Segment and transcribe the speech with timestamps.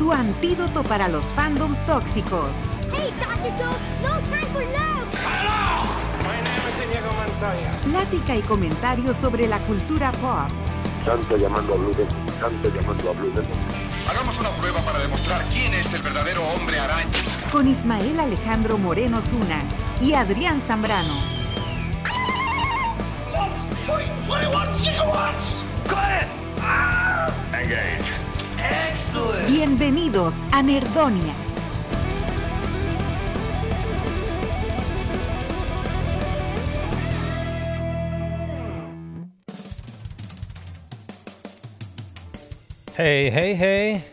[0.00, 2.56] tu antídoto para los fandoms tóxicos.
[2.90, 3.52] Hey, Dr.
[3.58, 5.06] Joe, no time for love!
[6.24, 7.78] My name is Montoya.
[7.82, 10.48] Plática y comentarios sobre la cultura pop.
[11.04, 13.58] Santo llamando a Blue Demon, Santo llamando a Blue Demon.
[14.08, 17.10] Hagamos una prueba para demostrar quién es el verdadero hombre araña.
[17.52, 19.62] Con Ismael Alejandro Moreno Zuna
[20.00, 21.12] y Adrián Zambrano.
[27.52, 28.29] Engage.
[29.48, 31.34] Bienvenidos a Nerdonia.
[42.96, 44.04] Hey, hey, hey.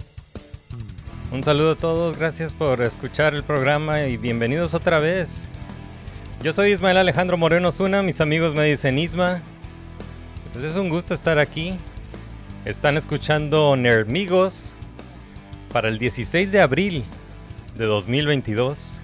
[1.32, 5.48] Un saludo a todos, gracias por escuchar el programa y bienvenidos otra vez.
[6.42, 9.42] Yo soy Ismael Alejandro Moreno Zuna, mis amigos me dicen Isma.
[10.54, 11.78] Pues es un gusto estar aquí.
[12.68, 14.73] Están escuchando Nerdmigos
[15.72, 17.06] para el 16 de abril
[17.78, 19.00] de 2022.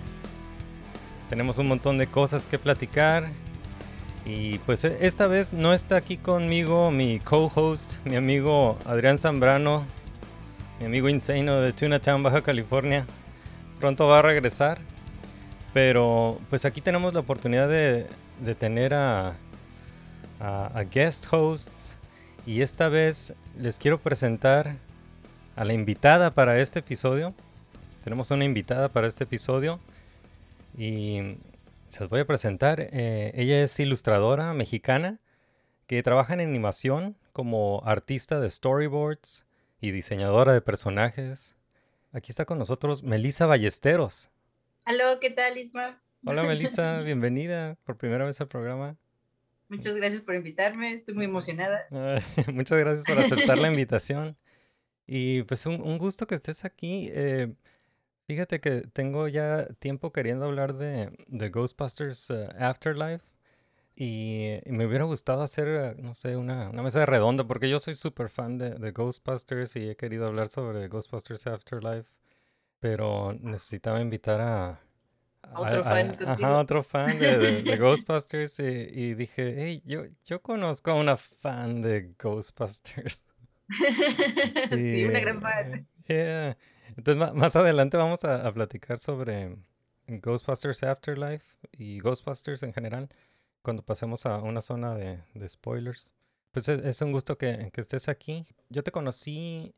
[1.29, 3.29] Tenemos un montón de cosas que platicar.
[4.25, 9.85] Y pues e- esta vez no está aquí conmigo mi co-host, mi amigo Adrián Zambrano,
[10.81, 13.05] mi amigo Insano de Tunatown, Baja California.
[13.79, 14.79] Pronto va a regresar.
[15.73, 18.07] Pero pues aquí tenemos la oportunidad de,
[18.41, 19.35] de tener a,
[20.41, 21.95] a- a guest hosts.
[22.45, 24.77] Y esta vez les quiero presentar
[25.55, 27.33] a la invitada para este episodio.
[28.03, 29.79] Tenemos una invitada para este episodio.
[30.77, 31.37] Y
[31.87, 32.79] se los voy a presentar.
[32.79, 35.19] Eh, ella es ilustradora mexicana
[35.87, 39.45] que trabaja en animación como artista de storyboards
[39.79, 41.55] y diseñadora de personajes.
[42.11, 44.29] Aquí está con nosotros Melissa Ballesteros.
[44.85, 46.01] Aló, ¿qué tal, Isma?
[46.25, 48.95] Hola Melissa, bienvenida por primera vez al programa.
[49.73, 51.87] Muchas gracias por invitarme, estoy muy emocionada.
[51.91, 52.19] Ah,
[52.53, 54.37] Muchas gracias por aceptar la invitación.
[55.07, 57.09] Y pues un, un gusto que estés aquí.
[57.11, 57.55] Eh,
[58.27, 63.25] fíjate que tengo ya tiempo queriendo hablar de, de Ghostbusters eh, Afterlife.
[63.95, 67.95] Y, me hubiera gustado hacer, eh, no sé, una, una mesa redonda, porque yo soy
[67.95, 72.09] súper fan de, de Ghostbusters y he querido hablar sobre Ghostbusters Afterlife.
[72.79, 74.79] Pero necesitaba invitar a,
[75.43, 80.91] a- ajá, otro fan de, de- de Ghostbusters y, y dije, hey, yo, yo conozco
[80.91, 83.25] a una fan de Ghostbusters.
[84.69, 85.87] sí, una gran fan.
[86.07, 86.57] yeah.
[86.89, 89.55] Entonces ma- más adelante vamos a, a platicar sobre
[90.07, 93.09] Ghostbusters Afterlife y Ghostbusters en general
[93.61, 96.13] cuando pasemos a una zona de, de spoilers.
[96.51, 98.45] Pues es, es un gusto que, que estés aquí.
[98.69, 99.73] Yo te conocí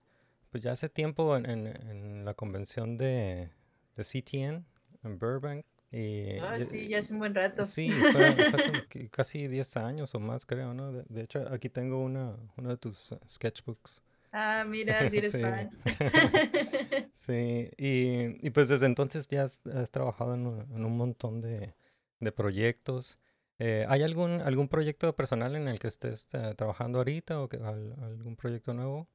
[0.50, 3.50] pues ya hace tiempo en, en- en la convención de,
[3.96, 4.66] de CTN
[5.06, 5.66] en Burbank.
[5.92, 7.64] Y, Ah, sí, ya hace un buen rato.
[7.66, 10.92] Sí, fue, fue hace que- casi 10 años o más, creo, ¿no?
[10.92, 14.02] De, de hecho, aquí tengo una, uno de tus uh, sketchbooks.
[14.34, 15.42] Ah, mira, si eres Sí.
[15.42, 15.70] fan.
[17.16, 21.42] Sí, y, y pues desde entonces ya has, has trabajado en un, en un montón
[21.42, 21.74] de,
[22.20, 23.18] de proyectos.
[23.58, 27.58] Eh, ¿Hay algún, algún proyecto personal en el que estés eh, trabajando ahorita o que,
[27.58, 29.08] al- algún proyecto nuevo?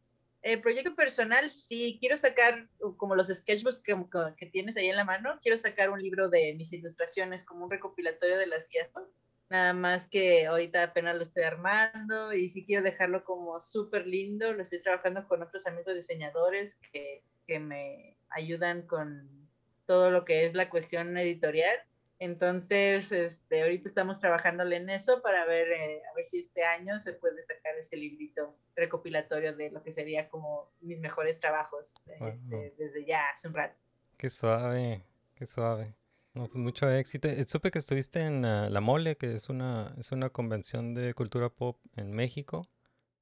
[0.42, 4.88] El proyecto personal, sí, quiero sacar uh, como los sketchbooks que, que- que tienes ahí
[4.88, 8.66] en la mano, quiero sacar un libro de mis ilustraciones como un recopilatorio de las.
[8.94, 9.02] ¿no?
[9.50, 14.52] Nada más que ahorita apenas lo estoy armando y sí quiero dejarlo como súper lindo.
[14.52, 19.50] Lo estoy trabajando con otros amigos diseñadores que, que me ayudan con
[19.86, 21.76] todo lo que es la cuestión editorial.
[22.20, 27.00] Entonces, este, ahorita estamos trabajándole en eso para ver, eh, a ver si este año
[27.00, 32.74] se puede sacar ese librito recopilatorio de lo que sería como mis mejores trabajos este,
[32.76, 33.74] desde ya hace un rato.
[34.18, 35.02] Qué suave,
[35.34, 35.94] qué suave.
[36.34, 37.26] No, pues mucho éxito.
[37.26, 41.14] Eh, Supe que estuviste en ah, La Mole, que es una, es una convención de
[41.14, 42.68] cultura pop en México.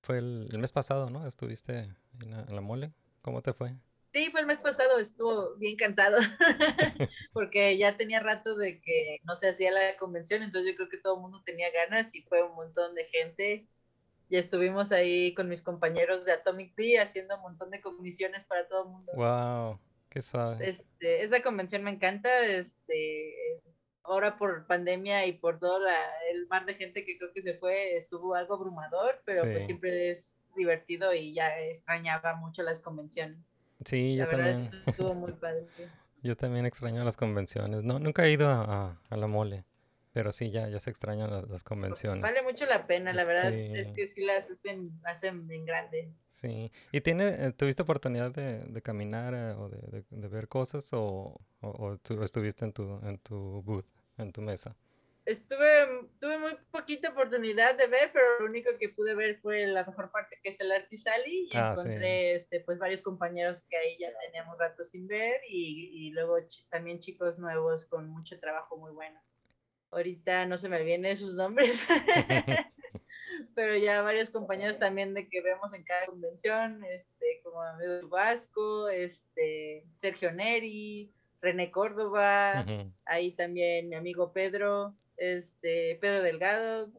[0.02, 1.24] Fue el, el mes pasado, ¿no?
[1.24, 2.92] Estuviste en la, en la Mole.
[3.22, 3.76] ¿Cómo te fue?
[4.18, 6.18] Sí, fue el mes pasado, estuvo bien cansado
[7.32, 10.98] porque ya tenía rato de que no se hacía la convención, entonces yo creo que
[10.98, 13.68] todo el mundo tenía ganas y fue un montón de gente.
[14.28, 18.66] Ya estuvimos ahí con mis compañeros de Atomic Bee haciendo un montón de comisiones para
[18.66, 19.12] todo el mundo.
[19.14, 19.78] Wow,
[20.10, 20.68] qué suave.
[20.68, 23.62] Este, esa convención me encanta, este,
[24.02, 25.96] ahora por pandemia y por todo la,
[26.32, 30.10] el mar de gente que creo que se fue, estuvo algo abrumador, pero pues siempre
[30.10, 33.38] es divertido y ya extrañaba mucho las convenciones.
[33.84, 34.58] Sí, La yo también.
[34.60, 35.66] es que estuvo muy padre.
[36.22, 37.84] Yo también extraño las convenciones.
[37.84, 39.64] No, nunca he ido a, a- a la mole,
[40.12, 42.22] pero sí, ya, ya se extrañan las, las convenciones.
[42.22, 43.70] Vale mucho la pena, la verdad Sí.
[43.72, 46.12] es que sí las hacen, hacen en grande.
[46.26, 46.72] Sí.
[46.90, 50.92] ¿Y tiene, eh, tuviste oportunidad de, de caminar eh, o de, de- de ver cosas
[50.92, 53.86] o, o, o tú estuviste en tu, en tu booth,
[54.16, 54.74] en tu mesa?
[55.28, 59.84] Estuve, tuve muy poquita oportunidad de ver, pero lo único que pude ver fue la
[59.84, 61.82] mejor parte que es el Artisali y Ah, sí.
[61.82, 66.36] encontré este, pues varios compañeros que ahí ya teníamos rato sin ver y, y luego
[66.70, 69.20] también chicos nuevos con mucho trabajo muy bueno.
[69.90, 71.78] Ahorita no se me vienen sus nombres,
[73.54, 78.88] pero ya varios compañeros también de que vemos en cada convención, este, como amigo Vasco,
[78.88, 82.64] este, Sergio Neri, René Córdoba,
[83.04, 86.90] ahí también mi amigo Pedro, este, Pedro Delgado,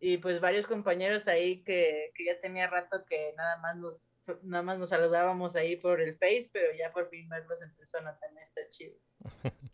[0.00, 4.08] y pues varios compañeros ahí que, que ya tenía rato que nada más nos
[4.42, 8.18] nada más nos saludábamos ahí por el Face, pero ya por fin verlos en persona
[8.18, 8.94] también está chido.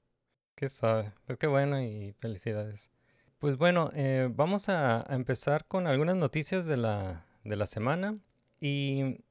[0.55, 1.13] Qué suave.
[1.27, 2.93] Pues qué bueno y felicidades.
[3.41, 8.17] Pues bueno, eh, vamos a, a empezar con algunas noticias de la, de la semana.
[8.61, 9.25] Y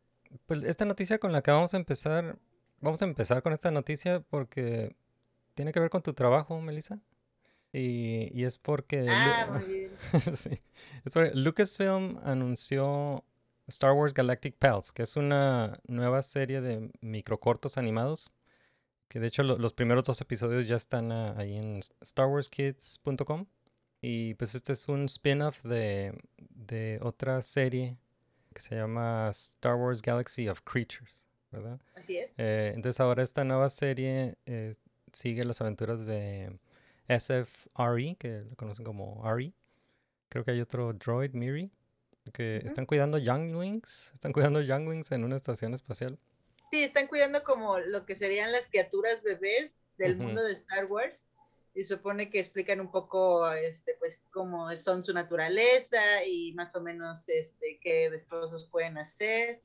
[0.46, 2.38] pues esta noticia con la que vamos a empezar,
[2.82, 4.96] vamos a empezar con esta noticia porque
[5.54, 7.00] tiene que ver con tu trabajo, Melissa.
[7.74, 9.08] Y, y es porque...
[9.10, 9.92] Ah, muy bien.
[10.36, 10.52] sí.
[11.04, 13.24] Es porque Lucasfilm anunció
[13.68, 18.32] Star Wars Galactic Pals, que es una nueva serie de microcortos animados.
[19.08, 23.46] Que de hecho lo- los primeros dos episodios ya están ah, ahí en starwarskids.com.
[24.02, 27.98] Y pues este es un spin-off de, de otra serie
[28.54, 31.80] que se llama Star Wars Galaxy of Creatures, ¿verdad?
[31.96, 32.30] Así es.
[32.38, 34.74] Eh, entonces ahora esta nueva serie eh,
[35.12, 36.60] sigue las aventuras de
[37.08, 39.54] SFRE, que lo conocen como RE.
[40.30, 41.72] Creo que hay otro droid, Miri,
[42.34, 46.18] que están cuidando younglings, están cuidando younglings en una estación espacial.
[46.72, 51.28] Sí, están cuidando como lo que serían las criaturas bebés del mundo de Star Wars.
[51.76, 56.82] Y supone que explican un poco, este, pues, cómo son su naturaleza y más o
[56.82, 59.62] menos, este, qué destrozos pueden hacer.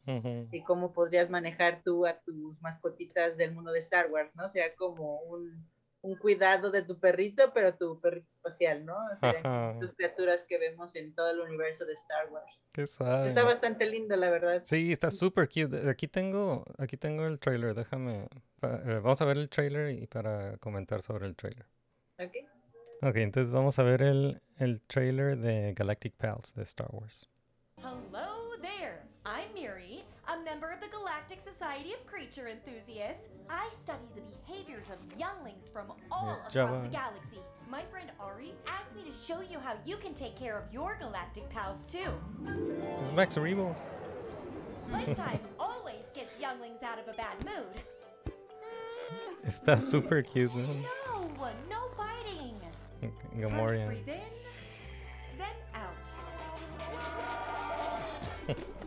[0.50, 4.46] Y cómo podrías manejar tú a tus mascotitas del mundo de Star Wars, ¿no?
[4.46, 5.67] O sea, como un,
[6.00, 8.96] un cuidado de tu perrito, pero tu perrito espacial, ¿no?
[9.12, 12.60] O sea, estas criaturas que vemos en todo el universo de Star Wars.
[12.72, 13.30] Qué suave.
[13.30, 14.62] Está bastante lindo, la verdad.
[14.64, 15.88] Sí, está súper cute.
[15.90, 18.28] Aquí tengo, aquí tengo el trailer, déjame.
[18.62, 21.66] eh, vamos a ver el trailer y para comentar sobre el trailer.
[22.20, 22.32] ¿Ok?
[23.02, 27.28] Ok, entonces vamos a ver el, el trailer de Galactic Pals de Star Wars.
[27.76, 28.97] Hello there!
[31.58, 33.26] Society of Creature Enthusiasts.
[33.50, 36.81] I study the behaviors of younglings from all across Java.
[36.84, 37.38] the galaxy.
[37.69, 40.96] My friend Ari asked me to show you how you can take care of your
[41.00, 42.12] galactic pals too.
[43.02, 43.75] It's Max Rebo.
[44.93, 47.82] Playtime always gets younglings out of a bad mood.
[49.44, 50.54] Está súper cute.
[50.54, 50.62] ¿no?
[50.62, 51.28] No,
[51.69, 52.54] no biting.
[53.00, 53.87] First Gamorrean.
[53.88, 54.20] breathe in,
[55.38, 56.06] then out.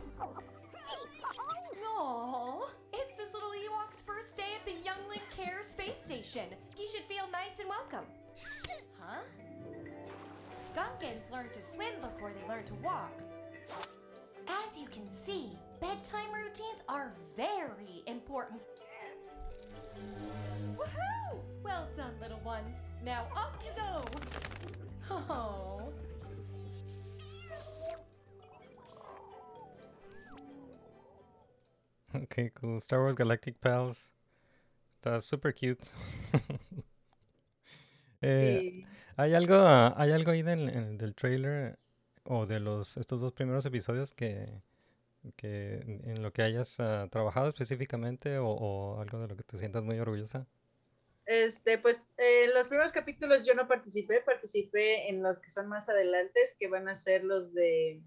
[6.31, 6.47] Space
[6.77, 8.05] He should feel nice and welcome.
[9.03, 9.19] Huh?
[10.75, 13.11] Gunkins learn to swim before they learn to walk.
[14.47, 18.61] As you can see, bedtime routines are very important.
[20.77, 21.39] Woohoo!
[21.63, 22.75] Well done, little ones.
[23.03, 24.05] Now off you go.
[25.09, 25.81] Oh.
[32.13, 32.79] Ok, cool.
[32.79, 34.11] Star Wars Galactic Pals.
[35.01, 35.83] Está súper cute.
[38.21, 38.85] Eh, Sí.
[39.17, 41.79] ¿Hay algo, hay algo ahí del, en- del trailer
[42.23, 44.61] o de los estos dos primeros episodios que,
[45.35, 49.57] que en lo que hayas ah, trabajado específicamente o, o algo de lo que te
[49.57, 50.47] sientas muy orgullosa?
[51.25, 55.67] Este, pues, eh, en los primeros capítulos yo no participé, participé en los que son
[55.67, 58.01] más adelantes, que van a ser los de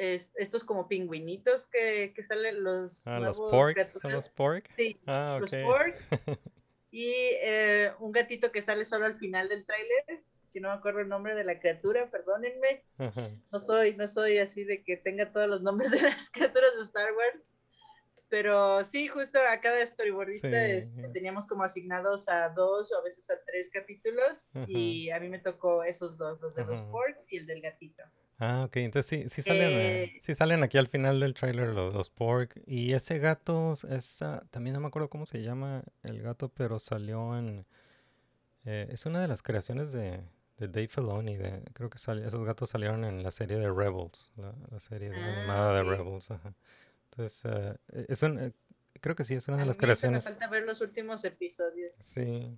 [0.00, 4.70] es- estos como pingüinitos que, que salen los Ah, los nuevos pork, ¿son los pork?
[4.76, 5.58] Sí, Ah, los ok.
[5.64, 6.08] porks.
[6.92, 10.98] Y eh, un gatito que sale solo al final del tráiler, que no me acuerdo
[10.98, 12.82] el nombre de la criatura, perdónenme.
[12.98, 13.30] Ajá.
[13.52, 16.82] No soy, no soy así de que tenga todos los nombres de las criaturas de
[16.86, 17.44] Star Wars.
[18.28, 20.72] Pero sí, justo a cada storyboardista Sí.
[20.72, 24.48] este, teníamos como asignados a dos o a veces a tres capítulos.
[24.66, 26.90] Y a mí me tocó esos dos, los de los Ajá.
[26.90, 28.02] porks y el del gatito.
[28.42, 31.68] Ah, ok, entonces sí, sí salen, eh, Eh, sí salen aquí al final del tráiler
[31.68, 32.60] los, los pork.
[32.66, 37.36] Y ese gato, es, también no me acuerdo cómo se llama el gato, pero salió
[37.38, 37.66] en...
[38.64, 40.20] eh, es una de las creaciones de,
[40.58, 41.36] de Dave Filoni.
[41.36, 45.10] De, creo que sal- esos gatos salieron en la serie de Rebels, la, la serie
[45.10, 45.82] de- Ah, animada de.
[45.82, 46.30] Rebels.
[46.30, 46.54] ajá.
[47.10, 47.42] Entonces,
[47.92, 48.52] eh, es un, eh,
[49.00, 50.24] creo que sí, es una de las eso me creaciones.
[50.24, 51.94] falta ver los últimos episodios.
[52.14, 52.56] Sí.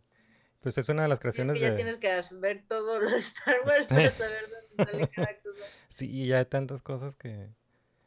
[0.62, 1.76] Pues es una de las Sí, es creaciones que ya de...
[1.76, 3.95] tienes que ver todo lo de Star Wars Sí.
[3.95, 5.64] para saber dónde sale cada cosa.
[5.88, 7.50] Sí, y ya hay tantas cosas que...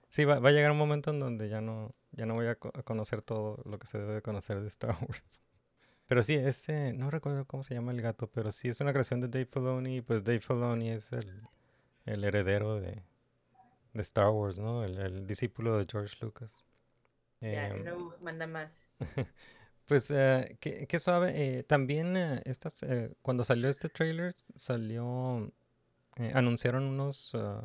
[0.10, 2.56] Sí, va, va a llegar un momento en donde ya no, ya no voy a,
[2.56, 5.44] co- a conocer todo lo que se debe de conocer de Star Wars.
[6.08, 9.22] Pero sí, ese, no recuerdo cómo se llama el gato, pero sí es una creación
[9.22, 11.42] de Dave Filoni, y pues Dave Filoni es el,
[12.06, 13.04] el heredero de,
[13.94, 14.84] de Star Wars, ¿no?
[14.84, 16.66] El, el discípulo de George Lucas.
[17.42, 18.90] Ya, Em, no manda más.
[19.88, 21.32] Pues eh, qué, qué suave.
[21.36, 25.52] eh, también eh, estas, eh, cuando salió este trailer, salió,
[26.18, 27.64] eh, anunciaron unos, ah,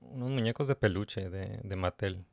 [0.00, 2.24] unos muñecos de peluche de, de Mattel.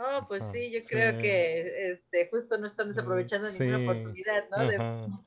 [0.00, 0.88] Oh, pues Ajá, sí, yo sí.
[0.90, 4.66] creo que este, justo no están desaprovechando ninguna oportunidad, ¿no?
[4.66, 4.78] De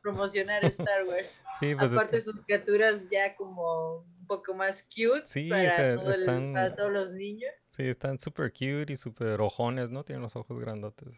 [0.02, 1.28] promocionar Star Wars.
[1.60, 4.04] Sí, pues Aparte sus criaturas ya como
[4.36, 7.52] poco más cute Sí, para, está- todo el- están- para todos los niños.
[7.60, 10.04] sí, están super cute y super ojones, ¿no?
[10.06, 11.10] Tienen los ojos grandotes.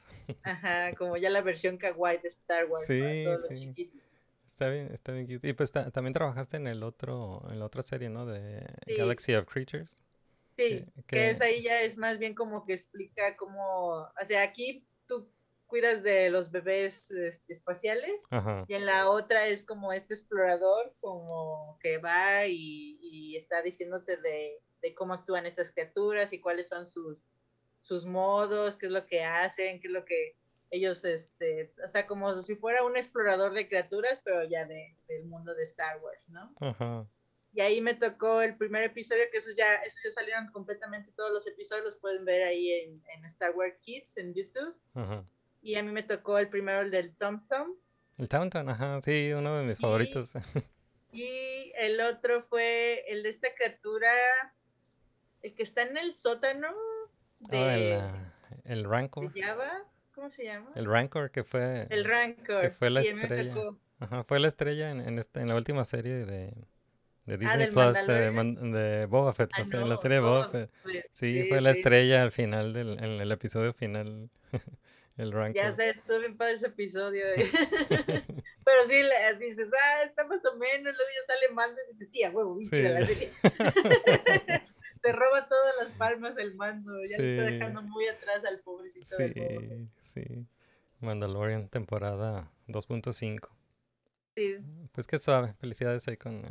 [0.44, 4.02] Ajá, como ya la versión kawaii de Star Wars para Sí, todos los chiquitos.
[4.52, 5.48] Está bien, está bien cute.
[5.48, 8.26] Y pues ta- también trabajaste en el otro, en la otra serie, ¿no?
[8.26, 8.96] De Sí.
[8.96, 10.00] Galaxy of Creatures.
[10.56, 14.42] Sí, que- que es ahí ya es más bien como que explica cómo, o sea,
[14.44, 15.28] aquí tú
[15.74, 17.10] cuidas de los bebés
[17.48, 18.64] espaciales Ajá.
[18.68, 24.18] y en la otra es como este explorador como que va y, y está diciéndote
[24.18, 27.24] de, de cómo actúan estas criaturas y cuáles son sus,
[27.82, 30.38] sus modos, qué es lo que hacen, qué es lo que
[30.70, 35.26] ellos, este, o sea, como si fuera un explorador de criaturas, pero ya de, del
[35.26, 36.54] mundo de Star Wars, ¿no?
[36.60, 37.08] Ajá.
[37.52, 41.32] Y ahí me tocó el primer episodio, que esos ya, esos ya salieron completamente todos
[41.32, 44.76] los episodios, los pueden ver ahí en, en Star Wars Kids en YouTube.
[44.94, 45.26] Ajá.
[45.64, 47.70] Y a mí me tocó el primero, el del Tom Tom.
[48.20, 50.34] El Tauntaun, ajá, sí, uno de mis favoritos.
[51.16, 54.10] Y el otro fue el de esta criatura,
[55.44, 56.70] el que está en el sótano
[57.40, 58.34] de, Ah, el, ah,
[58.66, 59.32] el de Rancor.
[59.40, 59.72] Java.
[60.16, 60.72] ¿Cómo se llama?
[60.76, 62.62] El Rancor que fue, El Rancor.
[62.62, 63.56] que fue la y estrella.
[64.00, 66.54] ajá, fue la estrella en, en, esta, en la última serie de,
[67.26, 70.50] de Disney Ah, del Plus, eh, man- de Boba Fett, Ah, la serie de Boba
[70.50, 70.72] Fett.
[70.84, 71.80] pues, Sí, fue la sí.
[71.80, 74.30] estrella al final del, en el episodio final,
[75.18, 75.56] el Rancor.
[75.56, 77.26] Ya sé, estuvo bien padre ese episodio.
[77.36, 77.50] eh.
[78.66, 82.10] Pero sí, le- dices, ah, está más o menos, luego ya sale mando y dices,
[82.12, 82.82] sí, a huevo, bien Sí.
[82.82, 83.32] la serie.
[85.02, 87.54] Te roba todas las palmas del mando, ya le está Sí.
[87.54, 89.90] dejando muy atrás al pobrecito del.
[90.02, 90.48] Sí, sí.
[91.02, 93.50] Mandalorian, temporada 2.5.
[94.36, 94.56] Sí,
[94.94, 95.54] Pues qué suave.
[95.60, 96.50] Felicidades ahí con eh,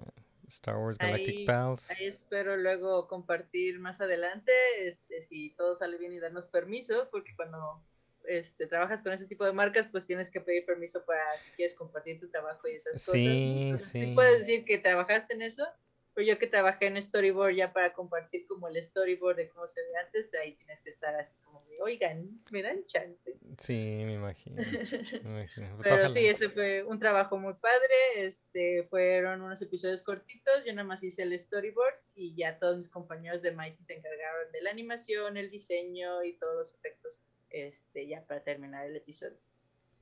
[0.49, 1.90] Star Wars Galactic Ahí- Pals.
[1.92, 4.52] ahí espero luego compartir más adelante,
[4.87, 7.83] este, si todo sale bien y darnos permiso, porque cuando
[8.26, 11.75] este, trabajas con ese tipo de marcas, pues tienes que pedir permiso para si quieres
[11.75, 13.12] compartir tu trabajo y esas cosas.
[13.12, 14.12] Sí, Entonces, sí.
[14.14, 15.67] puedes decir que trabajaste en eso,
[16.14, 19.81] pero yo que trabajé en storyboard ya para compartir como el storyboard de cómo se
[19.81, 23.35] ve antes, ahí tienes que estar así como de, oigan, me dan chance.
[23.59, 23.73] Sí,
[24.05, 24.57] me imagino.
[24.57, 24.62] Me
[25.41, 25.76] imagino.
[25.76, 26.11] Pues Pero ojalá.
[26.11, 27.95] sí, ese fue un trabajo muy padre.
[28.17, 30.62] Este, fueron unos episodios cortitos.
[30.67, 34.52] Yo nada más hice el storyboard y ya todos mis compañeros de Mighty se encargaron
[34.52, 37.23] de la animación, el diseño y todos los efectos.
[37.52, 39.38] Este, ya para terminar el episodio.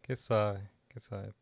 [0.03, 1.35] Qué suave, qué suave.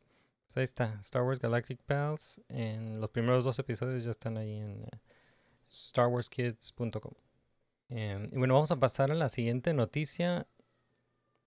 [0.47, 2.41] Pues ahí está, Star Wars Galactic Pals.
[2.49, 5.01] En los primeros dos episodios ya están ahí en eh,
[5.71, 7.13] starwarskids.com.
[7.91, 10.47] Em, y bueno, vamos a pasar a la siguiente noticia.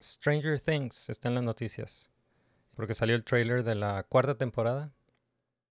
[0.01, 2.11] Stranger Things está en las noticias.
[2.75, 4.93] Porque salió el trailer de la cuarta temporada.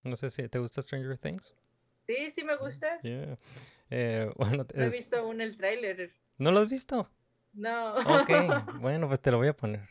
[0.02, 1.54] No sé si te gusta Stranger Things.
[2.06, 3.00] Sí, sí me gusta.
[3.02, 3.38] Yeah.
[3.90, 6.12] Eh, bueno, No he visto aún el tráiler.
[6.38, 7.09] ¿no lo has visto?
[7.52, 7.97] No.
[7.97, 8.30] Ok,
[8.80, 9.88] bueno, pues te lo voy a poner.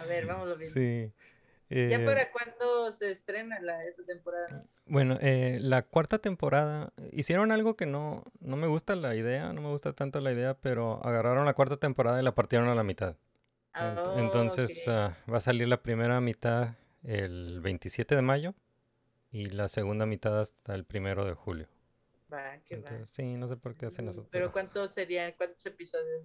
[0.00, 0.68] A ver, vamos a ver.
[0.68, 1.12] Sí.
[1.68, 4.64] ¿Ya Eh, para cuándo se estrena la, esta temporada?
[4.84, 9.62] Bueno, eh, la cuarta temporada hicieron algo que no, no me gusta la idea, no
[9.62, 12.82] me gusta tanto la idea, pero agarraron la cuarta temporada y la partieron a la
[12.82, 13.16] mitad.
[13.74, 18.54] Oh, Entonces ah, va a salir la primera mitad el 27 de mayo
[19.30, 21.68] y la segunda mitad hasta el primero de julio.
[22.32, 22.80] Va, que va.
[22.88, 24.26] Entonces, sí, no sé por qué hacen eso.
[24.30, 25.32] Pero ¿cuántos serían?
[25.36, 26.24] ¿Cuántos episodios?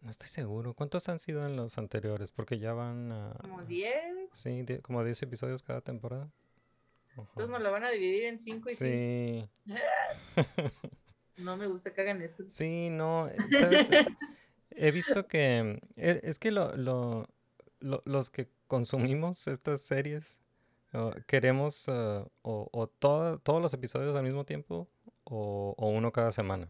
[0.00, 0.74] no estoy seguro.
[0.74, 2.30] ¿Cuántos han sido en los anteriores?
[2.30, 3.38] Porque ya van a...
[3.40, 3.94] ¿Como 10?
[4.34, 6.30] Sí, como 10 episodios cada temporada.
[7.12, 7.22] Ajá.
[7.22, 9.48] Entonces nos lo van a dividir en 5 y 5.
[9.64, 9.72] Sí.
[11.36, 12.44] No me gusta que hagan eso.
[12.50, 13.88] Sí, no, eh, ¿sabes?
[14.70, 17.28] He visto que e- es que lo, lo-
[17.80, 20.38] lo- los que consumimos estas series
[20.92, 24.88] uh, queremos uh, o, o todo- todos los episodios al mismo tiempo
[25.24, 26.68] o, o uno cada semana.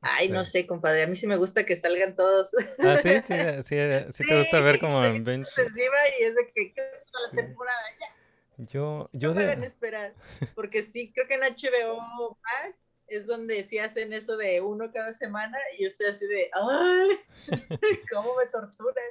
[0.00, 0.50] Ay, no Sí.
[0.52, 1.02] sé, compadre.
[1.02, 2.50] A mí sí me gusta que salgan todos.
[2.80, 6.34] Ah, sí, sí, eh, sí, eh, sí te gusta ver como en obsesiva y es
[6.34, 8.64] de que la temporada ya.
[8.64, 10.14] Yo, yo No esperar.
[10.54, 15.12] Porque sí, creo que en HBO Max es donde sí hacen eso de uno cada
[15.12, 17.18] semana y yo estoy así de, ¡ay!
[18.12, 19.04] ¿Cómo me torturan?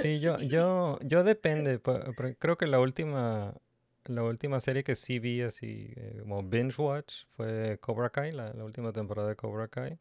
[0.00, 1.80] Sí, yo, yo, yo depende.
[2.38, 3.54] Creo que la última,
[4.06, 8.52] la última serie que sí vi así eh, como binge watch fue Cobra Kai, la,
[8.52, 9.98] la última temporada de Cobra Kai.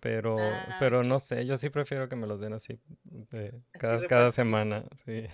[0.00, 4.06] Pero, Ah, pero no sé, yo sí prefiero que me los den así de cada,
[4.06, 5.24] cada semana, sí.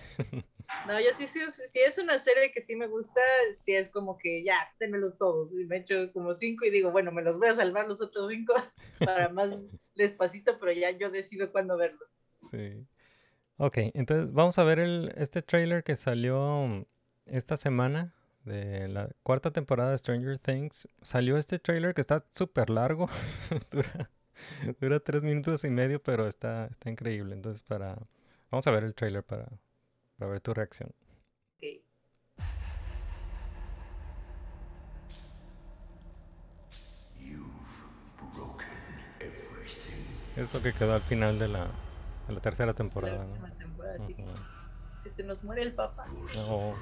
[0.87, 3.19] No, yo sí, sí, sí, es una serie que sí me gusta,
[3.65, 5.51] sí es como que ya, démelos todos.
[5.51, 8.29] Y me echo como cinco y digo, bueno, me los voy a salvar los otros
[8.29, 8.53] cinco
[8.99, 9.51] para más
[9.95, 11.99] despacito, pero ya yo decido cuándo verlo.
[12.49, 12.85] Sí.
[13.57, 16.87] Ok, entonces vamos a ver el, este trailer que salió
[17.25, 18.13] esta semana
[18.45, 20.87] de la cuarta temporada de Stranger Things.
[21.01, 23.07] Salió este trailer que está súper largo,
[23.71, 24.09] dura,
[24.79, 27.35] dura tres minutos y medio, pero está, está increíble.
[27.35, 27.97] Entonces para,
[28.49, 29.47] vamos a ver el trailer para,
[30.17, 30.91] para ver tu reacción.
[31.57, 31.63] Ok.
[40.35, 41.67] Es lo que quedó al final de la,
[42.27, 43.53] de la tercera La temporada, última ¿no?
[43.55, 44.15] temporada, sí.
[45.03, 46.05] Que se nos muere el papá.
[46.35, 46.75] No,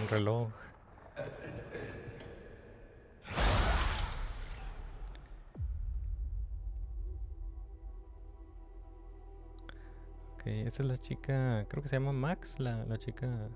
[0.00, 0.48] un reloj.
[10.34, 13.48] Ok, esta es la chica, creo que se llama Max, la, la chica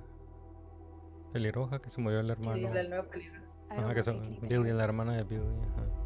[1.33, 2.73] pelirroja que se murió el hermano.
[2.73, 3.07] la nueva
[3.71, 5.43] Ajá, know que son Billy, la hermana de Billy.
[5.43, 5.98] Ajá.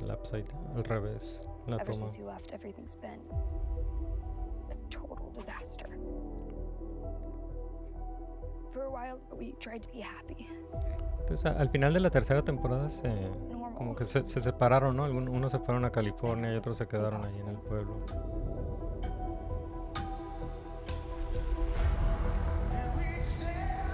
[0.00, 1.96] El upside, al revés, la Ever toma.
[1.98, 3.20] since you left, everything's been
[4.70, 5.88] a total disaster.
[8.72, 10.46] For a while, we tried to be happy,
[11.20, 13.74] Entonces, a- al final de la tercera temporada se, normal.
[13.74, 15.06] como que se, se separaron, ¿no?
[15.06, 17.94] Algun- unos se fueron a California y otros se quedaron ahí en el pueblo.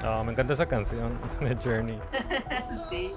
[0.02, 2.00] Ah, me encanta esa canción de Journey.
[2.88, 3.12] Sí.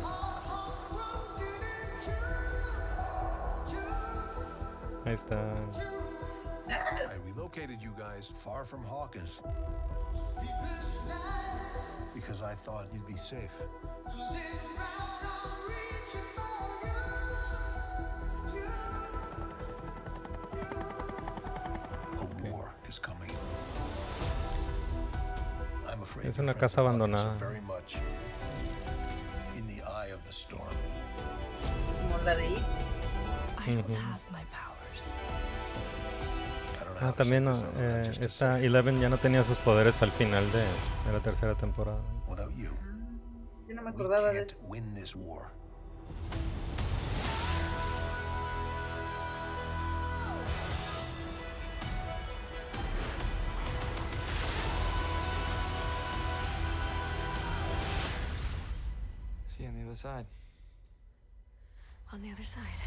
[5.14, 5.38] Ahí está.
[7.08, 9.42] I relocated you guys far from Hawkins.
[12.16, 13.52] Because I thought you'd be safe.
[22.18, 23.30] A war is coming.
[25.88, 27.38] I'm afraid Es your una friends casa in Hawkins are abandonada.
[27.38, 27.98] Very much
[29.56, 30.76] in the eye of the storm.
[32.02, 32.64] Como la de
[33.66, 34.63] I don't have my powers.
[37.04, 38.60] Ah, to también no, know eh, esta.
[38.60, 40.60] Eleven ya no tenía sus poderes al final de,
[41.06, 42.00] de la tercera temporada.
[43.68, 44.56] Yo no me acordaba de eso.
[59.48, 60.26] See you on the other side.
[62.12, 62.80] On the other side.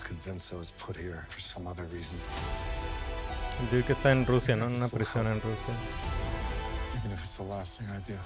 [0.00, 2.16] Was convinced I was put here for some other reason.
[3.60, 4.66] El dude que está en Rusia, ¿no?
[4.66, 5.74] En una prisión en Rusia.
[6.96, 8.16] Even if it's the last thing I do.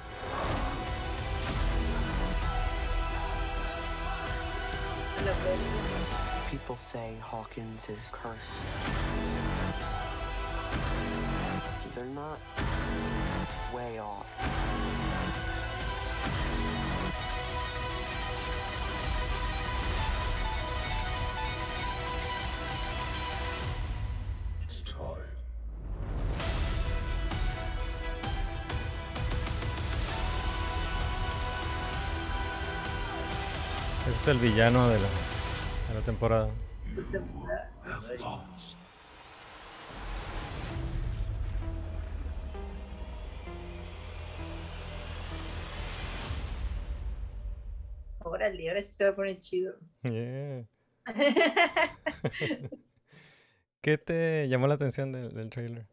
[6.50, 8.62] People say Hawkins is cursed.
[11.94, 12.38] They're not
[13.74, 14.53] way off.
[34.24, 35.06] Es el villano de la,
[35.88, 36.48] de la temporada.
[48.20, 49.74] Órale, ahora sí se va a poner chido.
[50.02, 50.64] Yeah.
[53.82, 55.87] ¿Qué te llamó la atención del, del trailer?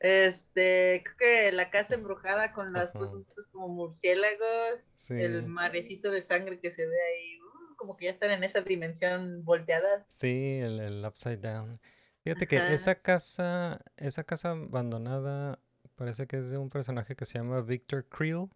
[0.00, 2.98] Este, creo que la casa embrujada con las Ajá.
[2.98, 5.14] cosas pues, como murciélagos, Sí.
[5.14, 7.49] el marecito de sangre que se ve ahí, uh,
[7.80, 10.06] como que ya están en esa dimensión volteada.
[10.10, 11.80] Sí, el, el Upside Down.
[12.22, 15.58] Fíjate que esa casa, esa casa abandonada
[15.96, 18.48] parece que es de un personaje que se llama Victor Creel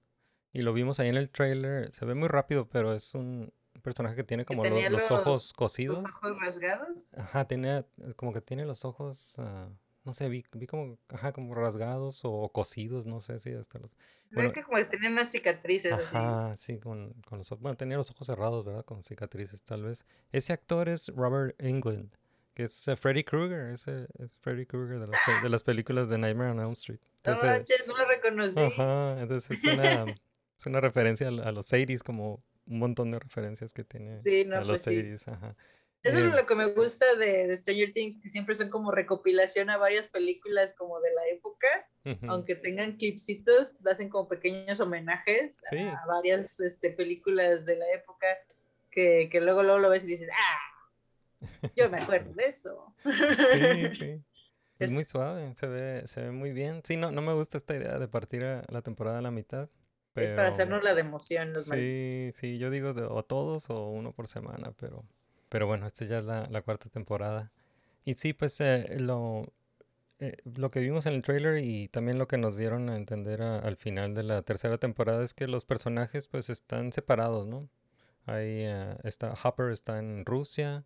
[0.52, 1.90] y lo vimos ahí en el trailer.
[1.90, 5.52] Se ve muy rápido, pero es un personaje que tiene como los los- ojos Los
[5.54, 6.04] cosidos.
[6.04, 7.06] ojos rasgados.
[7.16, 7.84] Ajá, tiene
[8.16, 9.68] como que tiene los ojos, ah,
[10.04, 13.92] no sé, vi, vi como, ajá, como rasgados o cosidos, no sé si hasta los...
[14.32, 16.04] Bueno, que como que tenía unas cicatrices así.
[16.04, 17.62] Ajá, sí, con, con los ojos.
[17.62, 18.84] Bueno, tenía los ojos cerrados, ¿verdad?
[18.84, 20.04] Con cicatrices, tal vez.
[20.32, 22.10] Ese actor es Robert Englund,
[22.54, 23.70] que es eh, Freddy Krueger.
[23.70, 26.98] Ese es Freddy Krueger de las, de las películas de Nightmare on Elm Street.
[27.26, 28.60] No Entonces, manches, no lo reconocí.
[28.60, 30.04] ajá, entonces es una,
[30.56, 34.44] Es una referencia a, a los 80s, como un montón de referencias que tiene Sí,
[34.44, 34.90] no, a los pues sí.
[34.90, 35.28] 80s.
[35.28, 35.56] Ajá.
[36.04, 38.90] Eso Eh, es lo que me gusta de, de Stranger Things, que siempre son como
[38.92, 41.66] recopilación a varias películas como de la época,
[42.28, 45.78] aunque tengan clipsitos, hacen como pequeños homenajes Sí.
[45.78, 48.26] a varias este, películas de la época
[48.90, 50.60] que, que luego, luego lo ves y dices, ah,
[51.74, 52.94] yo me acuerdo de eso.
[53.02, 53.04] Sí,
[53.98, 54.24] sí.
[54.78, 56.82] Es muy suave, se ve, se ve muy bien.
[56.84, 59.70] Sí, no, no me gusta esta idea de partir a la temporada a la mitad.
[60.16, 63.88] Es para hacernos la de emoción, los sí, sí, yo digo de- o todos o
[63.88, 65.04] uno por semana, pero,
[65.54, 67.52] pero bueno, esta ya es la, la cuarta temporada.
[68.04, 69.52] Y sí, pues eh, lo,
[70.18, 73.40] eh, lo que vimos en el trailer y también lo que nos dieron a entender
[73.40, 77.68] a- al final de la tercera temporada es que los personajes pues están separados, ¿no?
[78.26, 80.82] Ahí eh, está Hopper está en Rusia,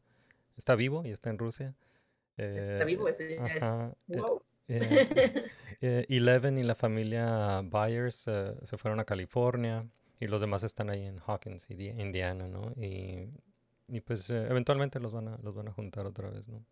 [0.58, 1.74] está vivo y está en Rusia.
[2.36, 3.62] Está Eh, vivo, ese ya es.
[3.62, 4.42] ajá, eh, Wow.
[4.68, 5.50] eh,
[5.80, 9.86] eh, Eleven y la familia Byers eh, se fueron a California
[10.20, 12.72] y los demás están ahí en Hawkins, Indi- Indiana, ¿no?
[12.76, 13.30] Y,
[13.88, 16.64] y pues eh, eventualmente los van a, los van a juntar otra vez, ¿no?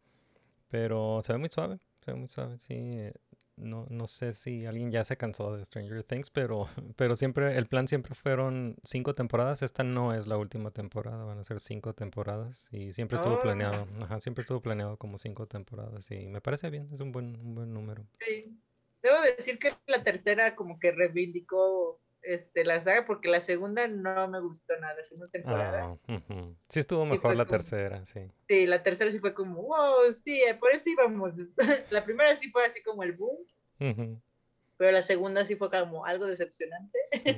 [0.68, 2.74] Pero se ve muy suave, se ve muy suave, sí.
[2.76, 3.14] eh,
[3.56, 7.66] No, no sé si alguien ya se cansó de Stranger Things, pero, pero siempre, el
[7.68, 9.62] plan siempre fueron cinco temporadas.
[9.62, 12.68] Esta no es la última temporada, van a ser cinco temporadas.
[12.72, 13.40] Y siempre estuvo Oh.
[13.40, 16.10] planeado, ajá, siempre estuvo planeado como cinco temporadas.
[16.10, 18.06] Y me parece bien, es un buen, un buen número.
[18.20, 18.60] Sí.
[19.02, 24.28] Debo decir que la tercera como que reivindicó este, la saga porque la segunda no
[24.28, 25.96] me gustó nada, la segunda temporada.
[26.08, 26.18] Ah.
[26.68, 28.20] Sí estuvo mejor la como- tercera, sí.
[28.48, 31.34] Sí, la tercera sí fue como, wow, sí, eh, por eso íbamos.
[31.90, 33.38] la primera sí fue así como el boom,
[34.76, 36.98] pero la segunda sí fue como algo decepcionante.
[37.12, 37.30] Sí.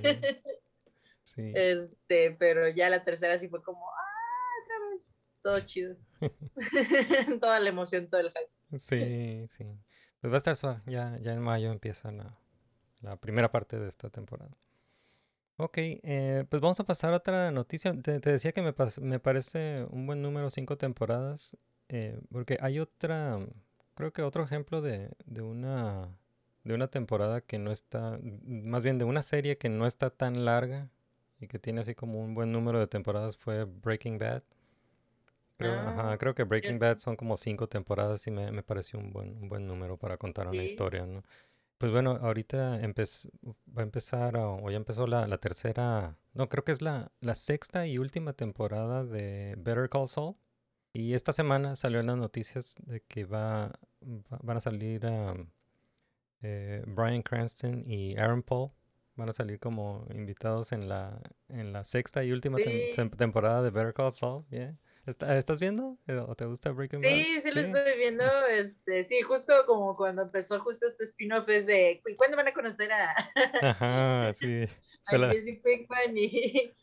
[1.22, 1.52] Sí.
[1.54, 5.10] Este, pero ya la tercera sí fue como, ah, otra vez,
[5.42, 5.96] todo chido.
[7.40, 8.78] Toda la emoción, todo el hype.
[8.80, 9.64] Sí, sí.
[10.20, 10.80] Pues va a estar suave.
[10.86, 12.38] Ya, ya en mayo empieza la,
[13.02, 14.50] la primera parte de esta temporada.
[15.60, 17.92] Ok, eh, pues vamos a pasar a otra noticia.
[18.00, 21.56] Te, te decía que me, me parece un buen número cinco temporadas,
[21.88, 23.40] eh, porque hay otra,
[23.94, 26.16] creo que otro ejemplo de, de una,
[26.62, 30.10] de una temporada que no está, m- más bien de una serie que no está
[30.10, 30.90] tan larga
[31.40, 34.44] y que tiene así como un buen número de temporadas fue Breaking Bad.
[35.56, 36.78] Creo, ajá, Ah, creo que Breaking.
[36.78, 40.16] Bad son como cinco temporadas y me, me pareció un buen, un buen número para
[40.16, 41.24] contar una historia, ¿no?
[41.78, 46.72] Pues bueno, ahorita va a empezar, o, ya empezó la, la tercera, no, creo que
[46.72, 50.34] es la, la sexta y última temporada de Better Call Saul.
[50.92, 55.48] Y esta semana salió en las noticias de que va, va- van a salir um,
[56.42, 58.70] eh, Bryan Cranston y Aaron Paul.
[59.14, 63.00] Van a salir como invitados en la, en la sexta y última tem- Sí.
[63.00, 64.44] tem- temporada de Better Call Saul.
[64.50, 64.74] yeah.
[65.08, 65.98] ¿Está- ¿Estás viendo?
[66.06, 67.08] Eh, ¿O te gusta Breaking Bad?
[67.08, 71.66] Sí, sí lo estoy viendo, este, sí, justo como cuando empezó justo este spin-off es
[71.66, 73.14] de, ¿y cuándo van a conocer a,
[73.62, 74.64] Ajá, sí.
[75.06, 76.74] a Jesse Pinkman y,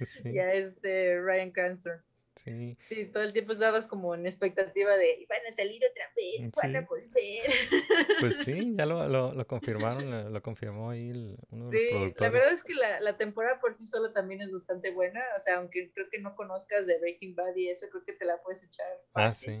[0.00, 2.02] sí, y a este Ryan Cranston?
[2.36, 2.76] Sí.
[2.88, 6.50] Sí, todo el tiempo estabas como en expectativa de, "Y van a salir otra vez,
[6.56, 8.20] van a volver.
[8.20, 11.80] Pues sí, ya lo, lo, lo confirmaron, lo, lo confirmó ahí el- uno de los
[11.80, 12.32] Sí, la productores.
[12.32, 15.56] verdad es que la, la temporada por sí sola también es bastante buena, o sea,
[15.58, 18.62] aunque creo que no conozcas de Breaking Bad y eso, creo que te la puedes
[18.62, 19.56] echar Ah, sí.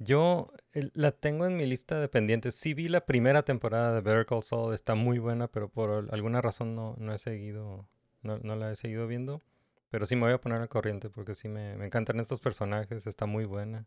[0.00, 2.54] Yo la tengo en mi lista de pendientes.
[2.54, 6.08] Sí vi la primera temporada de Better Call Saul, está muy buena, pero por al-
[6.12, 7.88] alguna razón no, no he seguido,
[8.22, 9.42] no, no la he seguido viendo.
[9.90, 13.06] Pero sí me voy a poner al corriente porque sí me, me encantan estos personajes,
[13.06, 13.86] está muy buena.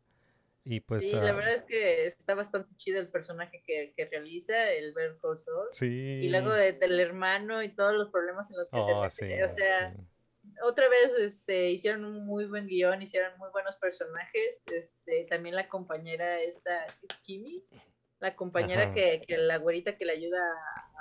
[0.63, 4.05] Y pues Sí, la ah, verdad es que está bastante chido el personaje que, que
[4.05, 4.93] realiza, el
[5.37, 5.69] Saul.
[5.71, 6.19] sí.
[6.21, 9.09] Y luego de- del hermano y todos los problemas en los que se Oh, mete.
[9.09, 10.01] sí, o sea, sí.
[10.63, 14.63] otra vez este, hicieron un muy buen guion, hicieron muy buenos personajes.
[14.71, 17.63] Este, también la compañera esta, es Kimi,
[18.21, 18.93] la compañera Ajá.
[18.93, 20.39] que, que la güerita que le ayuda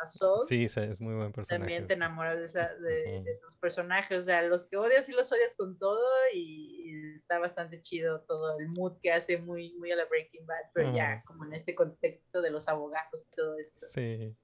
[0.02, 0.46] a, Saul.
[0.48, 1.60] Sí, sí, es muy buen personaje.
[1.60, 5.12] También te enamoras de, esa, de, de los personajes, o sea, los que odias y
[5.12, 6.02] los odias con todo
[6.34, 10.70] y, está bastante chido todo el mood que hace muy, muy a la Breaking Bad,
[10.72, 13.86] pero ya como en este contexto de los abogados y todo esto.
[13.90, 14.34] Sí,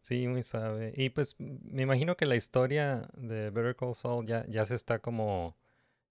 [0.00, 0.92] sí, muy suave.
[0.96, 5.00] Y pues me imagino que la historia de Better Call Saul ya, ya se está
[5.00, 5.56] como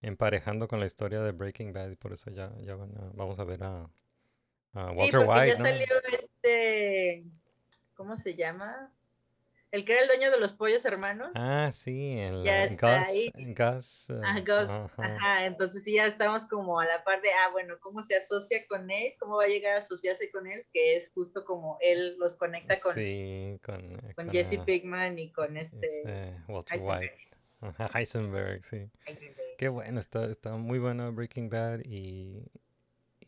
[0.01, 3.39] emparejando con la historia de Breaking Bad y por eso ya, ya van a- vamos
[3.39, 3.89] a ver a,
[4.73, 5.65] a Sí, Walter porque White, ya ¿no?
[5.65, 7.23] salió este,
[7.95, 8.91] ¿cómo se llama?
[9.71, 11.31] El que era el dueño de los pollos hermanos.
[11.33, 13.31] Ah, sí, el Ya está Gus, ahí.
[13.55, 14.93] Gus, eh, Ah, Gus, ajá.
[15.03, 18.67] ajá, entonces sí ya estamos como a la par de, ah, bueno, ¿cómo se asocia
[18.67, 19.13] con él?
[19.19, 20.63] ¿Cómo va a llegar a asociarse con él?
[20.71, 24.63] Que es justo como él los conecta con, Sí, con, eh, con con, Jesse ah,
[24.63, 27.01] Pinkman y con este ese Walter Heisenberg.
[27.01, 27.15] White.
[27.61, 28.89] Ajá, Heisenberg, sí.
[29.07, 29.55] Heisenberg.
[29.57, 32.45] Qué bueno, está, está muy bueno Breaking Bad y,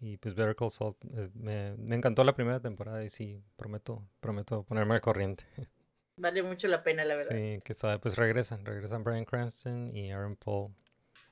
[0.06, 0.96] y pues Better Call Saul.
[1.18, 5.46] eh, me, me encantó la primera temporada y sí, prometo, prometo ponerme al corriente.
[6.18, 7.36] Vale mucho la pena, la verdad.
[7.36, 10.76] Sí, que sabe, pues regresan, regresan Bryan Cranston y Aaron Paul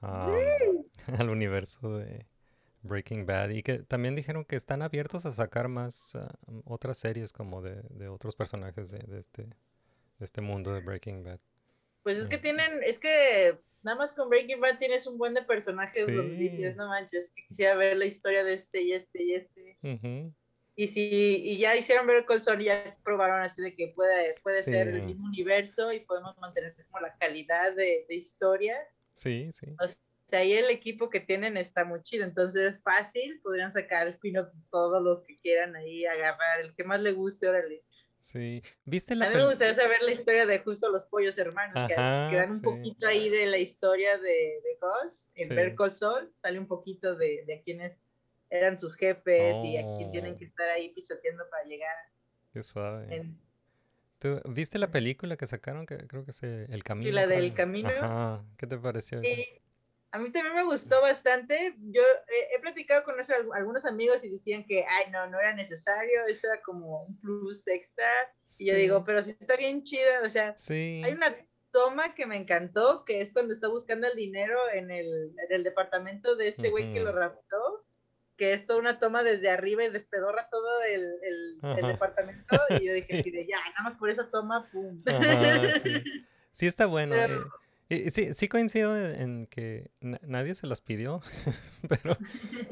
[0.01, 0.85] um,
[1.19, 2.25] al universo de
[2.81, 7.31] Breaking Bad y que también dijeron que están abiertos a sacar más ah, otras series
[7.31, 11.39] como de, de otros personajes de, de este, de este mundo de Breaking Bad.
[12.03, 15.41] Pues es que tienen, es que nada más con Breaking Bad tienes un buen de
[15.41, 19.33] personajes donde dices, no manches, que quisiera ver la historia de este y este y
[19.33, 19.77] este.
[20.75, 24.35] Y si, y ya hicieron ver Cold Soul y ya probaron así de que puede,
[24.41, 28.77] puede ser el mismo universo y podemos mantener como la calidad de, de historia.
[29.13, 29.67] Sí, sí.
[29.79, 32.25] O sea, ahí el equipo que tienen está muy chido.
[32.25, 37.11] Entonces, fácil, podrían sacar spin-off todos los que quieran ahí, agarrar el que más le
[37.11, 37.83] guste, órale.
[38.23, 38.63] Sí.
[38.85, 41.93] ¿Viste A la mí me gustaría saber la historia de justo los pollos hermanos, que,
[41.93, 42.63] Ajá, que dan un sí.
[42.63, 45.29] poquito ahí de la historia de, de Gus.
[45.35, 45.53] En Sí.
[45.53, 47.99] Ver Saul sale un poquito de, de a quiénes
[48.49, 50.37] eran sus jefes y a quién tienen Oh.
[50.37, 51.95] que estar ahí pisoteando para llegar.
[52.53, 53.13] Qué suave.
[53.15, 53.37] En,
[54.19, 55.85] ¿Tú viste la película que sacaron?
[55.85, 57.11] Que creo que es eh, El Camino.
[57.11, 57.53] la del?
[57.53, 57.89] Camino.
[57.89, 58.45] Ajá.
[58.57, 59.19] ¿Qué te pareció?
[59.21, 59.45] Sí,
[60.13, 61.75] a mí también me gustó bastante.
[61.91, 65.39] Yo eh, he platicado con eso, al- algunos amigos y decían que, ay, no, no
[65.39, 68.05] era necesario, eso era como un plus extra.
[68.59, 71.01] Y yo digo, pero sí está bien chida, o sea, Sí.
[71.03, 71.35] hay una
[71.71, 75.63] toma que me encantó, que es cuando está buscando el dinero en el, en el
[75.63, 77.83] departamento de este güey que lo raptó,
[78.37, 82.55] que es toda una toma desde arriba y despedorra todo el, el- departamento.
[82.69, 83.47] Y yo dije, Sí.
[83.49, 85.01] ya, nada más por esa toma, pum.
[85.03, 85.09] Sí.
[86.55, 87.15] Sí está bueno.
[87.15, 87.43] Pero- eh,
[87.93, 91.21] y- y sí, sí coincido en, que na- nadie se las pidió,
[91.89, 92.17] pero,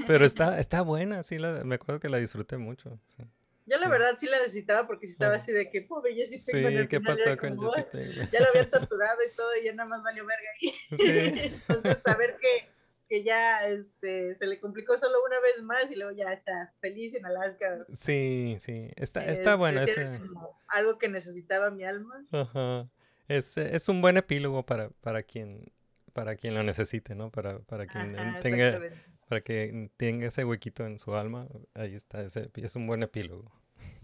[0.07, 2.99] pero está, está buena, sí, la, me acuerdo que la disfruté mucho.
[3.15, 3.23] Sí,
[3.65, 6.81] Yo la verdad sí la necesitaba porque sí estaba así de que pobre Jesse Pinkman.
[6.83, 8.29] Sí, ¿qué pasó con Jesse "Ay, Pinkman?
[8.31, 10.69] Ya lo habían torturado y todo y ya nada más valió verga ahí.
[10.89, 11.41] Sí.
[11.67, 12.67] Entonces saber que,
[13.07, 17.13] que ya este, se le complicó solo una vez más y luego ya está feliz
[17.13, 17.85] en Alaska.
[17.93, 19.85] Sí, sí, está, está Este, bueno.
[19.85, 22.25] sí Es, era eh, como algo que necesitaba mi alma.
[22.31, 22.87] ajá.
[23.37, 25.71] Es, es un buen epílogo para, para quien
[26.13, 27.31] para quien lo necesite, ¿no?
[27.31, 28.81] Para, para quien Ajá, tenga
[29.29, 33.49] para que tenga ese huequito en su alma, ahí está, ese, es un buen epílogo.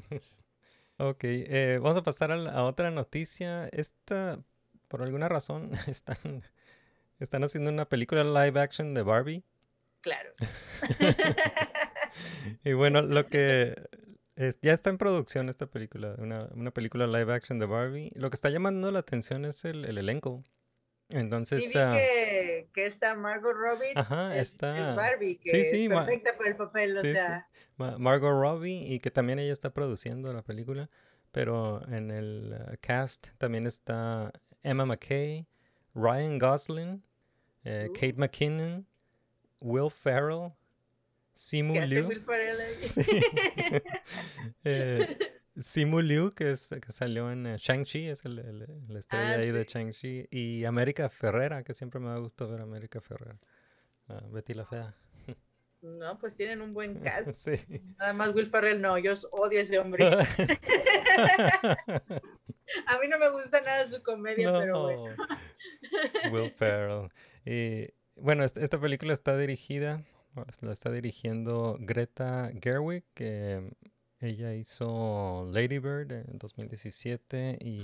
[0.97, 3.67] ok, eh, vamos a pasar a, la- a otra noticia.
[3.73, 4.39] Esta,
[4.87, 6.43] por alguna razón, están,
[7.19, 9.43] están haciendo una película live action de Barbie.
[10.01, 10.31] Claro.
[12.63, 13.75] Y bueno, lo que
[14.37, 18.11] es- ya está en producción esta película, una, una película live action de Barbie.
[18.15, 20.43] Lo que está llamando la atención es el, el elenco.
[21.09, 25.49] Entonces, Sí vi ah, que, que esta Margot Robbie Ajá, es, está- es Barbie, que
[25.51, 27.11] sí, sí, es ma- perfecta para el papel, o sí.
[27.13, 27.47] sea,
[27.77, 30.89] Ma- Margot Robbie y que también ella está produciendo la película,
[31.31, 35.47] pero en el uh, cast también está Emma McKay,
[35.95, 37.03] Ryan Gosling,
[37.63, 37.93] eh, Uh.
[37.93, 38.85] Kate McKinnon,
[39.61, 40.51] Will Ferrell,
[41.37, 42.75] Simu hace Liu, Will Ferrell ahí.
[42.87, 43.01] Sí.
[44.63, 45.17] eh,
[45.59, 49.37] Simu Liu que, es, que salió en eh, Shang-Chi, es el, el- la estrella Ah,
[49.39, 49.63] ahí de.
[49.63, 53.37] Shang-Chi, y América Ferrera, que siempre me ha gustado ver a América Ferrera,
[54.09, 54.95] Ah, Betty la Fea.
[55.81, 57.33] No, pues tienen un buen cast.
[57.35, 57.59] sí.
[57.97, 60.05] Nada más Will Ferrell no, yo odio a ese hombre.
[62.87, 65.15] A mí no me gusta nada su comedia, pero bueno.
[66.31, 67.09] Will Ferrell.
[67.45, 70.03] Y bueno, esta, película está dirigida,
[70.61, 73.71] la está dirigiendo Greta Gerwig, que
[74.19, 77.79] ella hizo Lady Bird en 2017 y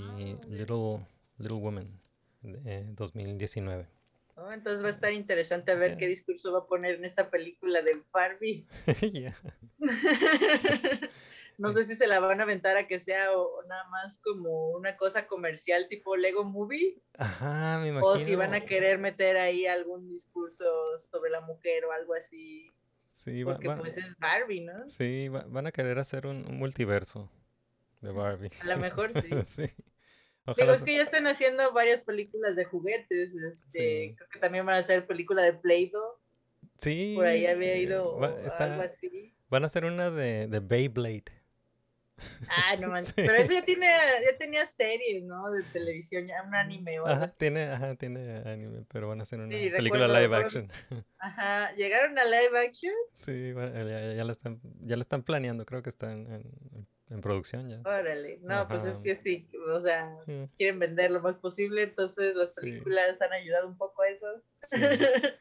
[0.48, 1.06] Little,
[1.38, 2.00] Little Woman
[2.44, 3.88] en 2019.
[4.36, 4.52] ¿no?
[4.52, 8.02] Entonces va a estar interesante ver qué discurso va a poner en esta película de
[8.12, 8.66] Barbie.
[11.58, 14.20] No sé si se la van a aventar a que sea o, o nada más
[14.20, 18.66] como una cosa comercial tipo Lego Movie Ajá, me o si van a imagino.
[18.68, 20.66] querer meter ahí algún discurso
[21.12, 22.72] sobre la mujer o algo así.
[23.08, 24.88] Sí, va- Porque pues es Barbie, ¿no?
[24.90, 27.30] sí, va- van a querer hacer un, un multiverso
[28.02, 28.50] de Barbie.
[28.62, 29.30] A lo mejor sí.
[29.46, 29.74] sí.
[30.46, 33.34] Ojalá es que ya están haciendo varias películas de juguetes.
[33.36, 34.16] Este, Sí.
[34.18, 36.20] Creo que también van a hacer película de Play-Doh.
[36.80, 39.34] Sí, Por ahí había sí, ido va- o está- algo así.
[39.50, 41.43] Van a hacer una de, de Beyblade.
[42.48, 43.02] Ah, no.
[43.02, 43.14] Sí.
[43.16, 45.52] Pero eso ya, tiene, ya tenía series, ¿no?
[45.52, 49.24] De televisión, ya un anime o algo Ajá, tiene, ajá, tiene anime, pero van a
[49.24, 50.72] hacer una Sí, película recuerdo, live action.
[51.18, 51.74] Ajá.
[51.76, 52.94] ¿Llegaron a live action?
[53.16, 56.88] Sí, bueno, ya, ya- la están, ya la están planeando, creo que está en, en-
[57.10, 57.82] en producción ya.
[57.90, 58.40] Órale.
[58.42, 59.48] No, pues es que sí.
[59.72, 60.16] O sea,
[60.58, 61.84] quieren vender lo más posible.
[61.84, 64.28] Entonces las películas han ayudado un poco a eso.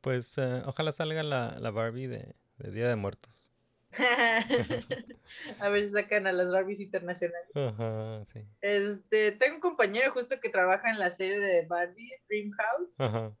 [0.00, 3.49] Pues eh, ojalá salga la, la Barbie de, de Día de Muertos.
[5.58, 7.50] a ver si sacan a las Barbies internacionales.
[7.54, 8.40] Ajá, sí.
[8.60, 13.00] Este, tengo un compañero justo que trabaja en la serie de Barbie, Dream House.
[13.00, 13.36] Ajá.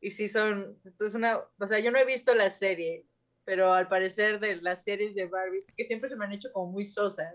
[0.00, 3.06] Y sí son, esto es una, o sea, yo no he visto la serie,
[3.44, 6.72] pero al parecer de las series de Barbie, que siempre se me han hecho como
[6.72, 7.34] muy sosas.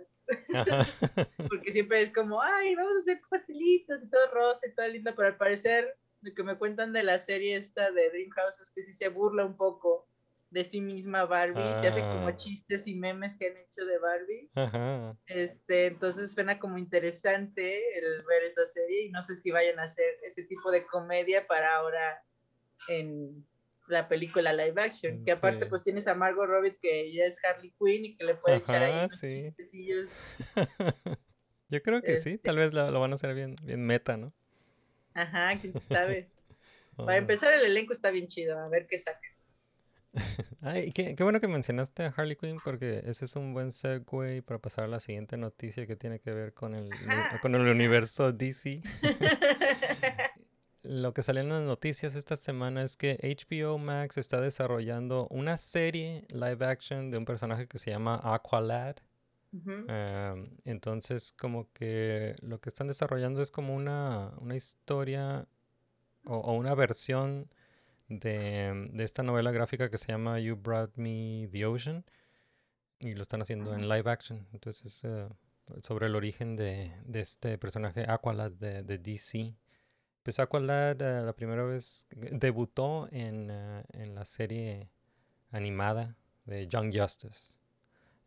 [0.54, 0.86] Ajá.
[1.50, 5.14] Porque siempre es como, ay, vamos a hacer pastelitos y todo rosa y todo lindo,
[5.16, 8.84] pero al parecer lo que me cuentan de la serie esta de Dreamhouse es que
[8.84, 10.08] sí se burla un poco
[10.50, 12.36] de sí misma Barbie, se hace como Ah.
[12.38, 14.50] chistes y memes que han hecho de Barbie.
[14.56, 15.18] Ajá.
[15.28, 19.84] Este, entonces suena como interesante el ver esa serie y no sé si vayan a
[19.84, 22.24] hacer ese tipo de comedia para ahora
[22.88, 23.46] en
[23.88, 25.70] la película live action, que aparte Sí.
[25.70, 28.84] pues tienes a Margot Robbie que ya es Harley Quinn y que le puede echar
[28.84, 29.54] ahí unos sí.
[31.70, 34.16] Yo creo que Este sí, tal vez lo, lo van a hacer bien, bien meta,
[34.16, 34.34] ¿no?
[35.14, 36.30] Ajá, quién sabe.
[36.98, 37.18] Para Ah.
[37.18, 39.20] empezar el elenco está bien chido, a ver qué saca.
[40.62, 44.42] Ay, qué, qué bueno que mencionaste a Harley Quinn porque ese es un buen segue
[44.42, 47.40] para pasar a la siguiente noticia que tiene que ver con el, Ajá.
[47.40, 48.82] con el universo DC.
[50.84, 55.58] Lo que salió en las noticias esta semana es que HBO Max está desarrollando una
[55.58, 58.96] serie live action de un personaje que se llama Aqualad.
[59.52, 65.48] Em, entonces, como que lo que están desarrollando es como una, una historia
[66.26, 67.50] o, o una versión
[68.08, 72.06] de, de esta novela gráfica que se llama You Brought Me the Ocean
[73.00, 74.48] y lo están haciendo en live action.
[74.54, 75.28] Entonces, eh,
[75.82, 79.54] sobre el origen de, de este personaje Aqualad de, de DC.
[80.24, 84.90] Pues Aqualad eh, la primera vez debutó en, eh, en la serie
[85.52, 87.54] animada de Young Justice.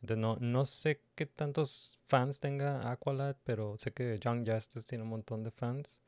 [0.03, 5.05] Entonces, no, no sé qué tantos fans tenga Aqualad, pero sé que Young Justice tiene
[5.05, 6.01] un montón de fans.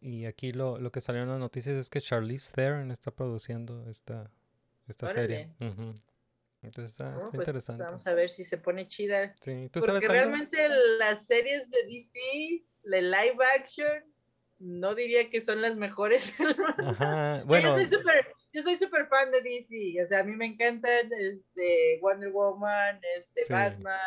[0.00, 3.88] Y aquí lo, lo que salió en las noticias es que Charlize Theron está produciendo
[3.88, 4.30] esta,
[4.88, 5.50] esta serie.
[5.60, 5.94] Ujú.
[6.62, 7.82] Entonces está, Oh, está pues, interesante.
[7.84, 9.34] Vamos a ver si se pone chida.
[9.40, 14.04] Sí, ¿tú Porque sabes realmente las series de DC, de live action,
[14.58, 16.32] no diría que son las mejores.
[16.78, 20.32] Ajá, Yo bueno, soy súper yo soy súper fan de DC, o sea, a mí
[20.34, 23.52] me encantan este, Wonder Woman, este, Sí.
[23.52, 24.00] Batman,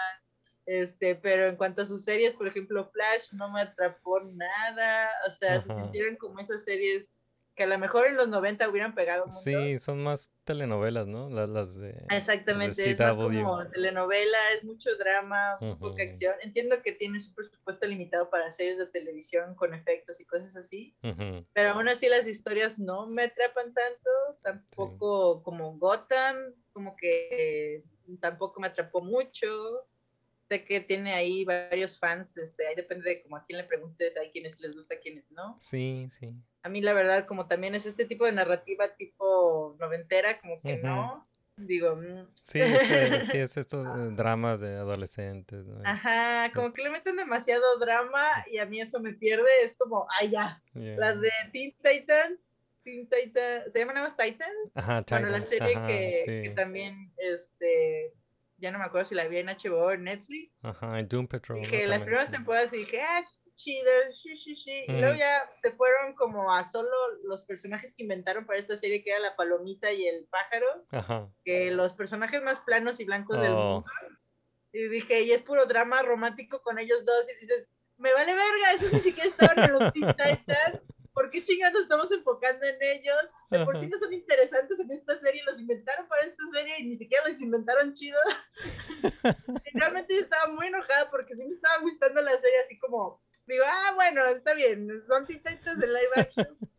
[0.66, 5.32] este, pero en cuanto a sus series, por ejemplo, Flash no me atrapó nada, o
[5.32, 7.18] sea, se sintieron como esas series
[7.56, 9.38] que a lo mejor en los 90 hubieran pegado mucho.
[9.40, 11.30] sí, son más telenovelas, ¿no?
[11.30, 16.34] Las, las de, Exactamente, es más como telenovela, es mucho drama, poca acción.
[16.42, 20.96] Entiendo que tienes un presupuesto limitado para series de televisión con efectos y cosas así,
[21.54, 24.10] pero aún así las historias no me atrapan tanto,
[24.42, 27.84] tampoco como Gotham, como que
[28.20, 29.48] tampoco me atrapó mucho.
[30.50, 34.18] Sé que tiene ahí varios fans, este, ahí depende de como a quién le preguntes,
[34.18, 35.58] hay quienes les gusta, quienes no.
[35.62, 36.34] Sí, sí.
[36.64, 40.78] A mí la verdad, como también es este tipo de narrativa tipo noventera, como que
[40.78, 41.28] no,
[41.58, 42.80] digo, mm, Sí, es,
[43.32, 45.82] sí, es estos eh, dramas de adolescentes, ¿no?
[45.86, 49.50] Ajá, como que le meten demasiado drama y a mí eso me pierde.
[49.64, 50.62] Es como, ay, ya.
[50.74, 50.98] Yeah.
[50.98, 52.40] Las de Teen Titans,
[52.84, 54.72] Teen Titans, ¿se llaman nada más Titans?
[54.76, 58.14] Ajá, Bueno, la Titans, serie ajá, que, que también, este,
[58.64, 60.52] ya no me acuerdo si la vi en HBO o en Netflix.
[60.64, 61.60] Ajá, y Doom Patrol.
[61.60, 62.32] Dije, las primeras sí.
[62.32, 64.86] temporadas y dije, ah, está chida, sí, sí, sí.
[64.88, 65.20] Y luego Ujú.
[65.20, 66.90] ya se fueron como a solo
[67.26, 71.30] los personajes que inventaron para esta serie, que era la palomita y el pájaro, Ajá.
[71.44, 73.56] que los personajes más planos y blancos del Oh.
[73.84, 73.86] mundo.
[74.72, 77.28] Y dije, y es puro drama romántico con ellos dos.
[77.30, 80.82] Y dices, me vale verga, eso ni siquiera estaban en los Teen Titans.
[81.14, 83.16] ¿Por qué chingados nos estamos enfocando en ellos?
[83.50, 86.86] De por sí no son interesantes en esta serie, los inventaron para esta serie y
[86.86, 88.20] ni siquiera los inventaron chido.
[89.66, 93.22] Y realmente yo estaba muy enojada porque sí me estaba gustando la serie, así como,
[93.48, 96.48] digo, ah, bueno, está bien, son Teen Titans de live action.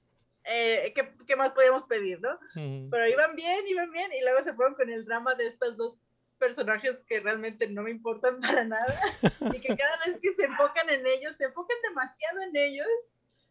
[0.47, 2.39] Eh, ¿qué, ¿Qué más podíamos pedir, no?
[2.53, 5.97] Pero iban bien, iban bien, y luego se fueron con el drama de estos dos
[6.39, 9.01] personajes que realmente no me importan para nada,
[9.41, 12.87] y que cada vez que se enfocan en ellos, se enfocan demasiado en ellos.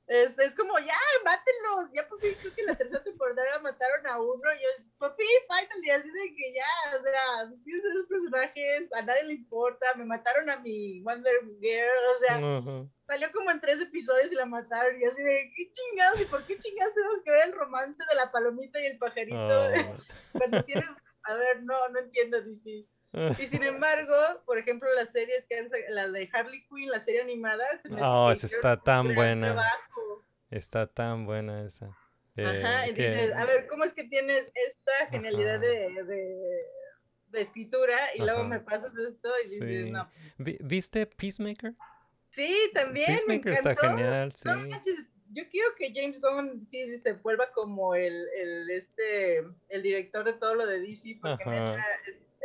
[0.08, 4.20] Es, es como, ya, mátenlos, ya por fin creo que la tercera temporada mataron a
[4.20, 8.92] uno, y yo, por fin, finally, así de que ya, o sea, tienes esos personajes,
[8.94, 13.62] a nadie le importa, me mataron a mi Wonder Girl, o sea, salió como en
[13.62, 16.22] tres episodios y la mataron, y así de, ¿qué chingados?
[16.22, 19.38] ¿Y por qué chingados tenemos que ver el romance de la palomita y el pajarito?
[19.38, 19.98] Oh.
[20.38, 20.90] Cuando tienes,
[21.24, 22.86] a ver, no, no entiendo, DC.
[23.40, 27.00] Y sin embargo, por ejemplo, las series que han sa- la de Harley Quinn, la
[27.00, 29.54] serie animada, se me Oh, esa está tan buena.
[29.54, 30.24] trabajo.
[30.50, 31.88] Está tan buena esa.
[32.36, 36.62] Ajá, y que- dices, a ver, ¿cómo es que tienes esta genialidad de, de,
[37.28, 39.92] de escritura y luego me pasas esto y dices, Sí.
[39.92, 40.10] no.
[40.38, 41.74] Vi- ¿Viste Peacemaker?
[42.30, 44.50] Sí, también me Peacemaker está genial, sí.
[44.50, 44.66] No
[45.36, 50.34] yo quiero que James Gunn sí se vuelva como el, el, este, el director de
[50.34, 51.84] todo lo de DC, porque Ajá.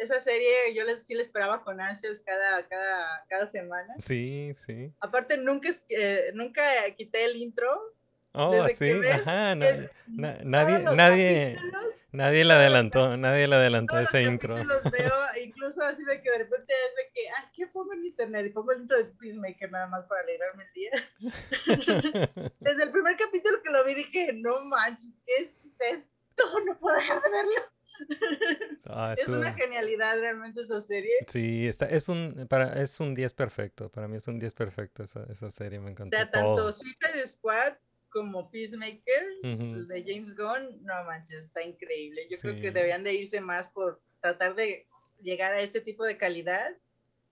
[0.00, 3.94] Esa serie yo les, sí la esperaba con ansias cada, cada, cada semana.
[3.98, 4.92] Sí, sí.
[5.00, 6.62] Aparte, nunca, eh, nunca
[6.96, 7.94] quité el intro.
[8.32, 9.54] Oh, Desde sí, ves ajá.
[9.54, 14.32] na- na- nadie, los nadie, capítulos- nadie le adelantó, nadie le adelantó Todos ese los
[14.32, 14.54] intro.
[14.54, 18.04] capítulos veo, incluso así de que de repente es de que, ah, ¿qué pongo en
[18.04, 18.46] internet?
[18.46, 20.90] Y pongo el intro de Peacemaker nada más para alegrarme el día.
[22.60, 26.60] Desde el primer capítulo que lo vi dije, no manches, ¿qué es esto?
[26.66, 27.52] No puedo dejar de verlo.
[28.90, 31.12] Ah, Es una genialidad realmente esa serie.
[31.26, 33.90] Sí, está, es un para es un 10 perfecto.
[33.90, 36.72] Para mí es un 10 perfecto esa, esa serie, me encantó tanto todo.
[36.72, 37.74] Suicide Squad
[38.08, 42.26] como Peacemaker, el de James Gunn, no manches, está increíble.
[42.30, 44.86] Yo creo que deberían de irse más por tratar de
[45.20, 46.70] llegar a este tipo de calidad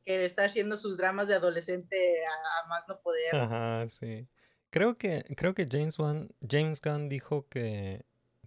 [0.05, 1.97] que estar haciendo sus dramas de adolescente
[2.27, 3.35] a, a más no poder.
[3.35, 4.29] Ajá, sí.
[4.71, 8.05] Creo que creo que James Wan, James Gunn dijo que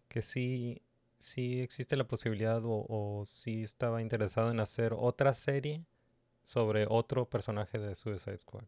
[0.07, 0.82] que sí
[1.20, 5.86] sí existe la posibilidad o, o sí estaba interesado en hacer otra serie
[6.41, 8.63] sobre otro personaje de Suicide Squad.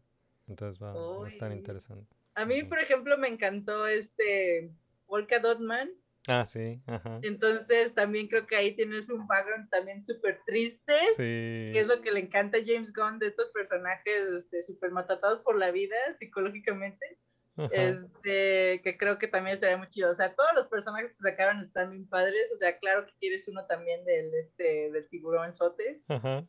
[0.46, 2.14] Entonces va, va a estar interesante.
[2.34, 4.70] A mí, por ejemplo, me encantó este
[5.06, 5.90] Polka Dot Man.
[6.28, 7.18] Ah, sí, ajá.
[7.22, 10.94] Entonces, también creo que ahí tienes un background también súper triste.
[11.16, 11.72] Sí.
[11.72, 15.40] que es lo que le encanta a James Gunn de estos personajes este, súper matatados
[15.40, 17.18] por la vida psicológicamente.
[17.56, 17.68] Ajá.
[17.72, 20.10] Este, que creo que también sería muy chido.
[20.10, 22.50] O sea, todos los personajes que sacaron están bien padres.
[22.54, 26.00] O sea, claro que quieres uno también del, este, del tiburón sote.
[26.08, 26.44] Ajá.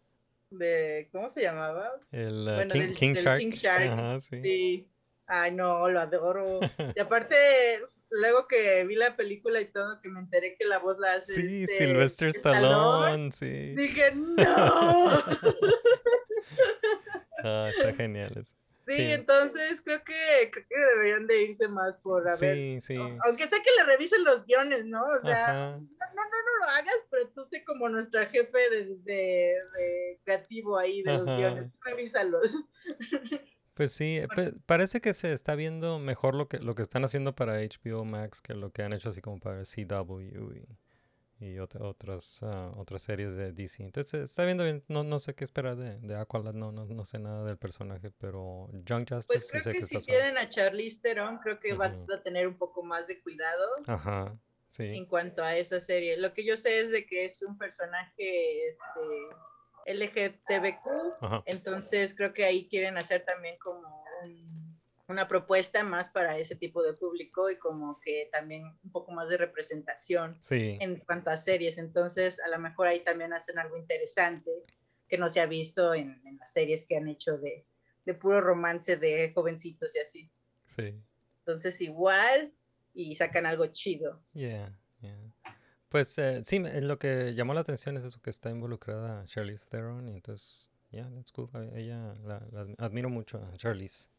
[0.49, 1.91] De, ¿Cómo se llamaba?
[2.11, 3.39] El uh, Bueno, King, del- King del Shark.
[3.39, 3.89] King Shark.
[3.89, 4.41] Ajá, sí.
[4.41, 4.89] Sí.
[5.25, 6.59] Ay, no, lo adoro.
[6.95, 7.35] Y aparte,
[8.09, 11.33] luego que vi la película y todo, que me enteré que la voz la hace.
[11.33, 13.73] Sí, este, Sylvester Stallone, sí.
[13.75, 15.11] Dije, no.
[17.45, 18.31] Ah, está genial.
[18.37, 18.55] eso.
[18.87, 19.11] Sí, Sí.
[19.13, 22.55] entonces creo que, creo que deberían de irse más por a ver.
[22.55, 22.97] Sí, sí.
[23.25, 25.01] Aunque sé que le revisen los guiones, ¿no?
[25.03, 28.85] O sea, no, no, no, no lo hagas, pero tú sé como nuestra jefe de,
[29.03, 31.37] de- de creativo ahí de los Ajá.
[31.37, 31.71] guiones.
[31.81, 32.55] Revísalos.
[33.75, 34.21] Pues sí,
[34.67, 38.39] parece que se está viendo mejor lo que lo que están haciendo para HBO Max
[38.39, 40.19] que lo que han hecho así como para CW
[40.53, 40.67] y,
[41.39, 43.83] y ot- otras ah, otras series de DC.
[43.83, 44.83] Entonces está viendo bien.
[44.87, 48.11] No, no sé qué esperar de, de Aqualad, no, no, no sé nada del personaje,
[48.11, 50.21] pero Young Justice Pues sí creo sé que, que si está suave.
[50.21, 54.37] tienen a Charlize Theron, creo que va a tener un poco más de cuidado Ajá,
[54.69, 54.83] sí.
[54.85, 56.17] en cuanto a esa serie.
[56.17, 60.87] Lo que yo sé es de que es un personaje este, LGTBQ,
[61.21, 61.43] Ajá.
[61.45, 64.52] entonces creo que ahí quieren hacer también como un-
[65.07, 69.27] una propuesta más para ese tipo de público y como que también un poco más
[69.29, 70.77] de representación Sí.
[70.79, 71.77] en cuanto a series.
[71.77, 74.49] Entonces, a lo mejor ahí también hacen algo interesante
[75.09, 77.65] que no se ha visto en, en las series que han hecho de,
[78.05, 80.31] de puro romance de jovencitos y así.
[80.67, 80.95] Sí.
[81.39, 82.53] Entonces, igual
[82.93, 84.23] y sacan algo chido.
[84.33, 85.33] Yeah, yeah.
[85.89, 90.07] Pues eh, sí, lo que llamó la atención es eso que está involucrada Charlize Theron
[90.07, 91.49] y entonces, yeah, that's cool.
[91.75, 94.09] Ella la, la admi- admiro mucho a Charlize.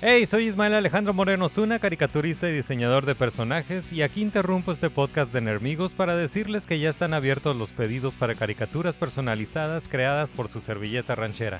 [0.00, 4.90] Hey, soy Ismael Alejandro Moreno Zuna, caricaturista y diseñador de personajes, y aquí interrumpo este
[4.90, 10.30] podcast de Nermigos para decirles que ya están abiertos los pedidos para caricaturas personalizadas creadas
[10.30, 11.58] por su servilleta ranchera,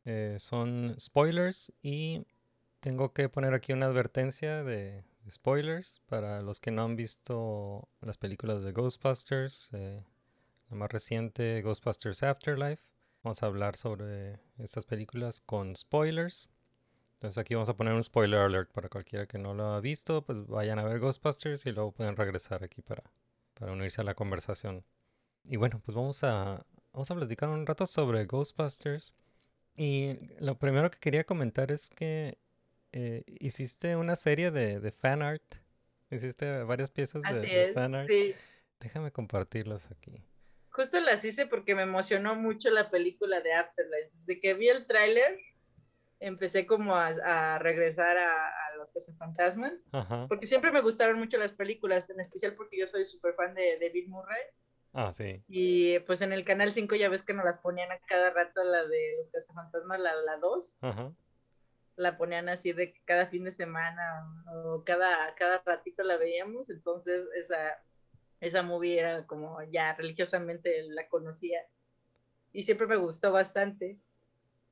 [0.05, 2.27] eh, son spoilers y
[2.81, 8.19] tengo que poner aquí una advertencia de spoilers para los que no han visto las
[8.19, 10.05] películas de Ghostbusters, eh,
[10.71, 12.92] la más reciente Ghostbusters Afterlife.
[13.23, 16.49] Vamos a hablar sobre estas películas con spoilers.
[17.15, 20.23] Entonces aquí vamos a poner un spoiler alert para cualquiera que no lo ha visto,
[20.25, 23.05] pues vayan a ver Ghostbusters y luego pueden regresar aquí para,
[23.55, 24.85] para unirse a la conversación.
[25.45, 29.13] Y bueno, pues vamos a, vamos a platicar un rato sobre Ghostbusters.
[29.77, 32.39] Y lo primero que quería comentar es que
[32.91, 35.43] eh, hiciste una serie de, de fan art.
[36.11, 38.09] Hiciste varias piezas de, Así de es, fan art.
[38.09, 38.35] sí.
[38.81, 40.25] Déjame compartirlos aquí.
[40.73, 44.11] Justo las hice porque me emocionó mucho la película de Afterlife.
[44.15, 45.39] Desde que vi el tráiler,
[46.19, 49.75] empecé como a, a regresar a, a los cazafantasmas.
[49.93, 50.27] Ajá.
[50.29, 53.79] Porque siempre me gustaron mucho las películas, en especial porque yo soy súper fan de,
[53.79, 54.43] de Bill Murray.
[54.95, 55.43] Ah, sí.
[55.49, 58.63] Y pues en el canal 5 ya ves que nos las ponían a cada rato
[58.63, 60.85] la de los cazafantasmas, la, la 2.
[60.85, 61.13] Ajá.
[61.97, 66.71] La ponían así de que cada fin de semana o cada, cada ratito la veíamos.
[66.71, 67.83] Entonces esa,
[68.43, 71.61] esa movie era como ya religiosamente la conocía.
[72.53, 73.99] Y siempre me gustó bastante.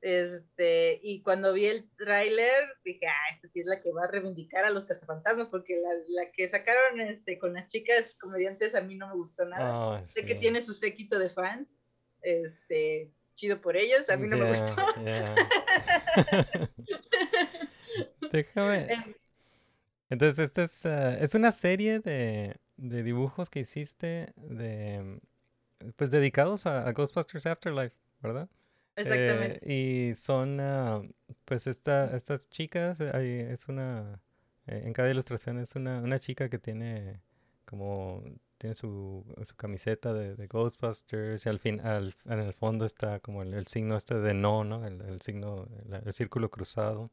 [0.01, 4.07] Este, y cuando vi el tráiler, dije, ah, esta sí es la que va a
[4.07, 5.89] reivindicar a los cazafantasmas, porque la,
[6.23, 9.99] la que sacaron este, con las chicas comediantes a mí no me gustó nada.
[9.99, 11.69] Ah, sé que tiene su séquito de fans,
[12.23, 14.75] este, chido por ellos, a mí no me gustó.
[15.05, 15.35] yeah.
[18.31, 18.91] Déjame.
[18.91, 19.15] Em,
[20.09, 25.19] Entonces, esta es, ah, es una serie de, de dibujos que hiciste de
[25.95, 28.49] pues dedicados a, a Ghostbusters Afterlife, ¿verdad?
[28.95, 29.59] Exactamente.
[29.63, 31.01] Eh, y son ah,
[31.45, 34.21] pues esta, estas chicas, eh, hay- es una
[34.67, 37.21] eh, en cada ilustración es una, una chica que tiene
[37.65, 38.23] como
[38.57, 43.19] tiene su, su camiseta de, de Ghostbusters y al fin al, en el fondo está
[43.19, 44.85] como el, el signo este de no, ¿no?
[44.85, 45.67] El, el signo,
[46.05, 47.09] el, círculo cruzado.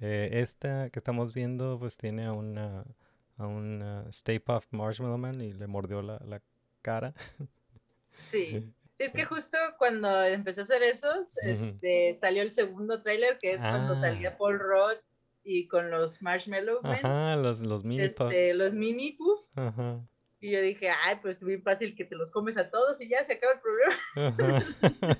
[0.00, 2.84] Eh, esta que estamos viendo pues tiene una
[3.36, 6.40] a un ah, Stay Puft Marshmallow Man y le mordió la, la
[6.82, 7.12] cara.
[8.30, 8.72] Sí.
[8.96, 13.58] Es que justo cuando empecé a hacer esos, este, salió el segundo tráiler, que es
[13.60, 13.96] cuando Ah.
[13.96, 14.98] salía Paul Rudd
[15.42, 18.56] y con los Marshmallow Men, Ajá, los, los mini este, puffs.
[18.56, 20.00] los mini puff, Ajá.
[20.38, 23.24] y yo dije, ay, pues bien fácil que te los comes a todos y ya
[23.24, 24.62] se acaba el problema.
[24.62, 25.18] Ajá.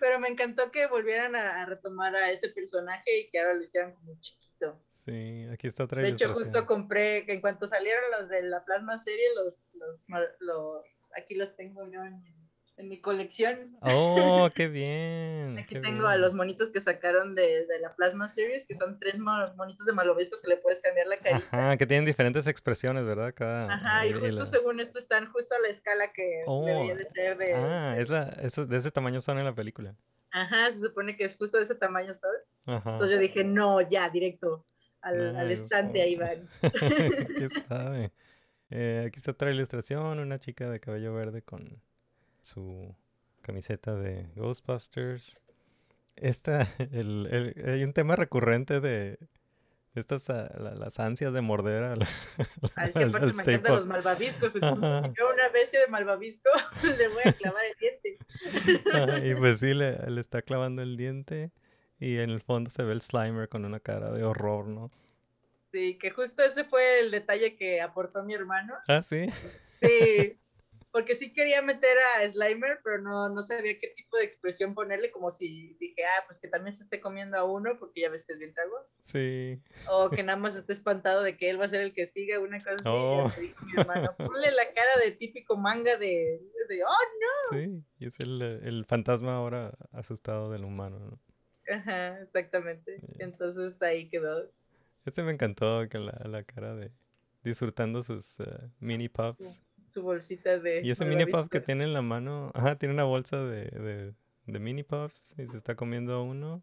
[0.00, 3.62] Pero me encantó que volvieran a, a retomar a ese personaje y que ahora lo
[3.62, 4.76] hicieran como chiquito.
[5.04, 8.64] Sí, aquí está otra De hecho, justo compré, que en cuanto salieron los de la
[8.64, 10.04] plasma serie, los, los,
[10.38, 10.84] los
[11.16, 12.22] aquí los tengo yo en,
[12.76, 13.76] en mi colección.
[13.80, 15.58] Oh, qué bien.
[15.58, 18.98] Aquí qué tengo a los monitos que sacaron de, de la Plasma Series, que son
[19.00, 21.48] tres mo- monitos de Malobisco que le puedes cambiar la carita.
[21.50, 23.34] Ajá, que tienen diferentes expresiones, ¿verdad?
[23.34, 23.72] Cada.
[23.72, 26.94] Ajá, y y justo la- según esto están justo a la escala que Oh, debería
[26.94, 27.54] de ser de...
[27.54, 29.96] Ah, esa, eso, de ese tamaño son en la película.
[30.30, 32.42] Ajá, se supone que es justo de ese tamaño, ¿sabes?
[32.66, 32.92] Ajá.
[32.92, 34.64] Entonces yo dije, no, ya, directo
[35.02, 36.48] al, estante ahí van.
[36.60, 38.12] ¿Qué sabe?
[38.70, 41.82] Eh, aquí está otra ilustración, una chica de cabello verde con
[42.40, 42.94] su
[43.42, 45.40] camiseta de Ghostbusters.
[46.16, 49.18] Esta, el, el- hay un tema recurrente de
[49.94, 52.00] estas, ah, la- las ansias de morder al,
[52.76, 56.48] Al que al- me encantan los malvaviscos, entonces si veo una bestia de malvavisco,
[56.96, 58.18] le voy a clavar el diente.
[58.92, 61.50] Ajá, y pues sí, le, le está clavando el diente
[62.02, 64.90] y en el fondo se ve el Slimer con una cara de horror, ¿no?
[65.70, 68.74] Sí, que justo ese fue el detalle que aportó mi hermano.
[68.88, 69.26] Ah, sí.
[69.80, 70.36] Sí,
[70.90, 75.12] porque sí quería meter a Slimer, pero no, no sabía qué tipo de expresión ponerle,
[75.12, 78.24] como si dije, ah, pues que también se esté comiendo a uno, porque ya ves
[78.24, 78.74] que es bien trago,
[79.04, 79.62] Sí.
[79.88, 82.40] o que nada más esté espantado de que él va a ser el que siga,
[82.40, 82.88] una cosa así.
[82.88, 83.32] Oh.
[83.36, 87.58] Me dijo mi hermano, ponle la cara de típico manga de, de oh no.
[87.58, 91.20] Sí, y es el, el fantasma ahora asustado del humano, ¿no?
[91.70, 93.00] Ajá, exactamente.
[93.18, 94.50] Entonces ahí quedó.
[95.04, 96.90] Este me encantó con la, la cara de
[97.42, 98.44] disfrutando sus eh,
[98.80, 99.62] mini puffs.
[99.92, 100.80] Su bolsita de.
[100.82, 104.14] Y ese mini puff que tiene en la mano, ajá, tiene una bolsa de, de,
[104.46, 106.62] de mini puffs y se está comiendo uno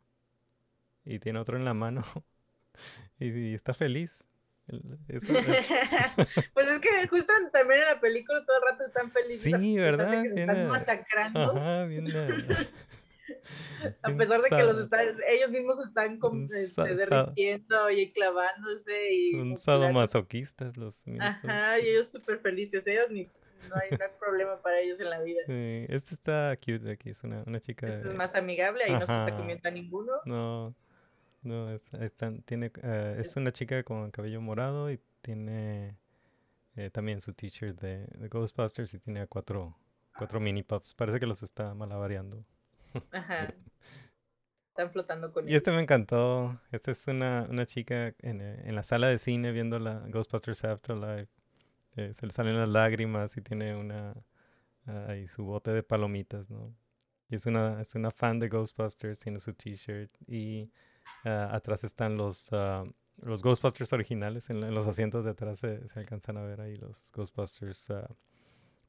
[1.05, 2.03] y tiene otro en la mano
[3.19, 4.27] y, y está feliz.
[4.67, 5.33] El- eso-
[6.53, 9.41] pues es que justo también en la película todo el rato están felices.
[9.59, 10.23] Sí, ¿verdad?
[10.23, 11.57] que se están masacrando.
[11.57, 12.05] Ajá, bien.
[14.03, 16.19] A pesar de que los están, ellos mismos están
[16.49, 21.03] este, derritiendo y clavándose y Son sadomasoquistas los.
[21.19, 23.23] Ajá, y ellos súper felices, ellos ni,
[23.69, 25.41] no, hay, no hay problema para ellos en la vida.
[25.47, 27.87] Sí, este está cute aquí, es una, una chica.
[27.87, 30.11] Este de- es más amigable, ahí no se está comiendo a ninguno.
[30.25, 30.75] No,
[31.41, 35.97] no, es, están- tiene, eh, es una chica con cabello morado y tiene
[36.75, 39.77] eh, también su t-shirt de, de Ghostbusters y tiene cuatro,
[40.17, 40.93] cuatro mini puffs.
[40.95, 42.43] Parece que los está malabareando.
[43.11, 43.53] Ajá.
[44.69, 46.59] Están flotando con Y este me encantó.
[46.71, 50.63] Esta es una, una chica en, eh, en la sala de cine viendo la Ghostbusters
[50.63, 51.31] Afterlife.
[51.95, 54.13] Eh, se le salen las lágrimas y tiene una
[55.07, 56.73] ahí su bote de palomitas, ¿no?
[57.29, 60.71] Y es una, es una fan de Ghostbusters, tiene su t-shirt y
[61.25, 62.83] ah, atrás están los, ah,
[63.21, 64.49] los Ghostbusters originales.
[64.49, 68.09] En, los asientos de atrás se, se alcanzan a ver ahí los Ghostbusters ah,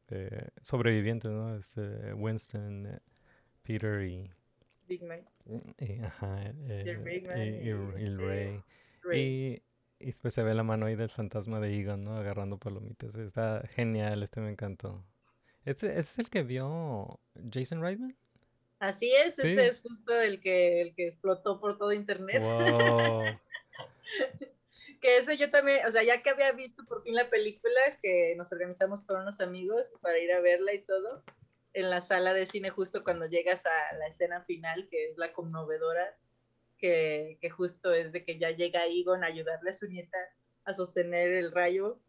[0.09, 1.55] eh, sobrevivientes, ¿no?
[1.55, 3.01] Es, eh, Winston,
[3.73, 4.31] Peter y
[4.89, 5.27] Big Mike.
[5.79, 8.63] y, ajá, eh, el Big Man y- y- y y el este, Ray.
[9.03, 9.21] Ray.
[9.21, 9.63] Y,
[10.05, 12.17] y después se ve la mano ahí del fantasma de Egon, ¿no?
[12.17, 13.15] Agarrando palomitas.
[13.17, 15.05] Está genial, este me encantó.
[15.65, 17.21] Este, ¿Este es el que vio
[17.53, 18.17] Jason Reitman?
[18.79, 19.49] Así es, Sí.
[19.53, 22.43] ese es justo el que, el que explotó por todo internet.
[22.43, 23.23] Wow.
[25.01, 28.35] que ese yo también, o sea, ya que había visto por fin la película, que
[28.37, 31.23] nos organizamos con unos amigos para ir a verla y todo,
[31.73, 35.33] en la sala de cine justo cuando llegas a la escena final, que es la
[35.33, 36.17] conmovedora,
[36.79, 40.19] que, que justo es de que ya llega Egon a ayudarle a su nieta
[40.65, 42.01] a sostener el rayo.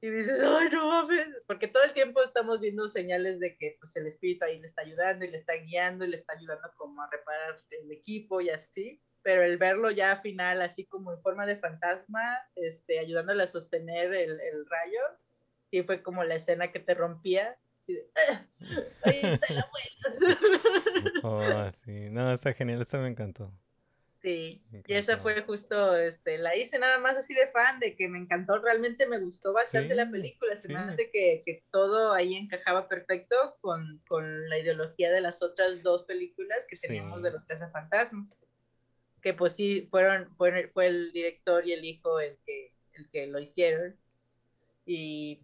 [0.00, 3.96] Y dices, ay, no mames, porque todo el tiempo estamos viendo señales de que pues,
[3.96, 7.02] el espíritu ahí le está ayudando y le está guiando y le está ayudando como
[7.02, 11.20] a reparar el equipo y así, pero el verlo ya al final así como en
[11.22, 15.00] forma de fantasma, este, ayudándole a sostener el, el rayo,
[15.70, 17.65] sí fue como la escena que te rompía Y de, "Ah,
[19.02, 19.86] ahí está el abuelo".
[21.22, 22.08] Oh, sí.
[22.10, 22.82] No, está genial.
[22.82, 23.52] Esta me encantó.
[24.26, 27.94] Sí, Me y esa fue justo, este, la hice nada más así de fan, de
[27.94, 32.12] que me encantó, realmente me gustó bastante la película, se me hace que, que todo
[32.12, 37.30] ahí encajaba perfecto con, con la ideología de las otras dos películas que teníamos de
[37.30, 38.34] los cazafantasmas,
[39.22, 43.28] que pues sí, fueron, fue, fue el director y el hijo el que, el que
[43.28, 43.96] lo hicieron,
[44.86, 45.40] y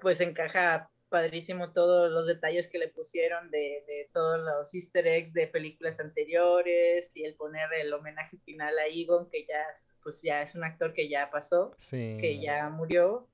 [0.00, 5.32] pues encaja padrísimo todos los detalles que le pusieron de, de todos los easter eggs
[5.32, 9.64] de películas anteriores y el poner el homenaje final a Egon, que ya,
[10.02, 12.18] pues ya es un actor que ya pasó, Sí.
[12.20, 13.28] que ya murió,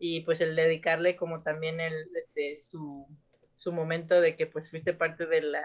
[0.00, 3.06] y pues el dedicarle como también el, este, su,
[3.54, 5.64] su momento de que pues fuiste parte de la